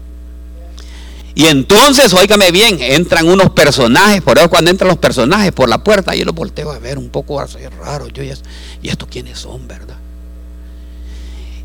Y 1.33 1.45
entonces, 1.45 2.13
óigame 2.13 2.51
bien, 2.51 2.77
entran 2.81 3.27
unos 3.27 3.51
personajes, 3.51 4.21
por 4.21 4.37
eso 4.37 4.49
cuando 4.49 4.69
entran 4.69 4.89
los 4.89 4.97
personajes 4.97 5.51
por 5.53 5.69
la 5.69 5.83
puerta, 5.83 6.13
yo 6.13 6.25
los 6.25 6.35
volteo 6.35 6.71
a 6.71 6.79
ver 6.79 6.97
un 6.97 7.09
poco 7.09 7.39
así 7.39 7.59
raro, 7.79 8.07
yo 8.09 8.21
y, 8.21 8.33
y 8.81 8.89
estos 8.89 9.07
quiénes 9.07 9.39
son, 9.39 9.67
¿verdad? 9.67 9.95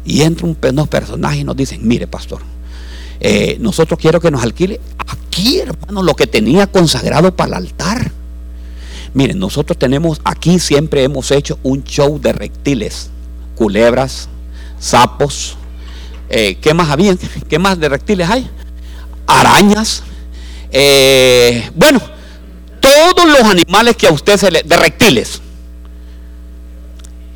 Y 0.04 0.22
entran 0.22 0.56
unos 0.62 0.88
personajes 0.88 1.40
y 1.40 1.44
nos 1.44 1.56
dicen, 1.56 1.80
mire 1.82 2.06
pastor, 2.06 2.42
eh, 3.18 3.56
nosotros 3.60 3.98
quiero 3.98 4.20
que 4.20 4.30
nos 4.30 4.42
alquile 4.42 4.80
aquí, 4.98 5.58
hermano, 5.58 6.02
lo 6.02 6.14
que 6.14 6.26
tenía 6.26 6.66
consagrado 6.66 7.34
para 7.34 7.48
el 7.48 7.64
altar. 7.64 8.12
Miren, 9.14 9.38
nosotros 9.38 9.78
tenemos 9.78 10.20
aquí 10.24 10.58
siempre 10.58 11.02
hemos 11.02 11.30
hecho 11.30 11.58
un 11.62 11.82
show 11.82 12.20
de 12.20 12.32
reptiles, 12.32 13.10
culebras, 13.56 14.28
sapos, 14.78 15.56
eh, 16.28 16.56
¿qué 16.60 16.74
más 16.74 16.90
había? 16.90 17.16
¿Qué 17.48 17.58
más 17.58 17.80
de 17.80 17.88
reptiles 17.88 18.28
hay? 18.28 18.48
Arañas, 19.26 20.02
eh, 20.70 21.70
bueno, 21.74 22.00
todos 22.80 23.28
los 23.28 23.42
animales 23.42 23.96
que 23.96 24.06
a 24.06 24.12
usted 24.12 24.36
se 24.36 24.50
le, 24.50 24.62
de 24.62 24.76
reptiles. 24.76 25.40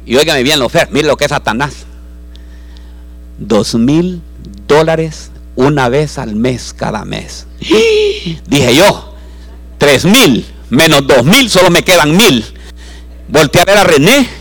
Y 0.07 0.17
óigame 0.17 0.43
bien, 0.43 0.59
lo 0.59 0.69
fer, 0.69 0.89
mire 0.91 1.07
lo 1.07 1.17
que 1.17 1.25
es 1.25 1.31
Satanás. 1.31 1.87
Dos 3.39 3.75
mil 3.75 4.23
dólares 4.67 5.31
una 5.57 5.89
vez 5.89 6.19
al 6.19 6.35
mes, 6.35 6.75
cada 6.77 7.05
mes. 7.05 7.47
Dije 8.47 8.75
yo, 8.75 9.15
tres 9.79 10.05
mil 10.05 10.47
menos 10.71 11.07
dos 11.07 11.25
mil, 11.25 11.51
solo 11.51 11.71
me 11.71 11.83
quedan 11.83 12.17
mil. 12.17 12.45
Volteé 13.29 13.63
a 13.63 13.65
ver 13.65 13.79
a 13.79 13.85
René 13.85 14.41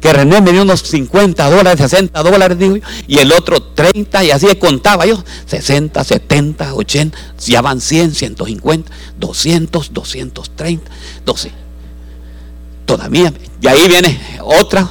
que 0.00 0.12
René 0.12 0.40
me 0.40 0.50
dio 0.50 0.62
unos 0.62 0.80
50 0.80 1.48
dólares, 1.48 1.78
60 1.78 2.22
dólares, 2.24 2.58
digo 2.58 2.76
yo, 2.76 2.82
y 3.06 3.18
el 3.18 3.30
otro 3.30 3.62
30, 3.82 4.24
y 4.24 4.30
así 4.30 4.46
contaba 4.56 5.06
yo, 5.06 5.22
60, 5.46 6.04
70, 6.04 6.74
80, 6.74 7.18
ya 7.38 7.60
van 7.62 7.80
100, 7.80 8.14
150, 8.14 8.92
200, 9.18 9.92
230, 9.92 10.90
12. 11.24 11.50
Todavía, 12.86 13.32
y 13.60 13.66
ahí 13.66 13.88
viene 13.88 14.20
otra, 14.40 14.88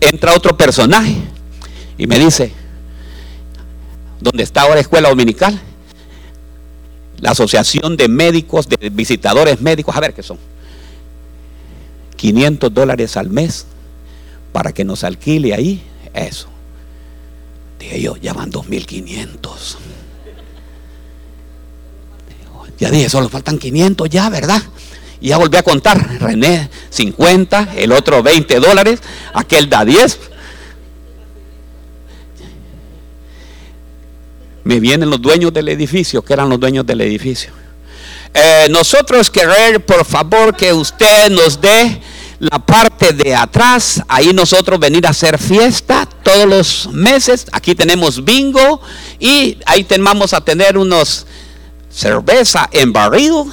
entra 0.00 0.34
otro 0.34 0.56
personaje 0.56 1.16
y 1.98 2.06
me 2.06 2.18
dice, 2.18 2.52
¿dónde 4.20 4.42
está 4.42 4.62
ahora 4.62 4.80
escuela 4.80 5.10
dominical? 5.10 5.60
La 7.18 7.32
asociación 7.32 7.98
de 7.98 8.08
médicos, 8.08 8.66
de 8.70 8.88
visitadores 8.88 9.60
médicos, 9.60 9.94
a 9.94 10.00
ver 10.00 10.14
qué 10.14 10.22
son. 10.22 10.38
500 12.16 12.72
dólares 12.72 13.18
al 13.18 13.28
mes 13.28 13.66
para 14.52 14.72
que 14.72 14.84
nos 14.84 15.04
alquile 15.04 15.52
ahí 15.52 15.82
eso. 16.14 16.49
Dije 17.80 18.00
yo, 18.00 18.16
ya 18.18 18.34
van 18.34 18.52
2.500. 18.52 19.48
Ya 22.78 22.90
dije, 22.90 23.08
solo 23.08 23.28
faltan 23.28 23.58
500 23.58 24.08
ya, 24.08 24.28
¿verdad? 24.28 24.62
Y 25.20 25.28
ya 25.28 25.38
volví 25.38 25.56
a 25.56 25.62
contar. 25.62 26.20
René, 26.20 26.68
50, 26.90 27.74
el 27.76 27.92
otro 27.92 28.22
20 28.22 28.60
dólares, 28.60 29.00
aquel 29.32 29.68
da 29.68 29.84
10. 29.84 30.18
Me 34.64 34.78
vienen 34.78 35.08
los 35.08 35.20
dueños 35.20 35.52
del 35.52 35.68
edificio, 35.68 36.22
que 36.22 36.34
eran 36.34 36.50
los 36.50 36.60
dueños 36.60 36.84
del 36.84 37.00
edificio. 37.00 37.52
Eh, 38.34 38.66
nosotros 38.70 39.30
querer, 39.30 39.84
por 39.84 40.04
favor, 40.04 40.54
que 40.54 40.72
usted 40.72 41.30
nos 41.30 41.60
dé 41.60 42.00
la 42.40 42.58
parte 42.58 43.12
de 43.12 43.34
atrás, 43.34 44.02
ahí 44.08 44.32
nosotros 44.32 44.80
venir 44.80 45.06
a 45.06 45.10
hacer 45.10 45.38
fiesta 45.38 46.08
todos 46.22 46.46
los 46.46 46.88
meses. 46.90 47.46
Aquí 47.52 47.74
tenemos 47.74 48.24
bingo 48.24 48.80
y 49.18 49.58
ahí 49.66 49.86
vamos 50.00 50.32
a 50.32 50.40
tener 50.40 50.78
unos 50.78 51.26
cerveza 51.90 52.68
en 52.72 52.92
barril. 52.94 53.44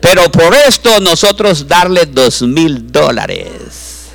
Pero 0.00 0.30
por 0.32 0.54
esto 0.54 1.00
nosotros 1.00 1.68
darle 1.68 2.06
dos 2.06 2.40
mil 2.40 2.90
dólares. 2.90 4.06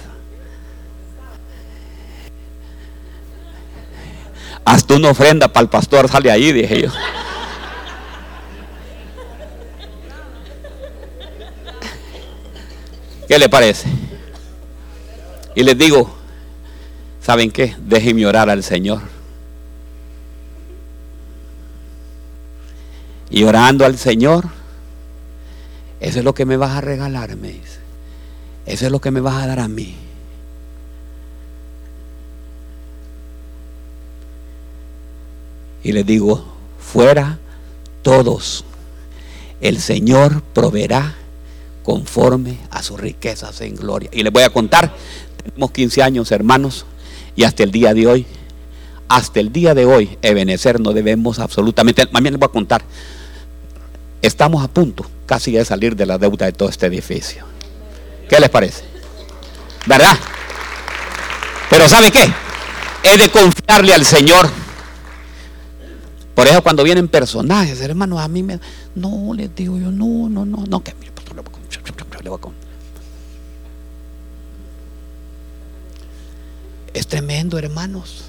Hasta 4.65 4.95
una 4.95 5.09
ofrenda 5.09 5.47
para 5.47 5.63
el 5.63 5.69
pastor 5.69 6.09
sale 6.09 6.31
ahí, 6.31 6.51
dije 6.51 6.81
yo. 6.81 6.89
¿Qué 13.31 13.39
le 13.39 13.47
parece? 13.47 13.87
Y 15.55 15.63
les 15.63 15.77
digo, 15.77 16.13
¿saben 17.21 17.49
qué? 17.49 17.77
Déjenme 17.79 18.25
orar 18.25 18.49
al 18.49 18.61
Señor. 18.61 19.03
Y 23.29 23.45
orando 23.45 23.85
al 23.85 23.97
Señor, 23.97 24.49
eso 26.01 26.19
es 26.19 26.25
lo 26.25 26.33
que 26.33 26.43
me 26.43 26.57
vas 26.57 26.71
a 26.71 26.81
regalar, 26.81 27.37
me 27.37 27.53
dice. 27.53 27.79
Eso 28.65 28.87
es 28.87 28.91
lo 28.91 28.99
que 28.99 29.11
me 29.11 29.21
vas 29.21 29.41
a 29.41 29.47
dar 29.47 29.61
a 29.61 29.69
mí. 29.69 29.95
Y 35.83 35.93
les 35.93 36.05
digo, 36.05 36.43
fuera 36.81 37.39
todos, 38.01 38.65
el 39.61 39.79
Señor 39.79 40.43
proveerá 40.53 41.15
conforme 41.83 42.57
a 42.69 42.83
sus 42.83 42.99
riquezas 42.99 43.61
en 43.61 43.75
gloria. 43.75 44.09
Y 44.13 44.23
les 44.23 44.31
voy 44.31 44.43
a 44.43 44.49
contar, 44.49 44.93
tenemos 45.43 45.71
15 45.71 46.03
años 46.03 46.31
hermanos 46.31 46.85
y 47.35 47.43
hasta 47.43 47.63
el 47.63 47.71
día 47.71 47.93
de 47.93 48.07
hoy, 48.07 48.25
hasta 49.07 49.39
el 49.39 49.51
día 49.51 49.73
de 49.73 49.85
hoy, 49.85 50.17
Ebenecer 50.21 50.79
no 50.79 50.93
debemos 50.93 51.39
absolutamente, 51.39 52.05
también 52.05 52.33
les 52.33 52.39
voy 52.39 52.47
a 52.47 52.51
contar, 52.51 52.83
estamos 54.21 54.63
a 54.63 54.67
punto 54.67 55.05
casi 55.25 55.51
de 55.51 55.65
salir 55.65 55.95
de 55.95 56.05
la 56.05 56.17
deuda 56.17 56.45
de 56.45 56.53
todo 56.53 56.69
este 56.69 56.87
edificio. 56.87 57.45
¿Qué 58.29 58.39
les 58.39 58.49
parece? 58.49 58.83
¿Verdad? 59.85 60.17
Pero 61.69 61.87
¿sabe 61.89 62.11
qué? 62.11 62.31
He 63.03 63.17
de 63.17 63.29
confiarle 63.29 63.93
al 63.93 64.05
Señor. 64.05 64.49
Por 66.35 66.47
eso 66.47 66.61
cuando 66.61 66.83
vienen 66.83 67.07
personajes, 67.07 67.81
hermanos, 67.81 68.19
a 68.19 68.27
mí 68.27 68.43
me... 68.43 68.59
No, 68.95 69.33
les 69.33 69.53
digo 69.55 69.77
yo, 69.77 69.91
no, 69.91 70.29
no, 70.29 70.45
no, 70.45 70.63
no, 70.67 70.83
que 70.83 70.93
Es 76.93 77.07
tremendo, 77.07 77.57
hermanos. 77.57 78.25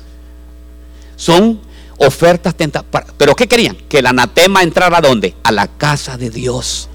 Son 1.16 1.60
ofertas 1.98 2.54
tentadoras. 2.54 3.12
¿Pero 3.16 3.34
qué 3.34 3.46
querían? 3.46 3.76
Que 3.88 3.98
el 3.98 4.06
anatema 4.06 4.62
entrara 4.62 4.98
a 4.98 5.00
dónde? 5.00 5.34
A 5.42 5.52
la 5.52 5.66
casa 5.66 6.16
de 6.16 6.30
Dios. 6.30 6.88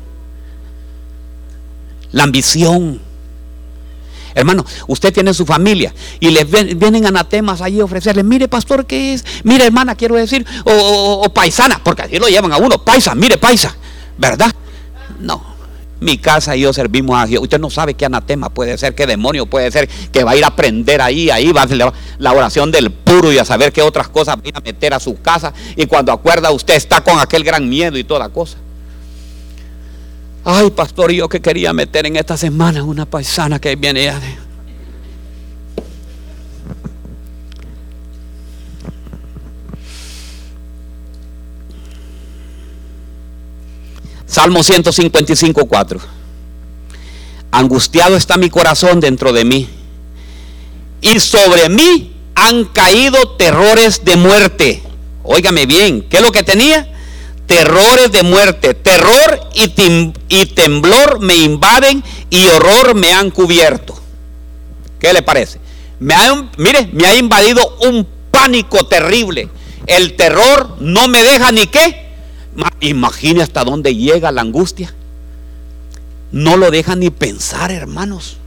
La 2.12 2.24
ambición. 2.24 3.02
Hermano, 4.34 4.66
usted 4.86 5.12
tiene 5.12 5.34
su 5.34 5.48
familia 5.48 5.94
y 6.20 6.30
les 6.30 6.48
vienen 6.78 7.08
anatemas 7.08 7.60
allí 7.60 7.80
a 7.80 7.86
ofrecerle, 7.86 8.22
mire 8.22 8.48
pastor, 8.48 8.86
¿qué 8.86 9.16
es? 9.16 9.26
Mire 9.44 9.66
hermana, 9.66 9.96
quiero 9.96 10.14
decir, 10.14 10.46
o, 10.64 11.28
paisana, 11.34 11.82
porque 11.84 12.04
así 12.04 12.20
lo 12.20 12.28
llevan 12.28 12.54
a 12.54 12.58
uno, 12.58 12.78
paisa, 12.78 13.16
mire 13.16 13.40
paisa, 13.40 13.76
¿verdad? 14.16 14.54
No, 15.20 15.57
mi 16.00 16.18
casa 16.18 16.56
y 16.56 16.62
yo 16.62 16.74
servimos 16.74 17.18
a 17.18 17.26
Dios. 17.26 17.42
Usted 17.42 17.60
no 17.60 17.70
sabe 17.70 17.94
qué 17.94 18.06
anatema 18.06 18.50
puede 18.50 18.78
ser, 18.78 18.96
qué 18.96 19.08
demonio 19.08 19.46
puede 19.46 19.72
ser, 19.72 19.88
que 19.88 20.24
va 20.24 20.32
a 20.32 20.36
ir 20.36 20.44
a 20.44 20.48
aprender 20.48 21.02
ahí, 21.02 21.30
ahí 21.30 21.52
va 21.52 21.64
a 21.64 21.94
la 22.20 22.32
oración 22.34 22.72
del 22.72 22.92
puro 22.92 23.32
y 23.32 23.38
a 23.38 23.46
saber 23.46 23.72
qué 23.72 23.82
otras 23.82 24.08
cosas 24.08 24.38
va 24.38 24.42
a 24.54 24.62
meter 24.62 24.94
a 24.94 25.00
su 25.00 25.20
casa. 25.22 25.54
Y 25.76 25.86
cuando 25.86 26.12
acuerda, 26.12 26.52
usted 26.52 26.76
está 26.76 27.02
con 27.02 27.20
aquel 27.20 27.44
gran 27.44 27.68
miedo 27.68 27.98
y 27.98 28.04
toda 28.04 28.30
cosa. 28.30 28.58
Ay, 30.44 30.70
pastor, 30.72 31.12
yo 31.12 31.28
que 31.28 31.42
quería 31.42 31.74
meter 31.74 32.06
en 32.06 32.16
esta 32.16 32.38
semana 32.38 32.84
una 32.84 33.06
paisana 33.06 33.60
que 33.60 33.76
viene 33.76 34.06
ya. 34.06 34.22
Salmo 44.38 44.62
155, 44.62 45.66
4. 45.66 46.00
Angustiado 47.50 48.16
está 48.16 48.38
mi 48.38 48.52
corazón 48.52 49.00
dentro 49.00 49.34
de 49.34 49.44
mí. 49.44 49.68
Y 51.02 51.20
sobre 51.20 51.70
mí 51.70 52.16
han 52.36 52.66
caído 52.66 53.30
terrores 53.30 54.06
de 54.06 54.16
muerte. 54.16 54.84
Óigame 55.24 55.66
bien, 55.66 56.04
¿qué 56.04 56.18
es 56.18 56.22
lo 56.22 56.32
que 56.32 56.44
tenía? 56.44 56.88
terrores 57.48 58.12
de 58.12 58.22
muerte, 58.22 58.76
terror 58.76 59.40
y, 59.56 60.46
temblor 60.46 61.20
me 61.20 61.36
invaden 61.36 62.04
y 62.30 62.46
horror 62.50 62.94
me 62.94 63.14
han 63.14 63.32
cubierto. 63.32 63.98
¿Qué 65.00 65.14
le 65.14 65.24
parece? 65.24 65.60
Mire, 66.00 66.90
me 66.92 67.08
ha 67.08 67.16
invadido 67.16 67.76
un 67.88 68.08
pánico 68.30 68.86
terrible. 68.86 69.50
El 69.88 70.16
terror 70.16 70.76
no 70.80 71.08
me 71.08 71.24
deja 71.24 71.52
ni 71.52 71.66
qué. 71.66 72.07
Imagine 72.80 73.44
hasta 73.44 73.64
dónde 73.64 73.96
llega 73.96 74.32
la 74.32 74.42
angustia. 74.42 74.94
No 76.32 76.58
lo 76.58 76.72
deja 76.72 76.96
ni 76.96 77.10
pensar, 77.10 77.72
hermanos. 77.72 78.38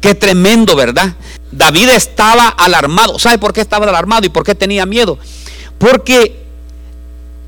Qué 0.00 0.14
tremendo, 0.14 0.76
¿verdad? 0.76 1.14
David 1.50 1.88
estaba 1.90 2.48
alarmado. 2.48 3.18
¿Sabe 3.18 3.38
por 3.38 3.52
qué 3.52 3.60
estaba 3.60 3.86
alarmado 3.86 4.26
y 4.26 4.28
por 4.28 4.44
qué 4.44 4.54
tenía 4.54 4.86
miedo? 4.86 5.18
Porque 5.78 6.46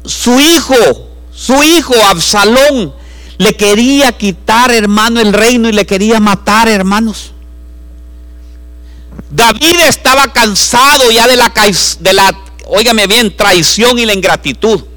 su 0.05 0.41
hijo, 0.41 1.09
su 1.33 1.63
hijo 1.63 1.95
Absalón, 2.09 2.95
le 3.39 3.57
quería 3.57 4.13
quitar, 4.13 4.71
hermano, 4.71 5.21
el 5.21 5.33
reino 5.33 5.69
y 5.69 5.73
le 5.73 5.87
quería 5.87 6.21
matar, 6.21 6.69
hermanos. 6.69 7.33
David 9.31 9.77
estaba 9.87 10.33
cansado 10.33 11.11
ya 11.11 11.27
de 11.27 11.37
la, 11.37 11.53
de 12.01 12.13
la, 12.13 12.37
óigame 12.67 13.07
bien, 13.07 13.35
traición 13.37 13.99
y 13.99 14.07
la 14.07 14.13
ingratitud. 14.13 14.90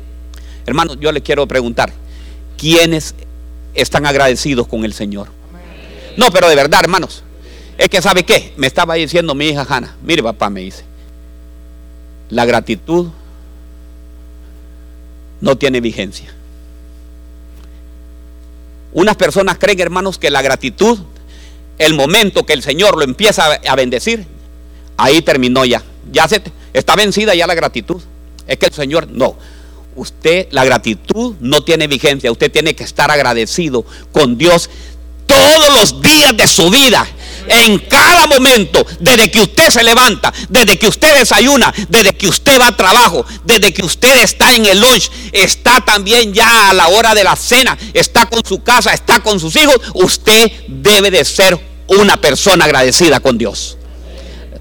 Hermanos, 0.65 0.97
yo 0.99 1.11
le 1.11 1.21
quiero 1.21 1.47
preguntar, 1.47 1.93
¿quiénes 2.57 3.15
están 3.73 4.05
agradecidos 4.05 4.67
con 4.67 4.85
el 4.85 4.93
Señor? 4.93 5.27
No, 6.17 6.31
pero 6.31 6.47
de 6.47 6.55
verdad, 6.55 6.79
hermanos, 6.81 7.23
es 7.77 7.89
que 7.89 8.01
sabe 8.01 8.23
qué, 8.23 8.53
me 8.57 8.67
estaba 8.67 8.93
diciendo 8.95 9.33
mi 9.35 9.49
hija 9.49 9.65
Hanna, 9.67 9.95
mire 10.03 10.21
papá, 10.21 10.49
me 10.49 10.61
dice, 10.61 10.83
la 12.29 12.45
gratitud 12.45 13.07
no 15.41 15.57
tiene 15.57 15.81
vigencia. 15.81 16.33
Unas 18.93 19.15
personas 19.15 19.57
creen, 19.57 19.79
hermanos, 19.79 20.19
que 20.19 20.29
la 20.29 20.41
gratitud, 20.41 20.99
el 21.79 21.95
momento 21.95 22.45
que 22.45 22.53
el 22.53 22.61
Señor 22.61 22.95
lo 22.95 23.03
empieza 23.03 23.53
a 23.67 23.75
bendecir, 23.75 24.25
ahí 24.97 25.21
terminó 25.21 25.65
ya. 25.65 25.83
Ya 26.11 26.27
se, 26.27 26.43
está 26.73 26.95
vencida 26.95 27.33
ya 27.35 27.47
la 27.47 27.55
gratitud. 27.55 28.01
Es 28.47 28.57
que 28.57 28.67
el 28.67 28.73
Señor, 28.73 29.07
no. 29.09 29.35
Usted, 29.95 30.47
la 30.51 30.65
gratitud 30.65 31.35
no 31.39 31.63
tiene 31.63 31.87
vigencia. 31.87 32.31
Usted 32.31 32.51
tiene 32.51 32.75
que 32.75 32.83
estar 32.83 33.11
agradecido 33.11 33.85
con 34.11 34.37
Dios 34.37 34.69
todos 35.27 35.79
los 35.79 36.01
días 36.01 36.35
de 36.35 36.47
su 36.47 36.69
vida 36.69 37.07
en 37.47 37.79
cada 37.79 38.27
momento, 38.27 38.85
desde 38.99 39.29
que 39.29 39.41
usted 39.41 39.69
se 39.69 39.83
levanta, 39.83 40.33
desde 40.49 40.77
que 40.77 40.87
usted 40.87 41.19
desayuna, 41.19 41.73
desde 41.89 42.15
que 42.15 42.27
usted 42.27 42.59
va 42.59 42.67
a 42.67 42.77
trabajo, 42.77 43.25
desde 43.43 43.73
que 43.73 43.83
usted 43.83 44.23
está 44.23 44.53
en 44.53 44.65
el 44.65 44.79
lunch, 44.79 45.09
está 45.31 45.81
también 45.81 46.33
ya 46.33 46.69
a 46.69 46.73
la 46.73 46.87
hora 46.89 47.13
de 47.13 47.23
la 47.23 47.35
cena, 47.35 47.77
está 47.93 48.27
con 48.27 48.43
su 48.45 48.63
casa, 48.63 48.93
está 48.93 49.21
con 49.21 49.39
sus 49.39 49.55
hijos, 49.55 49.75
usted 49.93 50.51
debe 50.67 51.11
de 51.11 51.25
ser 51.25 51.59
una 51.87 52.17
persona 52.17 52.65
agradecida 52.65 53.19
con 53.19 53.37
Dios. 53.37 53.77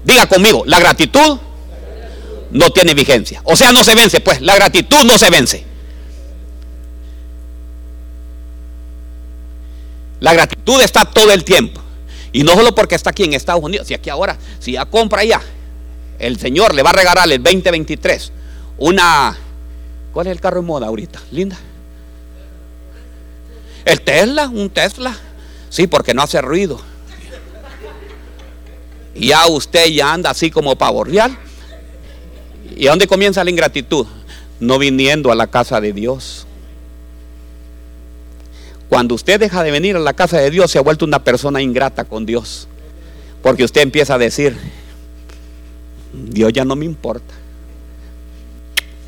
Diga 0.03 0.27
conmigo, 0.27 0.63
la 0.65 0.79
gratitud 0.79 1.37
no 2.53 2.69
tiene 2.69 2.93
vigencia. 2.93 3.41
O 3.43 3.55
sea, 3.55 3.71
no 3.71 3.83
se 3.83 3.95
vence, 3.95 4.21
pues 4.21 4.41
la 4.41 4.55
gratitud 4.55 5.03
no 5.03 5.17
se 5.17 5.29
vence. 5.29 5.65
La 10.19 10.33
gratitud 10.33 10.81
está 10.81 11.03
todo 11.03 11.33
el 11.33 11.43
tiempo. 11.43 11.81
Y 12.31 12.43
no 12.43 12.53
solo 12.53 12.73
porque 12.73 12.95
está 12.95 13.09
aquí 13.09 13.25
en 13.25 13.33
Estados 13.33 13.61
Unidos, 13.61 13.87
si 13.87 13.93
aquí 13.93 14.09
ahora, 14.09 14.37
si 14.59 14.71
ya 14.71 14.85
compra 14.85 15.23
ya, 15.23 15.41
el 16.17 16.39
Señor 16.39 16.73
le 16.73 16.81
va 16.81 16.91
a 16.91 16.93
regalar 16.93 17.29
el 17.29 17.43
2023 17.43 18.31
una, 18.77 19.37
¿cuál 20.11 20.27
es 20.27 20.31
el 20.31 20.39
carro 20.39 20.61
de 20.61 20.67
moda 20.67 20.87
ahorita? 20.87 21.21
Linda. 21.31 21.57
El 23.85 24.01
Tesla, 24.01 24.47
un 24.47 24.69
Tesla. 24.69 25.15
Sí, 25.69 25.87
porque 25.87 26.13
no 26.13 26.21
hace 26.21 26.41
ruido. 26.41 26.79
Ya 29.15 29.45
usted 29.47 29.87
ya 29.87 30.13
anda 30.13 30.31
así 30.31 30.49
como 30.49 30.75
pavo 30.75 31.03
real. 31.03 31.37
¿Y 32.75 32.87
a 32.87 32.91
dónde 32.91 33.07
comienza 33.07 33.43
la 33.43 33.49
ingratitud? 33.49 34.05
No 34.59 34.79
viniendo 34.79 35.31
a 35.31 35.35
la 35.35 35.47
casa 35.47 35.79
de 35.79 35.93
Dios. 35.93 36.47
Cuando 38.89 39.15
usted 39.15 39.39
deja 39.39 39.63
de 39.63 39.71
venir 39.71 39.95
a 39.95 39.99
la 39.99 40.13
casa 40.13 40.37
de 40.37 40.49
Dios, 40.49 40.71
se 40.71 40.77
ha 40.77 40.81
vuelto 40.81 41.05
una 41.05 41.23
persona 41.23 41.61
ingrata 41.61 42.03
con 42.05 42.25
Dios. 42.25 42.67
Porque 43.41 43.63
usted 43.63 43.81
empieza 43.81 44.15
a 44.15 44.17
decir, 44.17 44.55
Dios 46.13 46.53
ya 46.53 46.63
no 46.63 46.75
me 46.75 46.85
importa. 46.85 47.33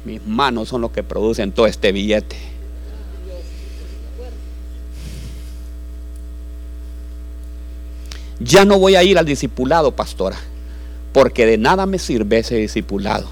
Mis 0.03 0.25
manos 0.25 0.69
son 0.69 0.81
los 0.81 0.91
que 0.91 1.03
producen 1.03 1.51
todo 1.51 1.67
este 1.67 1.91
billete. 1.91 2.35
Ya 8.39 8.65
no 8.65 8.77
voy 8.77 8.95
a 8.95 9.03
ir 9.03 9.17
al 9.17 9.25
discipulado, 9.25 9.95
pastora, 9.95 10.37
porque 11.13 11.45
de 11.45 11.57
nada 11.57 11.85
me 11.85 11.99
sirve 11.99 12.39
ese 12.39 12.55
discipulado. 12.55 13.29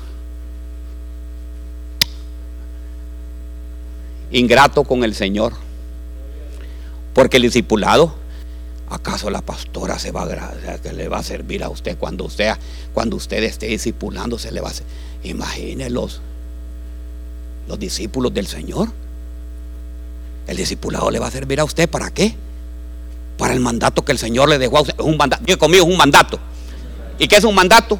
Ingrato 4.33 4.83
con 4.83 5.03
el 5.03 5.15
Señor. 5.15 5.53
Porque 7.13 7.37
el 7.37 7.43
discipulado, 7.43 8.15
¿acaso 8.89 9.29
la 9.29 9.41
pastora 9.41 9.99
se 9.99 10.11
va 10.11 10.23
a, 10.23 10.77
que 10.79 10.91
le 10.91 11.07
va 11.07 11.19
a 11.19 11.23
servir 11.23 11.63
a 11.63 11.69
usted 11.69 11.97
cuando 11.97 12.25
usted, 12.25 12.51
cuando 12.93 13.15
usted 13.15 13.43
esté 13.43 13.67
discipulando, 13.67 14.39
se 14.39 14.51
le 14.51 14.59
va 14.59 14.69
a 14.69 14.71
hacer? 14.71 14.85
Imagine 15.23 15.91
los, 15.91 16.21
los 17.67 17.77
discípulos 17.77 18.33
del 18.33 18.47
Señor. 18.47 18.89
El 20.47 20.57
discipulado 20.57 21.11
le 21.11 21.19
va 21.19 21.27
a 21.27 21.31
servir 21.31 21.59
a 21.59 21.63
usted 21.63 21.87
para 21.87 22.09
qué? 22.09 22.35
Para 23.37 23.53
el 23.53 23.59
mandato 23.59 24.03
que 24.03 24.11
el 24.11 24.17
Señor 24.17 24.49
le 24.49 24.57
dejó 24.57 24.79
a 24.79 24.81
usted. 24.81 24.95
Es 24.97 25.05
un 25.05 25.15
mandato. 25.15 25.57
conmigo, 25.59 25.85
es 25.85 25.91
un 25.91 25.97
mandato. 25.97 26.39
¿Y 27.19 27.27
qué 27.27 27.35
es 27.35 27.43
un 27.43 27.53
mandato? 27.53 27.99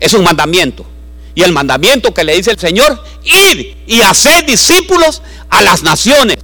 Es 0.00 0.14
un 0.14 0.24
mandamiento. 0.24 0.86
Y 1.34 1.42
el 1.42 1.52
mandamiento 1.52 2.12
que 2.12 2.24
le 2.24 2.34
dice 2.34 2.50
el 2.50 2.58
Señor, 2.58 3.02
ir 3.24 3.76
y 3.86 4.00
hacer 4.00 4.44
discípulos 4.46 5.22
a 5.50 5.62
las 5.62 5.82
naciones 5.82 6.38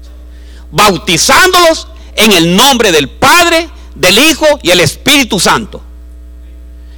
bautizándolos 0.71 1.89
en 2.17 2.33
el 2.33 2.57
nombre 2.57 2.93
del 2.93 3.09
Padre, 3.09 3.69
del 3.95 4.19
Hijo 4.19 4.47
y 4.63 4.71
el 4.71 4.81
Espíritu 4.81 5.41
Santo. 5.41 5.83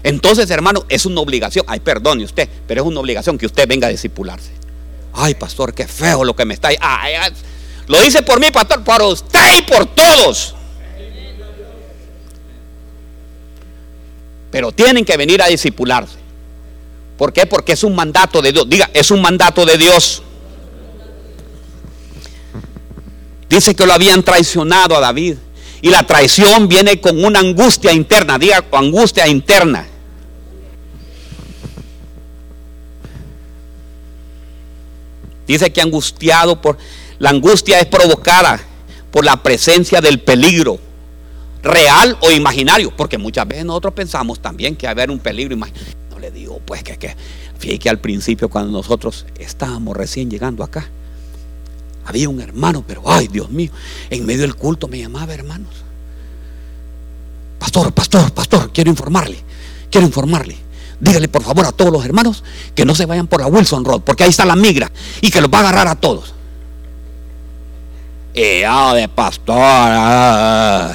Entonces, 0.02 0.50
hermano, 0.50 0.84
es 0.88 1.06
una 1.06 1.20
obligación. 1.20 1.64
Ay, 1.68 1.80
perdone 1.80 2.24
usted, 2.24 2.48
pero 2.66 2.82
es 2.82 2.86
una 2.88 3.00
obligación 3.00 3.36
que 3.36 3.46
usted 3.46 3.68
venga 3.68 3.88
a 3.88 3.90
discipularse. 3.90 4.52
Ay, 5.12 5.34
pastor, 5.34 5.74
qué 5.74 5.86
feo 5.86 6.24
lo 6.24 6.34
que 6.34 6.44
me 6.44 6.54
está. 6.54 6.70
Ay, 6.80 7.14
lo 7.86 8.00
dice 8.00 8.22
por 8.22 8.40
mí, 8.40 8.50
pastor, 8.50 8.84
por 8.84 9.02
usted 9.02 9.58
y 9.58 9.62
por 9.62 9.86
todos. 9.86 10.54
Pero 14.50 14.72
tienen 14.72 15.04
que 15.04 15.16
venir 15.16 15.42
a 15.42 15.46
discipularse. 15.46 16.16
¿Por 17.18 17.32
qué? 17.32 17.46
Porque 17.46 17.72
es 17.72 17.82
un 17.82 17.94
mandato 17.94 18.40
de 18.40 18.52
Dios. 18.52 18.68
Diga, 18.68 18.88
es 18.94 19.10
un 19.10 19.20
mandato 19.20 19.66
de 19.66 19.76
Dios. 19.76 20.22
Dice 23.48 23.74
que 23.74 23.86
lo 23.86 23.92
habían 23.92 24.22
traicionado 24.22 24.96
a 24.96 25.00
David. 25.00 25.36
Y 25.80 25.90
la 25.90 26.04
traición 26.04 26.68
viene 26.68 27.00
con 27.00 27.24
una 27.24 27.38
angustia 27.38 27.92
interna. 27.92 28.38
Diga, 28.38 28.64
angustia 28.72 29.26
interna. 29.28 29.86
Dice 35.46 35.72
que 35.72 35.80
angustiado 35.80 36.60
por... 36.60 36.76
La 37.18 37.30
angustia 37.30 37.80
es 37.80 37.86
provocada 37.86 38.60
por 39.10 39.24
la 39.24 39.42
presencia 39.42 40.00
del 40.00 40.20
peligro 40.20 40.78
real 41.62 42.16
o 42.20 42.30
imaginario, 42.30 42.94
porque 42.96 43.18
muchas 43.18 43.48
veces 43.48 43.64
nosotros 43.64 43.94
pensamos 43.94 44.40
también 44.40 44.76
que 44.76 44.86
haber 44.86 45.10
un 45.10 45.18
peligro 45.18 45.54
imaginario. 45.54 45.94
No 46.10 46.18
le 46.18 46.30
digo, 46.30 46.60
pues 46.64 46.82
que, 46.84 46.96
que, 46.96 47.16
fíjate 47.58 47.78
que 47.78 47.88
al 47.88 47.98
principio 47.98 48.48
cuando 48.48 48.70
nosotros 48.70 49.26
estábamos 49.38 49.96
recién 49.96 50.30
llegando 50.30 50.62
acá, 50.62 50.88
había 52.08 52.28
un 52.28 52.40
hermano, 52.40 52.82
pero 52.86 53.02
ay 53.04 53.28
Dios 53.28 53.50
mío, 53.50 53.70
en 54.08 54.24
medio 54.24 54.42
del 54.42 54.54
culto 54.54 54.88
me 54.88 54.98
llamaba 54.98 55.34
hermanos. 55.34 55.74
Pastor, 57.58 57.92
pastor, 57.92 58.32
pastor, 58.32 58.72
quiero 58.72 58.88
informarle, 58.90 59.38
quiero 59.90 60.06
informarle. 60.06 60.56
Dígale 61.00 61.28
por 61.28 61.42
favor 61.42 61.66
a 61.66 61.72
todos 61.72 61.92
los 61.92 62.04
hermanos 62.04 62.42
que 62.74 62.84
no 62.84 62.94
se 62.94 63.06
vayan 63.06 63.26
por 63.26 63.40
la 63.40 63.46
Wilson 63.46 63.84
Road, 63.84 64.00
porque 64.00 64.24
ahí 64.24 64.30
está 64.30 64.44
la 64.44 64.56
migra 64.56 64.90
y 65.20 65.30
que 65.30 65.40
los 65.40 65.50
va 65.50 65.58
a 65.58 65.60
agarrar 65.60 65.88
a 65.88 65.94
todos. 65.96 66.34
Y 68.34 68.60
ya 68.60 68.94
de 68.94 69.08
pastor. 69.08 69.56
Ah. 69.58 70.94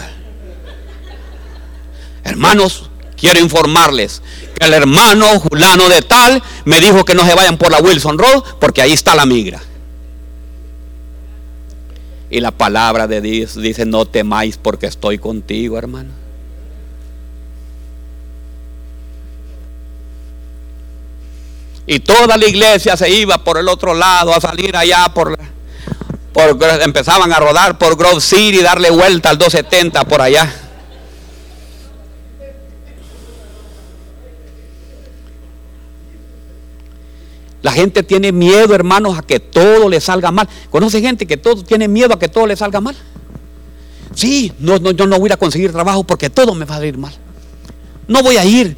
Hermanos, 2.24 2.90
quiero 3.18 3.40
informarles 3.40 4.22
que 4.56 4.66
el 4.66 4.74
hermano 4.74 5.40
Julano 5.40 5.90
de 5.90 6.02
tal 6.02 6.42
me 6.66 6.80
dijo 6.80 7.06
que 7.06 7.14
no 7.14 7.26
se 7.26 7.36
vayan 7.36 7.58
por 7.58 7.72
la 7.72 7.80
Wilson 7.80 8.18
Road 8.18 8.44
porque 8.60 8.82
ahí 8.82 8.94
está 8.94 9.14
la 9.14 9.26
migra. 9.26 9.62
Y 12.34 12.40
la 12.40 12.50
palabra 12.50 13.06
de 13.06 13.22
Dios 13.22 13.54
dice, 13.62 13.86
no 13.86 14.08
temáis 14.08 14.58
porque 14.58 14.88
estoy 14.88 15.20
contigo, 15.20 15.78
hermano. 15.78 16.10
Y 21.86 22.00
toda 22.00 22.36
la 22.36 22.48
iglesia 22.48 22.98
se 22.98 23.08
iba 23.08 23.44
por 23.44 23.60
el 23.60 23.68
otro 23.68 23.94
lado 23.94 24.34
a 24.34 24.42
salir 24.42 24.76
allá 24.76 25.10
por, 25.14 25.38
por 26.34 26.58
empezaban 26.82 27.32
a 27.32 27.38
rodar 27.38 27.78
por 27.78 27.96
Grove 27.96 28.20
City, 28.20 28.64
darle 28.64 28.90
vuelta 28.90 29.30
al 29.30 29.38
270 29.38 30.04
por 30.06 30.20
allá. 30.20 30.52
La 37.64 37.72
gente 37.72 38.04
tiene 38.04 38.32
miedo, 38.32 38.76
hermanos, 38.76 39.18
a 39.18 39.24
que 39.24 39.40
todo 39.40 39.90
le 39.90 40.00
salga 40.00 40.32
mal. 40.32 40.48
¿Conoce 40.70 41.02
gente 41.02 41.26
que 41.26 41.38
todo 41.38 41.64
tiene 41.64 41.88
miedo 41.88 42.14
a 42.14 42.20
que 42.20 42.28
todo 42.28 42.46
le 42.46 42.56
salga 42.56 42.80
mal? 42.80 42.96
Sí, 44.14 44.52
no, 44.60 44.78
yo 44.78 45.08
no 45.08 45.18
voy 45.18 45.32
a 45.32 45.38
conseguir 45.38 45.72
trabajo 45.72 46.04
porque 46.04 46.30
todo 46.30 46.54
me 46.54 46.66
va 46.66 46.76
a 46.76 46.78
salir 46.78 46.98
mal. 46.98 47.14
No 48.08 48.22
voy 48.22 48.38
a 48.38 48.46
ir 48.46 48.78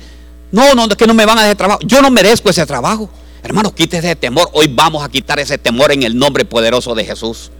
no, 0.56 0.74
no, 0.74 0.86
es 0.86 0.96
que 0.96 1.06
no 1.06 1.14
me 1.14 1.26
van 1.26 1.38
a 1.38 1.42
dejar 1.42 1.58
trabajo. 1.58 1.80
Yo 1.84 2.02
no 2.02 2.10
merezco 2.10 2.50
ese 2.50 2.66
trabajo. 2.66 3.10
Hermanos, 3.44 3.74
quítese 3.74 4.08
ese 4.08 4.16
temor. 4.16 4.50
Hoy 4.54 4.68
vamos 4.74 5.04
a 5.04 5.10
quitar 5.10 5.38
ese 5.38 5.58
temor 5.58 5.92
en 5.92 6.04
el 6.04 6.18
nombre 6.18 6.46
poderoso 6.46 6.96
de 6.96 7.04
Jesús. 7.04 7.52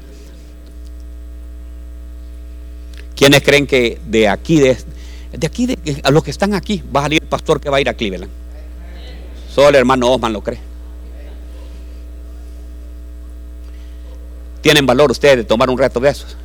¿Quiénes 3.16 3.42
creen 3.44 3.68
que 3.68 4.00
de 4.06 4.30
aquí, 4.30 4.60
de, 4.60 4.78
aquí, 5.46 5.66
de, 5.66 6.02
a 6.04 6.12
los 6.12 6.24
que 6.24 6.32
están 6.32 6.54
aquí, 6.54 6.84
va 6.96 7.02
a 7.02 7.04
salir 7.04 7.22
el 7.22 7.28
pastor 7.28 7.60
que 7.60 7.70
va 7.70 7.78
a 7.78 7.82
ir 7.82 7.90
a 7.90 7.94
Cleveland? 7.94 8.32
Solo 9.54 9.70
el 9.70 9.76
hermano 9.76 10.12
Osman 10.12 10.32
lo 10.32 10.42
cree. 10.42 10.60
¿Tienen 14.66 14.88
valor 14.88 15.12
ustedes 15.12 15.38
de 15.38 15.44
tomar 15.44 15.70
un 15.70 15.78
reto 15.78 16.00
de 16.00 16.10
esos? 16.10 16.36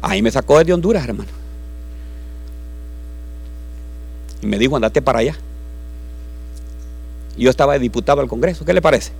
Ahí 0.00 0.22
me 0.22 0.30
sacó 0.30 0.62
de 0.62 0.72
Honduras, 0.72 1.02
hermano. 1.02 1.28
Y 4.40 4.46
me 4.46 4.60
dijo, 4.60 4.76
andate 4.76 5.02
para 5.02 5.18
allá. 5.18 5.36
Yo 7.36 7.50
estaba 7.50 7.76
diputado 7.80 8.20
al 8.20 8.28
Congreso, 8.28 8.64
¿qué 8.64 8.72
le 8.72 8.80
parece? 8.80 9.10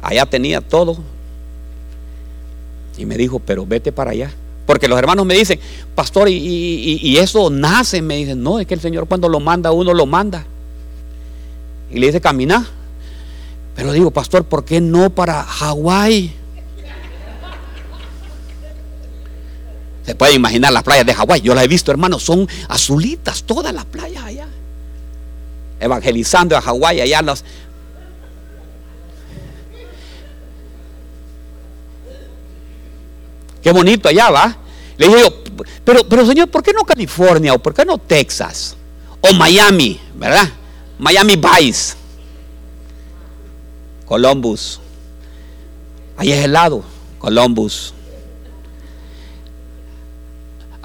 Allá 0.00 0.26
tenía 0.26 0.60
todo. 0.60 0.98
Y 2.96 3.04
me 3.04 3.16
dijo, 3.16 3.40
pero 3.40 3.66
vete 3.66 3.90
para 3.90 4.12
allá. 4.12 4.30
Porque 4.64 4.86
los 4.86 4.96
hermanos 4.96 5.26
me 5.26 5.34
dicen, 5.34 5.58
pastor, 5.96 6.28
y, 6.28 7.16
eso 7.18 7.50
nace. 7.50 8.00
Me 8.00 8.14
dicen, 8.18 8.40
no, 8.40 8.60
es 8.60 8.66
que 8.68 8.74
el 8.74 8.80
Señor 8.80 9.08
cuando 9.08 9.28
lo 9.28 9.40
manda, 9.40 9.72
uno 9.72 9.92
lo 9.92 10.06
manda. 10.06 10.46
Y 11.90 11.98
le 11.98 12.06
dice, 12.06 12.20
camina. 12.20 12.64
Pero 13.74 13.90
digo, 13.90 14.12
pastor, 14.12 14.44
¿por 14.44 14.64
qué 14.64 14.80
no 14.80 15.10
para 15.10 15.42
Hawái? 15.42 16.43
Se 20.04 20.14
puede 20.14 20.34
imaginar 20.34 20.72
las 20.72 20.82
playas 20.82 21.06
de 21.06 21.14
Hawái. 21.14 21.40
Yo 21.40 21.54
las 21.54 21.64
he 21.64 21.68
visto, 21.68 21.90
hermanos, 21.90 22.22
son 22.22 22.48
azulitas, 22.68 23.42
todas 23.44 23.72
las 23.72 23.84
playas 23.86 24.22
allá 24.24 24.48
evangelizando 25.84 26.56
a 26.56 26.60
Hawái, 26.60 27.00
allá 27.00 27.22
los... 27.22 27.44
Qué 33.62 33.72
bonito 33.72 34.08
allá 34.08 34.30
va. 34.30 34.56
Le 34.96 35.08
dije 35.08 35.20
yo, 35.20 35.64
pero, 35.84 36.06
pero 36.06 36.26
señor, 36.26 36.50
¿por 36.50 36.62
qué 36.62 36.72
no 36.72 36.82
California 36.82 37.54
o 37.54 37.58
por 37.58 37.72
qué 37.72 37.84
no 37.84 37.98
Texas? 37.98 38.76
O 39.20 39.32
Miami, 39.32 40.00
¿verdad? 40.14 40.48
Miami 40.98 41.36
Vice. 41.36 41.94
Columbus. 44.04 44.80
Ahí 46.16 46.30
es 46.30 46.44
helado, 46.44 46.84
Columbus. 47.18 47.94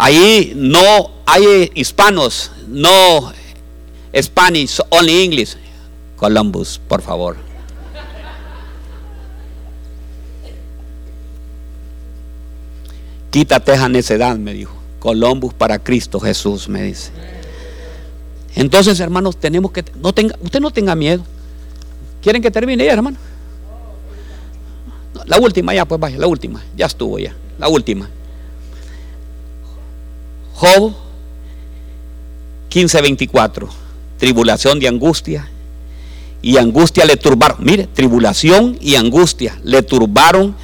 Ahí 0.01 0.53
no 0.55 1.11
hay 1.25 1.71
hispanos, 1.75 2.53
no 2.69 3.33
Spanish, 4.15 4.79
only 4.89 5.23
English. 5.25 5.57
Columbus, 6.15 6.79
por 6.87 7.01
favor. 7.01 7.35
Quítate 13.29 13.73
esa 13.73 13.89
necedad, 13.89 14.37
me 14.37 14.53
dijo. 14.53 14.73
Columbus 14.99 15.53
para 15.53 15.79
Cristo 15.79 16.21
Jesús, 16.21 16.69
me 16.69 16.83
dice. 16.83 17.11
Entonces, 18.55 19.01
hermanos, 19.01 19.35
tenemos 19.35 19.73
que 19.73 19.83
no 20.01 20.13
tenga, 20.13 20.33
usted 20.41 20.61
no 20.61 20.71
tenga 20.71 20.95
miedo. 20.95 21.25
¿Quieren 22.21 22.41
que 22.41 22.51
termine 22.51 22.85
ya, 22.85 22.93
hermano? 22.93 23.17
La 25.25 25.37
última 25.37 25.73
ya, 25.73 25.83
pues 25.83 25.99
vaya, 25.99 26.17
la 26.17 26.27
última. 26.27 26.63
Ya 26.77 26.85
estuvo 26.85 27.19
ya. 27.19 27.35
La 27.57 27.67
última. 27.67 28.09
Job 30.59 30.93
15:24 32.69 33.69
tribulación 34.19 34.81
y 34.81 34.85
angustia. 34.85 35.49
Y 36.41 36.57
angustia 36.57 37.05
le 37.05 37.17
turbaron. 37.17 37.57
Mire, 37.61 37.87
tribulación 37.87 38.77
y 38.79 38.95
angustia 38.95 39.57
le 39.63 39.81
turbaron 39.81 40.55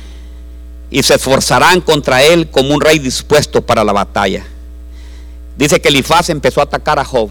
y 0.91 1.01
se 1.03 1.15
esforzarán 1.15 1.81
contra 1.81 2.21
él 2.23 2.49
como 2.51 2.73
un 2.73 2.81
rey 2.81 2.99
dispuesto 2.99 3.65
para 3.65 3.83
la 3.83 3.91
batalla. 3.91 4.45
Dice 5.57 5.81
que 5.81 5.87
Elifaz 5.87 6.29
empezó 6.29 6.59
a 6.59 6.65
atacar 6.65 6.99
a 6.99 7.05
Job. 7.05 7.29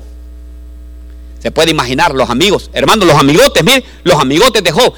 Se 1.41 1.51
puede 1.51 1.71
imaginar, 1.71 2.15
los 2.15 2.29
amigos, 2.31 2.71
hermanos, 2.73 3.07
los 3.07 3.19
amigotes, 3.19 3.63
mire, 3.63 3.85
los 4.03 4.19
amigotes 4.19 4.65
de 4.65 4.73
Job. 4.73 4.93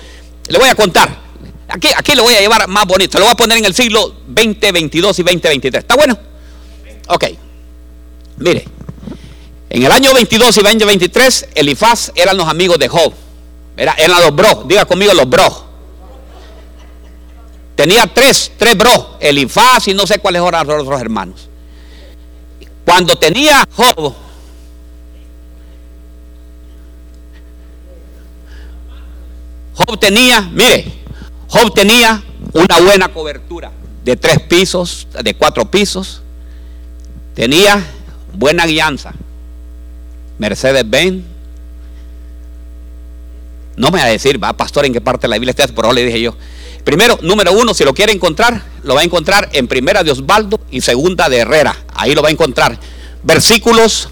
Le 0.48 0.58
voy 0.58 0.68
a 0.68 0.76
contar. 0.76 1.26
Aquí, 1.68 1.88
aquí 1.96 2.14
lo 2.14 2.22
voy 2.22 2.34
a 2.34 2.40
llevar 2.40 2.68
más 2.68 2.86
bonito. 2.86 3.12
Se 3.12 3.18
lo 3.18 3.24
voy 3.24 3.32
a 3.32 3.36
poner 3.36 3.58
en 3.58 3.64
el 3.64 3.74
siglo 3.74 4.14
2022 4.28 5.18
y 5.18 5.22
2023. 5.22 5.82
¿Está 5.82 5.96
bueno? 5.96 6.16
Ok. 7.08 7.24
Mire, 8.38 8.66
en 9.70 9.82
el 9.82 9.90
año 9.90 10.14
22 10.14 10.56
y 10.56 10.62
2023, 10.62 11.48
Elifaz 11.54 12.12
eran 12.14 12.36
los 12.36 12.48
amigos 12.48 12.78
de 12.78 12.88
Job. 12.88 13.12
Era, 13.76 13.92
eran 13.94 14.20
los 14.20 14.34
bros, 14.34 14.68
diga 14.68 14.84
conmigo 14.84 15.12
los 15.12 15.28
bros. 15.28 15.64
Tenía 17.74 18.06
tres, 18.06 18.52
tres 18.56 18.76
bros, 18.76 19.06
Elifaz 19.20 19.88
y 19.88 19.94
no 19.94 20.06
sé 20.06 20.18
cuáles 20.18 20.42
eran 20.42 20.66
los 20.66 20.82
otros 20.82 21.00
hermanos. 21.00 21.48
Cuando 22.84 23.16
tenía 23.16 23.66
Job, 23.74 24.14
Job 29.74 29.98
tenía, 29.98 30.40
mire, 30.40 30.92
Job 31.48 31.74
tenía 31.74 32.22
una 32.52 32.80
buena 32.80 33.08
cobertura, 33.08 33.72
de 34.04 34.16
tres 34.16 34.40
pisos, 34.40 35.06
de 35.22 35.34
cuatro 35.34 35.70
pisos. 35.70 36.22
Tenía 37.34 37.84
buena 38.32 38.66
guianza. 38.66 39.12
Mercedes-Benz. 40.38 41.24
No 43.76 43.90
me 43.90 43.98
va 43.98 44.04
a 44.04 44.08
decir, 44.08 44.42
va 44.42 44.54
pastor, 44.54 44.86
en 44.86 44.92
qué 44.92 45.00
parte 45.00 45.22
de 45.22 45.28
la 45.28 45.36
Biblia 45.36 45.50
está, 45.50 45.66
ahora 45.76 45.92
le 45.92 46.04
dije 46.04 46.20
yo. 46.20 46.34
Primero, 46.84 47.18
número 47.20 47.52
uno, 47.52 47.74
si 47.74 47.84
lo 47.84 47.92
quiere 47.92 48.12
encontrar, 48.12 48.62
lo 48.84 48.94
va 48.94 49.00
a 49.00 49.04
encontrar 49.04 49.48
en 49.52 49.66
primera 49.66 50.02
de 50.02 50.12
Osvaldo 50.12 50.60
y 50.70 50.80
segunda 50.80 51.28
de 51.28 51.38
Herrera. 51.38 51.76
Ahí 51.94 52.14
lo 52.14 52.22
va 52.22 52.28
a 52.28 52.32
encontrar. 52.32 52.78
Versículos 53.22 54.08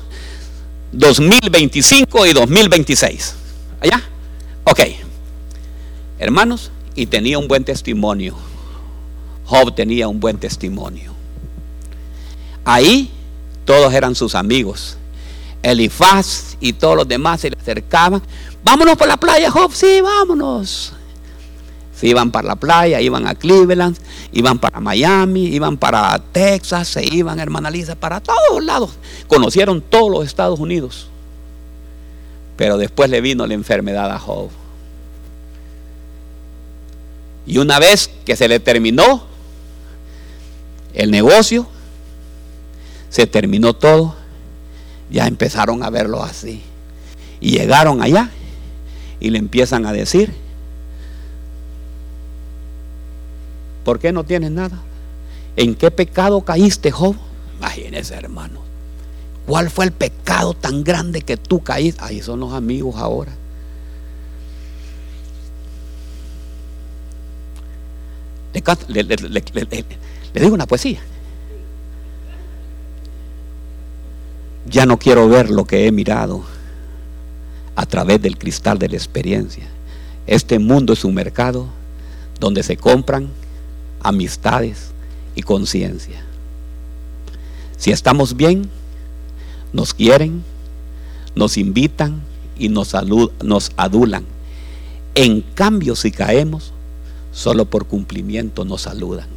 2025 0.93 2.27
y 2.27 2.33
2026. 2.33 3.35
¿Allá? 3.81 4.03
Ok. 4.65 4.81
Hermanos, 6.19 6.71
y 6.95 7.07
tenía 7.07 7.39
un 7.39 7.49
buen 7.49 7.65
testimonio. 7.65 8.37
Job 9.47 9.75
tenía 9.75 10.09
un 10.09 10.21
buen 10.21 10.39
testimonio. 10.39 11.13
Ahí 12.65 13.11
todos 13.65 13.93
eran 13.93 14.15
sus 14.15 14.35
amigos. 14.35 14.97
Elifaz 15.63 16.57
y 16.61 16.75
todos 16.75 16.97
los 16.97 17.09
demás 17.09 17.41
se 17.41 17.51
le 17.51 17.57
acercaban. 17.59 18.23
Vámonos 18.63 18.97
por 18.97 19.09
la 19.09 19.17
playa, 19.17 19.51
Job. 19.51 19.73
Sí, 19.73 20.01
vámonos. 20.01 20.93
Se 21.97 22.09
iban 22.09 22.31
para 22.31 22.49
la 22.49 22.57
playa, 22.57 23.01
iban 23.01 23.27
a 23.27 23.35
Cleveland, 23.35 23.97
iban 24.33 24.59
para 24.59 24.81
Miami, 24.81 25.47
iban 25.47 25.77
para 25.77 26.19
Texas, 26.33 26.89
se 26.89 27.05
iban, 27.05 27.39
hermana 27.39 27.71
Lisa, 27.71 27.95
para 27.95 28.21
todos 28.21 28.63
lados. 28.63 28.91
Conocieron 29.27 29.81
todos 29.81 30.11
los 30.11 30.27
Estados 30.27 30.59
Unidos. 30.59 31.09
Pero 32.57 32.77
después 32.77 33.11
le 33.11 33.21
vino 33.21 33.47
la 33.47 33.55
enfermedad 33.55 34.11
a 34.11 34.19
Job. 34.19 34.51
Y 37.47 37.59
una 37.59 37.79
vez 37.79 38.11
que 38.25 38.37
se 38.37 38.49
le 38.49 38.59
terminó 38.59 39.25
el 40.95 41.11
negocio, 41.11 41.67
se 43.15 43.29
terminó 43.29 43.75
todo, 43.75 44.17
ya 45.09 45.29
empezaron 45.29 45.85
a 45.85 45.91
verlo 45.91 46.25
así. 46.25 46.63
Y 47.39 47.53
llegaron 47.53 48.03
allá 48.03 48.33
y 49.21 49.31
le 49.31 49.39
empiezan 49.39 49.87
a 49.87 49.93
decir, 49.93 50.35
¿por 53.85 54.01
qué 54.01 54.11
no 54.11 54.25
tienes 54.25 54.51
nada? 54.51 54.83
¿En 55.55 55.77
qué 55.77 55.93
pecado 55.93 56.41
caíste, 56.41 56.91
Job? 56.91 57.15
Imagínese, 57.59 58.15
hermano. 58.15 58.59
¿Cuál 59.47 59.71
fue 59.71 59.85
el 59.85 59.93
pecado 59.93 60.55
tan 60.55 60.83
grande 60.83 61.23
que 61.23 61.37
tú 61.37 61.63
caíste? 61.63 62.03
Ahí 62.03 62.21
son 62.21 62.41
los 62.41 62.53
amigos 62.53 62.97
ahora. 62.97 63.31
Le, 68.89 69.05
digo 69.05 70.55
una 70.55 70.67
poesía. 70.67 71.01
Ya 74.67 74.87
no 74.87 74.99
quiero 74.99 75.29
ver 75.29 75.51
lo 75.51 75.65
que 75.65 75.87
he 75.87 75.93
mirado 75.93 76.43
a 77.77 77.87
través 77.87 78.21
del 78.23 78.39
cristal 78.39 78.79
de 78.79 78.89
la 78.89 78.97
experiencia. 78.97 79.67
Este 80.27 80.59
mundo 80.59 80.93
es 80.93 81.05
un 81.05 81.15
mercado 81.15 81.67
donde 82.41 82.63
se 82.63 82.77
compran 82.77 83.29
amistades 84.01 84.93
y 85.35 85.43
conciencia. 85.43 86.25
Si 87.77 87.91
estamos 87.91 88.37
bien, 88.37 88.71
nos 89.73 89.93
quieren, 89.93 90.45
nos 91.35 91.59
invitan 91.59 92.23
y 92.59 92.69
nos, 92.69 92.95
nos 93.43 93.73
adulan. 93.77 94.25
En 95.15 95.43
cambio, 95.43 95.97
si 95.97 96.11
caemos, 96.11 96.73
solo 97.33 97.67
por 97.67 97.87
cumplimiento 97.87 98.65
nos 98.65 98.83
saludan. 98.83 99.34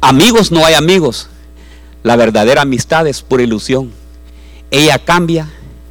Amigos 0.00 0.52
no 0.52 0.64
hay 0.64 0.74
amigos. 0.74 1.28
La 2.02 2.16
verdadera 2.16 2.62
amistad 2.62 3.06
es 3.06 3.22
pura 3.22 3.42
ilusión. 3.42 3.92
Ella 4.70 4.98
cambia 4.98 5.50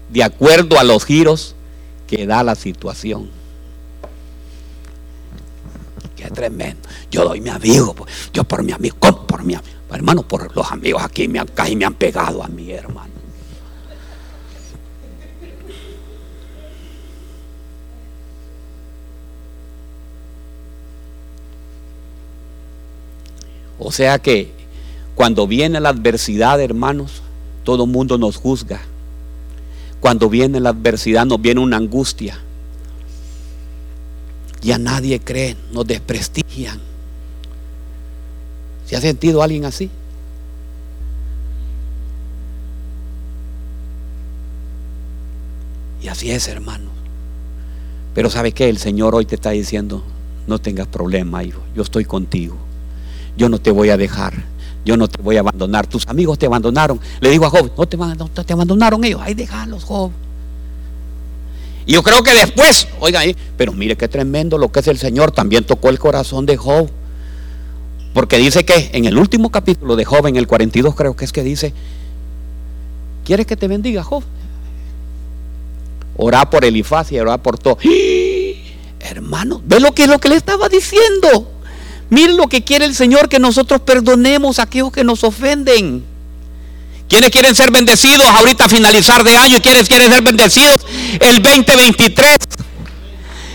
de 0.09 0.23
acuerdo 0.23 0.79
a 0.79 0.83
los 0.83 1.05
giros 1.05 1.55
que 2.07 2.25
da 2.25 2.43
la 2.43 2.55
situación. 2.55 3.29
Qué 6.15 6.29
tremendo. 6.31 6.87
Yo 7.11 7.23
doy 7.23 7.41
mi 7.41 7.49
amigo, 7.49 7.95
yo 8.33 8.43
por 8.43 8.63
mi 8.63 8.71
amigo, 8.71 8.97
por 8.99 9.43
mi 9.43 9.55
amigo. 9.55 9.73
Hermano, 9.91 10.27
por 10.27 10.55
los 10.55 10.71
amigos 10.71 11.01
aquí 11.03 11.27
me 11.27 11.39
han, 11.39 11.47
casi 11.47 11.75
me 11.75 11.85
han 11.85 11.93
pegado 11.93 12.43
a 12.43 12.47
mi 12.47 12.71
hermano. 12.71 13.16
O 23.79 23.91
sea 23.91 24.19
que 24.19 24.51
cuando 25.15 25.47
viene 25.47 25.79
la 25.79 25.89
adversidad, 25.89 26.61
hermanos, 26.61 27.21
todo 27.63 27.85
mundo 27.85 28.17
nos 28.17 28.37
juzga. 28.37 28.81
Cuando 29.99 30.29
viene 30.29 30.59
la 30.59 30.69
adversidad 30.69 31.25
nos 31.25 31.41
viene 31.41 31.59
una 31.59 31.77
angustia. 31.77 32.39
Ya 34.61 34.77
nadie 34.77 35.19
cree, 35.19 35.55
nos 35.71 35.85
desprestigian. 35.85 36.79
¿Se 38.85 38.95
ha 38.95 39.01
sentido 39.01 39.41
alguien 39.41 39.65
así? 39.65 39.89
Y 46.01 46.07
así 46.07 46.31
es, 46.31 46.47
hermanos. 46.47 46.91
Pero 48.13 48.29
¿sabe 48.29 48.51
qué? 48.51 48.69
El 48.69 48.77
Señor 48.77 49.13
hoy 49.13 49.25
te 49.25 49.35
está 49.35 49.51
diciendo, 49.51 50.03
no 50.47 50.59
tengas 50.59 50.87
problema, 50.87 51.43
hijo, 51.43 51.61
yo 51.75 51.83
estoy 51.83 52.05
contigo 52.05 52.66
yo 53.37 53.49
no 53.49 53.59
te 53.59 53.71
voy 53.71 53.89
a 53.89 53.97
dejar, 53.97 54.33
yo 54.83 54.97
no 54.97 55.07
te 55.07 55.21
voy 55.21 55.37
a 55.37 55.41
abandonar. 55.41 55.87
Tus 55.87 56.07
amigos 56.07 56.39
te 56.39 56.47
abandonaron. 56.47 56.99
Le 57.21 57.29
digo 57.29 57.45
a 57.45 57.49
Job, 57.49 57.71
no 57.77 57.85
te, 57.85 58.53
abandonaron 58.53 59.03
ellos, 59.03 59.21
ay, 59.23 59.35
déjalos, 59.35 59.83
Job. 59.83 60.11
Y 61.85 61.93
yo 61.93 62.03
creo 62.03 62.21
que 62.23 62.33
después, 62.33 62.87
oiga, 62.99 63.21
pero 63.55 63.71
mire 63.71 63.95
qué 63.95 64.07
tremendo 64.07 64.57
lo 64.57 64.71
que 64.71 64.81
es 64.81 64.87
el 64.87 64.97
Señor, 64.97 65.31
también 65.31 65.63
tocó 65.63 65.89
el 65.89 65.99
corazón 65.99 66.45
de 66.45 66.57
Job. 66.57 66.89
Porque 68.13 68.37
dice 68.37 68.65
que 68.65 68.89
en 68.93 69.05
el 69.05 69.17
último 69.17 69.51
capítulo 69.51 69.95
de 69.95 70.03
Job, 70.03 70.25
en 70.25 70.35
el 70.35 70.47
42 70.47 70.95
creo 70.95 71.15
que 71.15 71.23
es 71.23 71.31
que 71.31 71.43
dice, 71.43 71.73
¿quieres 73.23 73.45
que 73.45 73.55
te 73.55 73.67
bendiga, 73.67 74.03
Job? 74.03 74.23
Orá 76.17 76.49
por 76.49 76.65
Elifaz 76.65 77.11
y 77.11 77.19
orá 77.19 77.37
por 77.37 77.59
todo. 77.59 77.77
Hermano, 78.99 79.61
ve 79.63 79.79
lo 79.79 79.93
que 79.93 80.07
lo 80.07 80.19
que 80.19 80.29
le 80.29 80.35
estaba 80.35 80.67
diciendo. 80.67 81.56
Miren 82.09 82.37
lo 82.37 82.47
que 82.47 82.63
quiere 82.63 82.85
el 82.85 82.95
Señor, 82.95 83.29
que 83.29 83.39
nosotros 83.39 83.81
perdonemos 83.81 84.59
a 84.59 84.63
aquellos 84.63 84.91
que 84.91 85.03
nos 85.03 85.23
ofenden. 85.23 86.05
¿Quiénes 87.09 87.29
quieren 87.29 87.55
ser 87.55 87.71
bendecidos 87.71 88.25
ahorita 88.25 88.65
a 88.65 88.69
finalizar 88.69 89.23
de 89.23 89.35
año? 89.37 89.57
¿Y 89.57 89.61
quiénes 89.61 89.87
quieren 89.87 90.11
ser 90.11 90.21
bendecidos 90.23 90.85
el 91.19 91.41
2023? 91.41 92.37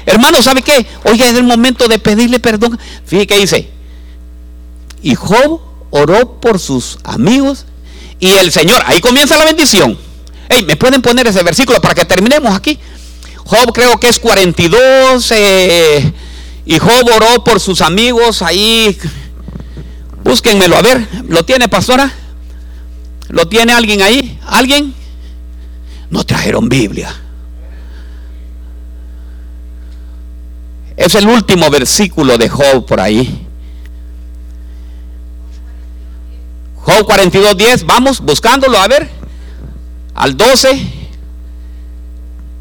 Hermano, 0.06 0.42
¿sabe 0.42 0.62
qué? 0.62 0.86
Oiga, 1.04 1.28
es 1.28 1.36
el 1.36 1.44
momento 1.44 1.86
de 1.86 1.98
pedirle 1.98 2.40
perdón. 2.40 2.78
Fíjate 3.04 3.26
que 3.26 3.38
dice. 3.38 3.70
Y 5.02 5.14
Job 5.14 5.60
oró 5.90 6.40
por 6.40 6.58
sus 6.58 6.98
amigos 7.04 7.66
y 8.18 8.30
el 8.30 8.52
Señor, 8.52 8.82
ahí 8.86 9.00
comienza 9.00 9.36
la 9.36 9.44
bendición. 9.44 9.98
Hey, 10.48 10.64
¿me 10.66 10.76
pueden 10.76 11.02
poner 11.02 11.26
ese 11.26 11.42
versículo 11.42 11.80
para 11.80 11.94
que 11.94 12.04
terminemos 12.04 12.54
aquí? 12.54 12.78
Job 13.44 13.72
creo 13.72 13.98
que 13.98 14.08
es 14.08 14.18
42, 14.18 15.32
eh, 15.32 16.12
y 16.64 16.78
Job 16.78 17.08
oró 17.14 17.42
por 17.44 17.60
sus 17.60 17.80
amigos 17.80 18.42
ahí. 18.42 18.96
Búsquenmelo, 20.22 20.76
a 20.76 20.82
ver, 20.82 21.06
¿lo 21.28 21.44
tiene 21.44 21.68
pastora? 21.68 22.12
¿Lo 23.28 23.48
tiene 23.48 23.72
alguien 23.72 24.02
ahí? 24.02 24.38
¿Alguien? 24.46 24.94
No 26.10 26.24
trajeron 26.24 26.68
Biblia. 26.68 27.14
Es 30.96 31.14
el 31.14 31.26
último 31.26 31.68
versículo 31.70 32.38
de 32.38 32.48
Job 32.48 32.86
por 32.86 33.00
ahí. 33.00 33.46
Job 36.76 37.06
42.10, 37.06 37.86
vamos 37.86 38.20
buscándolo, 38.20 38.78
a 38.78 38.88
ver, 38.88 39.08
al 40.14 40.36
12, 40.36 40.92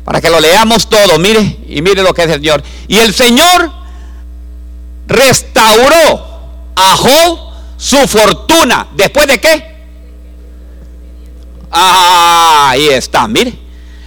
para 0.05 0.21
que 0.21 0.29
lo 0.29 0.39
leamos 0.39 0.87
todo, 0.89 1.17
mire, 1.17 1.59
y 1.67 1.81
mire 1.81 2.03
lo 2.03 2.13
que 2.13 2.23
es 2.23 2.29
el 2.29 2.35
Señor. 2.35 2.63
Y 2.87 2.97
el 2.97 3.13
Señor 3.13 3.80
restauró 5.11 6.27
a 6.75 6.95
Job 6.95 7.39
su 7.77 7.97
fortuna. 8.07 8.87
¿Después 8.95 9.27
de 9.27 9.39
qué? 9.39 9.71
Ah, 11.71 12.69
ahí 12.71 12.87
está, 12.89 13.27
mire. 13.27 13.57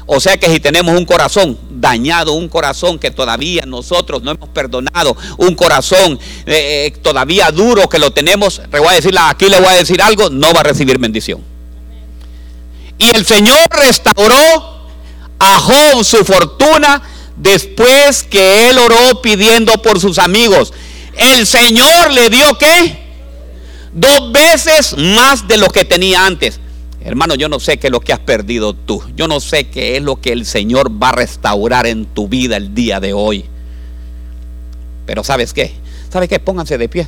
O 0.07 0.21
sea 0.21 0.37
que 0.37 0.51
si 0.51 0.61
tenemos 0.61 0.95
un 0.97 1.07
corazón 1.07 1.59
dañado, 1.71 2.35
un 2.35 2.49
corazón 2.49 2.99
que 2.99 3.11
todavía 3.11 3.65
nosotros 3.67 4.23
no 4.23 4.33
hemos 4.33 4.49
perdonado, 4.51 5.17
un 5.39 5.55
corazón 5.55 6.19
eh, 6.47 6.87
eh, 6.87 6.95
todavía 7.03 7.51
duro 7.51 7.89
que 7.89 7.99
lo 7.99 8.13
tenemos, 8.13 8.61
le 8.71 8.79
voy 8.79 8.89
a 8.89 8.93
decir, 8.93 9.15
aquí 9.19 9.49
le 9.49 9.59
voy 9.59 9.69
a 9.69 9.77
decir 9.77 10.03
algo, 10.03 10.29
no 10.29 10.53
va 10.53 10.61
a 10.61 10.65
recibir 10.65 10.99
bendición. 10.99 11.43
Y 12.99 13.17
el 13.17 13.25
Señor 13.25 13.67
restauró 13.71 14.85
a 15.39 15.59
Job 15.59 16.05
su 16.05 16.19
fortuna 16.25 17.03
después 17.37 18.23
que 18.25 18.71
él 18.71 18.79
oró 18.79 19.23
pidiendo 19.23 19.73
por 19.83 20.01
sus 20.01 20.19
amigos, 20.19 20.73
el 21.17 21.47
Señor 21.47 22.13
le 22.13 22.31
dio 22.31 22.57
qué? 22.59 23.05
Dos 23.93 24.33
veces 24.33 24.97
más 24.97 25.47
de 25.47 25.57
lo 25.57 25.69
que 25.69 25.85
tenía 25.85 26.27
antes. 26.27 26.61
Hermano, 27.05 27.35
yo 27.35 27.49
no 27.49 27.61
sé 27.61 27.79
qué 27.79 27.89
es 27.89 27.91
lo 27.93 28.01
que 28.01 28.13
has 28.13 28.19
perdido 28.19 28.75
tú. 28.75 29.03
Yo 29.15 29.29
no 29.29 29.39
sé 29.39 29.69
qué 29.69 29.97
es 29.97 30.03
lo 30.03 30.21
que 30.21 30.33
el 30.33 30.47
Señor 30.47 30.91
va 30.91 31.11
a 31.11 31.13
restaurar 31.13 31.87
en 31.87 32.07
tu 32.07 32.29
vida 32.29 32.57
el 32.57 32.75
día 32.75 32.99
de 32.99 33.13
hoy. 33.13 33.45
Pero 35.07 35.23
¿sabes 35.23 35.53
qué? 35.53 35.75
¿Sabes 36.11 36.29
qué? 36.29 36.41
Pónganse 36.41 36.79
de 36.79 36.89
pie. 36.89 37.07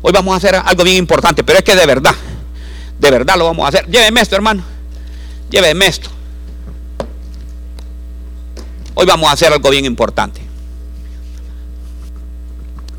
Hoy 0.00 0.12
vamos 0.12 0.34
a 0.34 0.36
hacer 0.38 0.54
algo 0.54 0.84
bien 0.84 0.96
importante, 0.96 1.44
pero 1.44 1.58
es 1.58 1.64
que 1.64 1.74
de 1.74 1.86
verdad, 1.86 2.14
de 2.98 3.10
verdad 3.10 3.36
lo 3.36 3.44
vamos 3.44 3.64
a 3.64 3.68
hacer. 3.68 3.86
Lléveme 3.86 4.20
esto, 4.20 4.34
hermano. 4.34 4.62
Lléveme 5.50 5.86
esto. 5.86 6.10
Hoy 8.94 9.06
vamos 9.06 9.28
a 9.28 9.32
hacer 9.32 9.52
algo 9.52 9.70
bien 9.70 9.84
importante. 9.84 10.43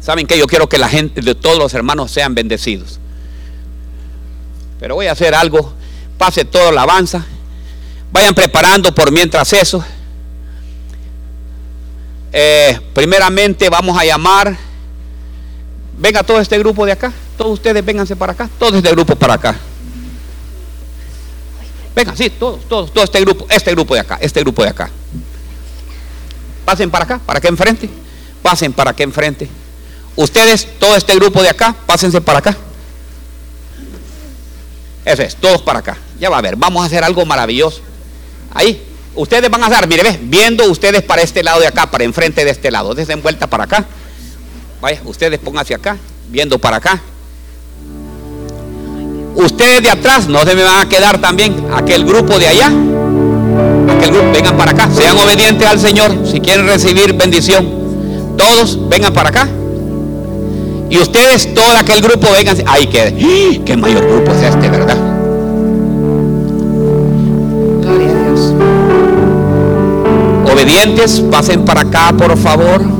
¿Saben 0.06 0.28
que 0.28 0.38
Yo 0.38 0.46
quiero 0.46 0.70
que 0.70 0.78
la 0.78 0.88
gente, 0.88 1.20
de 1.20 1.34
todos 1.34 1.58
los 1.58 1.74
hermanos 1.74 2.12
sean 2.12 2.36
bendecidos. 2.36 3.00
Pero 4.80 4.94
voy 4.94 5.08
a 5.08 5.14
hacer 5.14 5.34
algo 5.34 5.74
pase 6.20 6.46
toda 6.46 6.66
la 6.66 6.84
alabanza. 6.84 7.26
Vayan 8.12 8.36
preparando 8.36 8.94
por 8.94 9.12
mientras 9.12 9.52
eso. 9.54 9.84
Eh, 12.32 12.80
primeramente 12.94 13.68
vamos 13.68 13.98
a 13.98 14.06
llamar. 14.06 14.56
Venga 15.98 16.22
todo 16.22 16.40
este 16.40 16.60
grupo 16.60 16.86
de 16.86 16.92
acá. 16.92 17.12
Todos 17.36 17.54
ustedes 17.54 17.84
vénganse 17.84 18.16
para 18.16 18.34
acá. 18.34 18.48
Todo 18.60 18.78
este 18.78 18.92
grupo 18.92 19.16
para 19.16 19.34
acá. 19.34 19.56
Venga, 21.96 22.16
sí, 22.16 22.30
todos, 22.30 22.64
todos, 22.70 22.94
todo 22.94 23.04
este 23.04 23.22
grupo, 23.22 23.48
este 23.50 23.72
grupo 23.72 23.96
de 23.96 24.02
acá, 24.02 24.20
este 24.22 24.42
grupo 24.42 24.62
de 24.62 24.70
acá. 24.70 24.88
Pasen 26.64 26.92
para 26.92 27.06
acá, 27.06 27.20
para 27.26 27.40
acá 27.40 27.48
enfrente. 27.48 27.90
Pasen 28.44 28.72
para 28.72 28.92
acá 28.92 29.02
enfrente. 29.02 29.50
Ustedes, 30.16 30.68
todo 30.80 30.96
este 30.96 31.16
grupo 31.16 31.42
de 31.42 31.50
acá, 31.50 31.76
pásense 31.86 32.22
para 32.22 32.40
acá. 32.40 32.58
Eso 35.04 35.22
es, 35.22 35.36
todos 35.36 35.62
para 35.62 35.80
acá. 35.80 35.98
Ya 36.20 36.30
va 36.30 36.38
a 36.38 36.42
ver, 36.42 36.56
vamos 36.56 36.82
a 36.82 36.86
hacer 36.86 37.04
algo 37.04 37.26
maravilloso. 37.26 37.82
Ahí, 38.54 38.82
ustedes 39.14 39.50
van 39.50 39.64
a 39.64 39.70
dar, 39.70 39.88
mire, 39.88 40.04
ve, 40.04 40.20
viendo 40.22 40.70
ustedes 40.72 41.04
para 41.04 41.22
este 41.22 41.44
lado 41.44 41.60
de 41.60 41.68
acá, 41.68 41.92
para 41.92 42.06
enfrente 42.06 42.46
de 42.46 42.52
este 42.52 42.72
lado. 42.72 42.96
Desen 42.96 43.22
vuelta 43.22 43.48
para 43.48 43.66
acá. 43.66 43.86
Vaya, 44.82 45.02
ustedes 45.06 45.40
pónganse 45.40 45.74
acá, 45.74 45.98
viendo 46.30 46.58
para 46.58 46.78
acá. 46.78 47.02
Ustedes 49.36 49.84
de 49.84 49.90
atrás 49.90 50.28
no 50.30 50.44
se 50.46 50.56
me 50.56 50.64
van 50.64 50.86
a 50.86 50.90
quedar 50.90 51.20
también. 51.20 51.68
Aquel 51.74 52.06
grupo 52.06 52.40
de 52.40 52.48
allá. 52.48 52.68
Aquel 52.68 54.12
grupo, 54.12 54.32
vengan 54.32 54.56
para 54.56 54.72
acá. 54.72 54.90
Sean 54.90 55.18
obedientes 55.18 55.68
al 55.68 55.80
Señor. 55.80 56.26
Si 56.26 56.40
quieren 56.40 56.66
recibir 56.68 57.14
bendición. 57.14 58.38
Todos 58.38 58.88
vengan 58.88 59.14
para 59.14 59.30
acá. 59.30 59.50
Y 60.90 61.00
ustedes, 61.00 61.54
todo 61.54 61.78
aquel 61.78 62.02
grupo, 62.02 62.28
vengan. 62.32 62.58
Ahí 62.68 62.88
quede. 62.88 63.16
¡Ah! 63.20 63.62
¿Qué 63.66 63.78
mayor 63.78 64.06
grupo 64.08 64.32
es 64.32 64.44
este, 64.44 64.70
verdad? 64.70 64.98
Gloria 67.82 68.10
a 68.10 68.30
Dios. 68.30 68.54
Obedientes, 70.52 71.20
pasen 71.32 71.66
para 71.66 71.82
acá, 71.82 72.14
por 72.18 72.38
favor. 72.38 72.95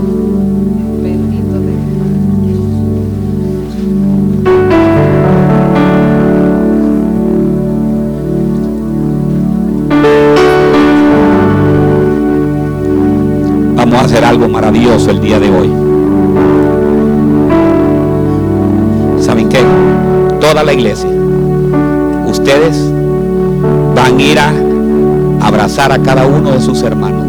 La 20.66 20.74
iglesia, 20.74 21.10
ustedes 22.28 22.76
van 23.96 24.18
a 24.18 24.22
ir 24.22 24.40
a 24.40 24.52
abrazar 25.42 25.92
a 25.92 26.00
cada 26.00 26.26
uno 26.26 26.52
de 26.52 26.62
sus 26.62 26.82
hermanos. 26.82 27.28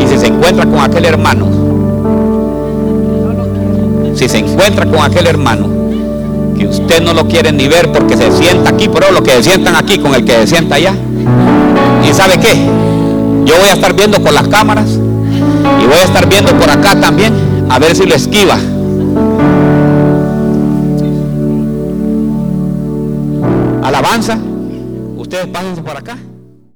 y 0.00 0.06
si 0.06 0.18
se 0.18 0.26
encuentra 0.26 0.66
con 0.66 0.80
aquel 0.80 1.04
hermano, 1.04 1.46
si 4.14 4.28
se 4.28 4.38
encuentra 4.38 4.86
con 4.86 5.00
aquel 5.00 5.26
hermano, 5.26 5.68
que 6.58 6.66
usted 6.66 7.02
no 7.02 7.14
lo 7.14 7.26
quiere 7.26 7.52
ni 7.52 7.68
ver 7.68 7.92
porque 7.92 8.16
se 8.16 8.30
sienta 8.32 8.70
aquí, 8.70 8.88
pero 8.88 9.10
lo 9.12 9.22
que 9.22 9.30
se 9.32 9.42
sientan 9.44 9.76
aquí 9.76 9.98
con 9.98 10.14
el 10.14 10.24
que 10.24 10.32
se 10.32 10.46
sienta 10.48 10.76
allá. 10.76 10.94
¿Y 12.08 12.12
sabe 12.12 12.38
qué? 12.38 12.54
Yo 13.44 13.54
voy 13.58 13.68
a 13.68 13.74
estar 13.74 13.94
viendo 13.94 14.20
con 14.20 14.34
las 14.34 14.48
cámaras 14.48 14.88
y 14.88 15.86
voy 15.86 15.96
a 16.00 16.04
estar 16.04 16.28
viendo 16.28 16.52
por 16.52 16.70
acá 16.70 16.98
también 17.00 17.32
a 17.68 17.78
ver 17.78 17.94
si 17.94 18.04
lo 18.06 18.14
esquiva. 18.14 18.58
Alabanza. 24.14 24.38
Ustedes 25.16 25.46
pásense 25.48 25.82
por 25.82 25.96
acá. 25.96 26.16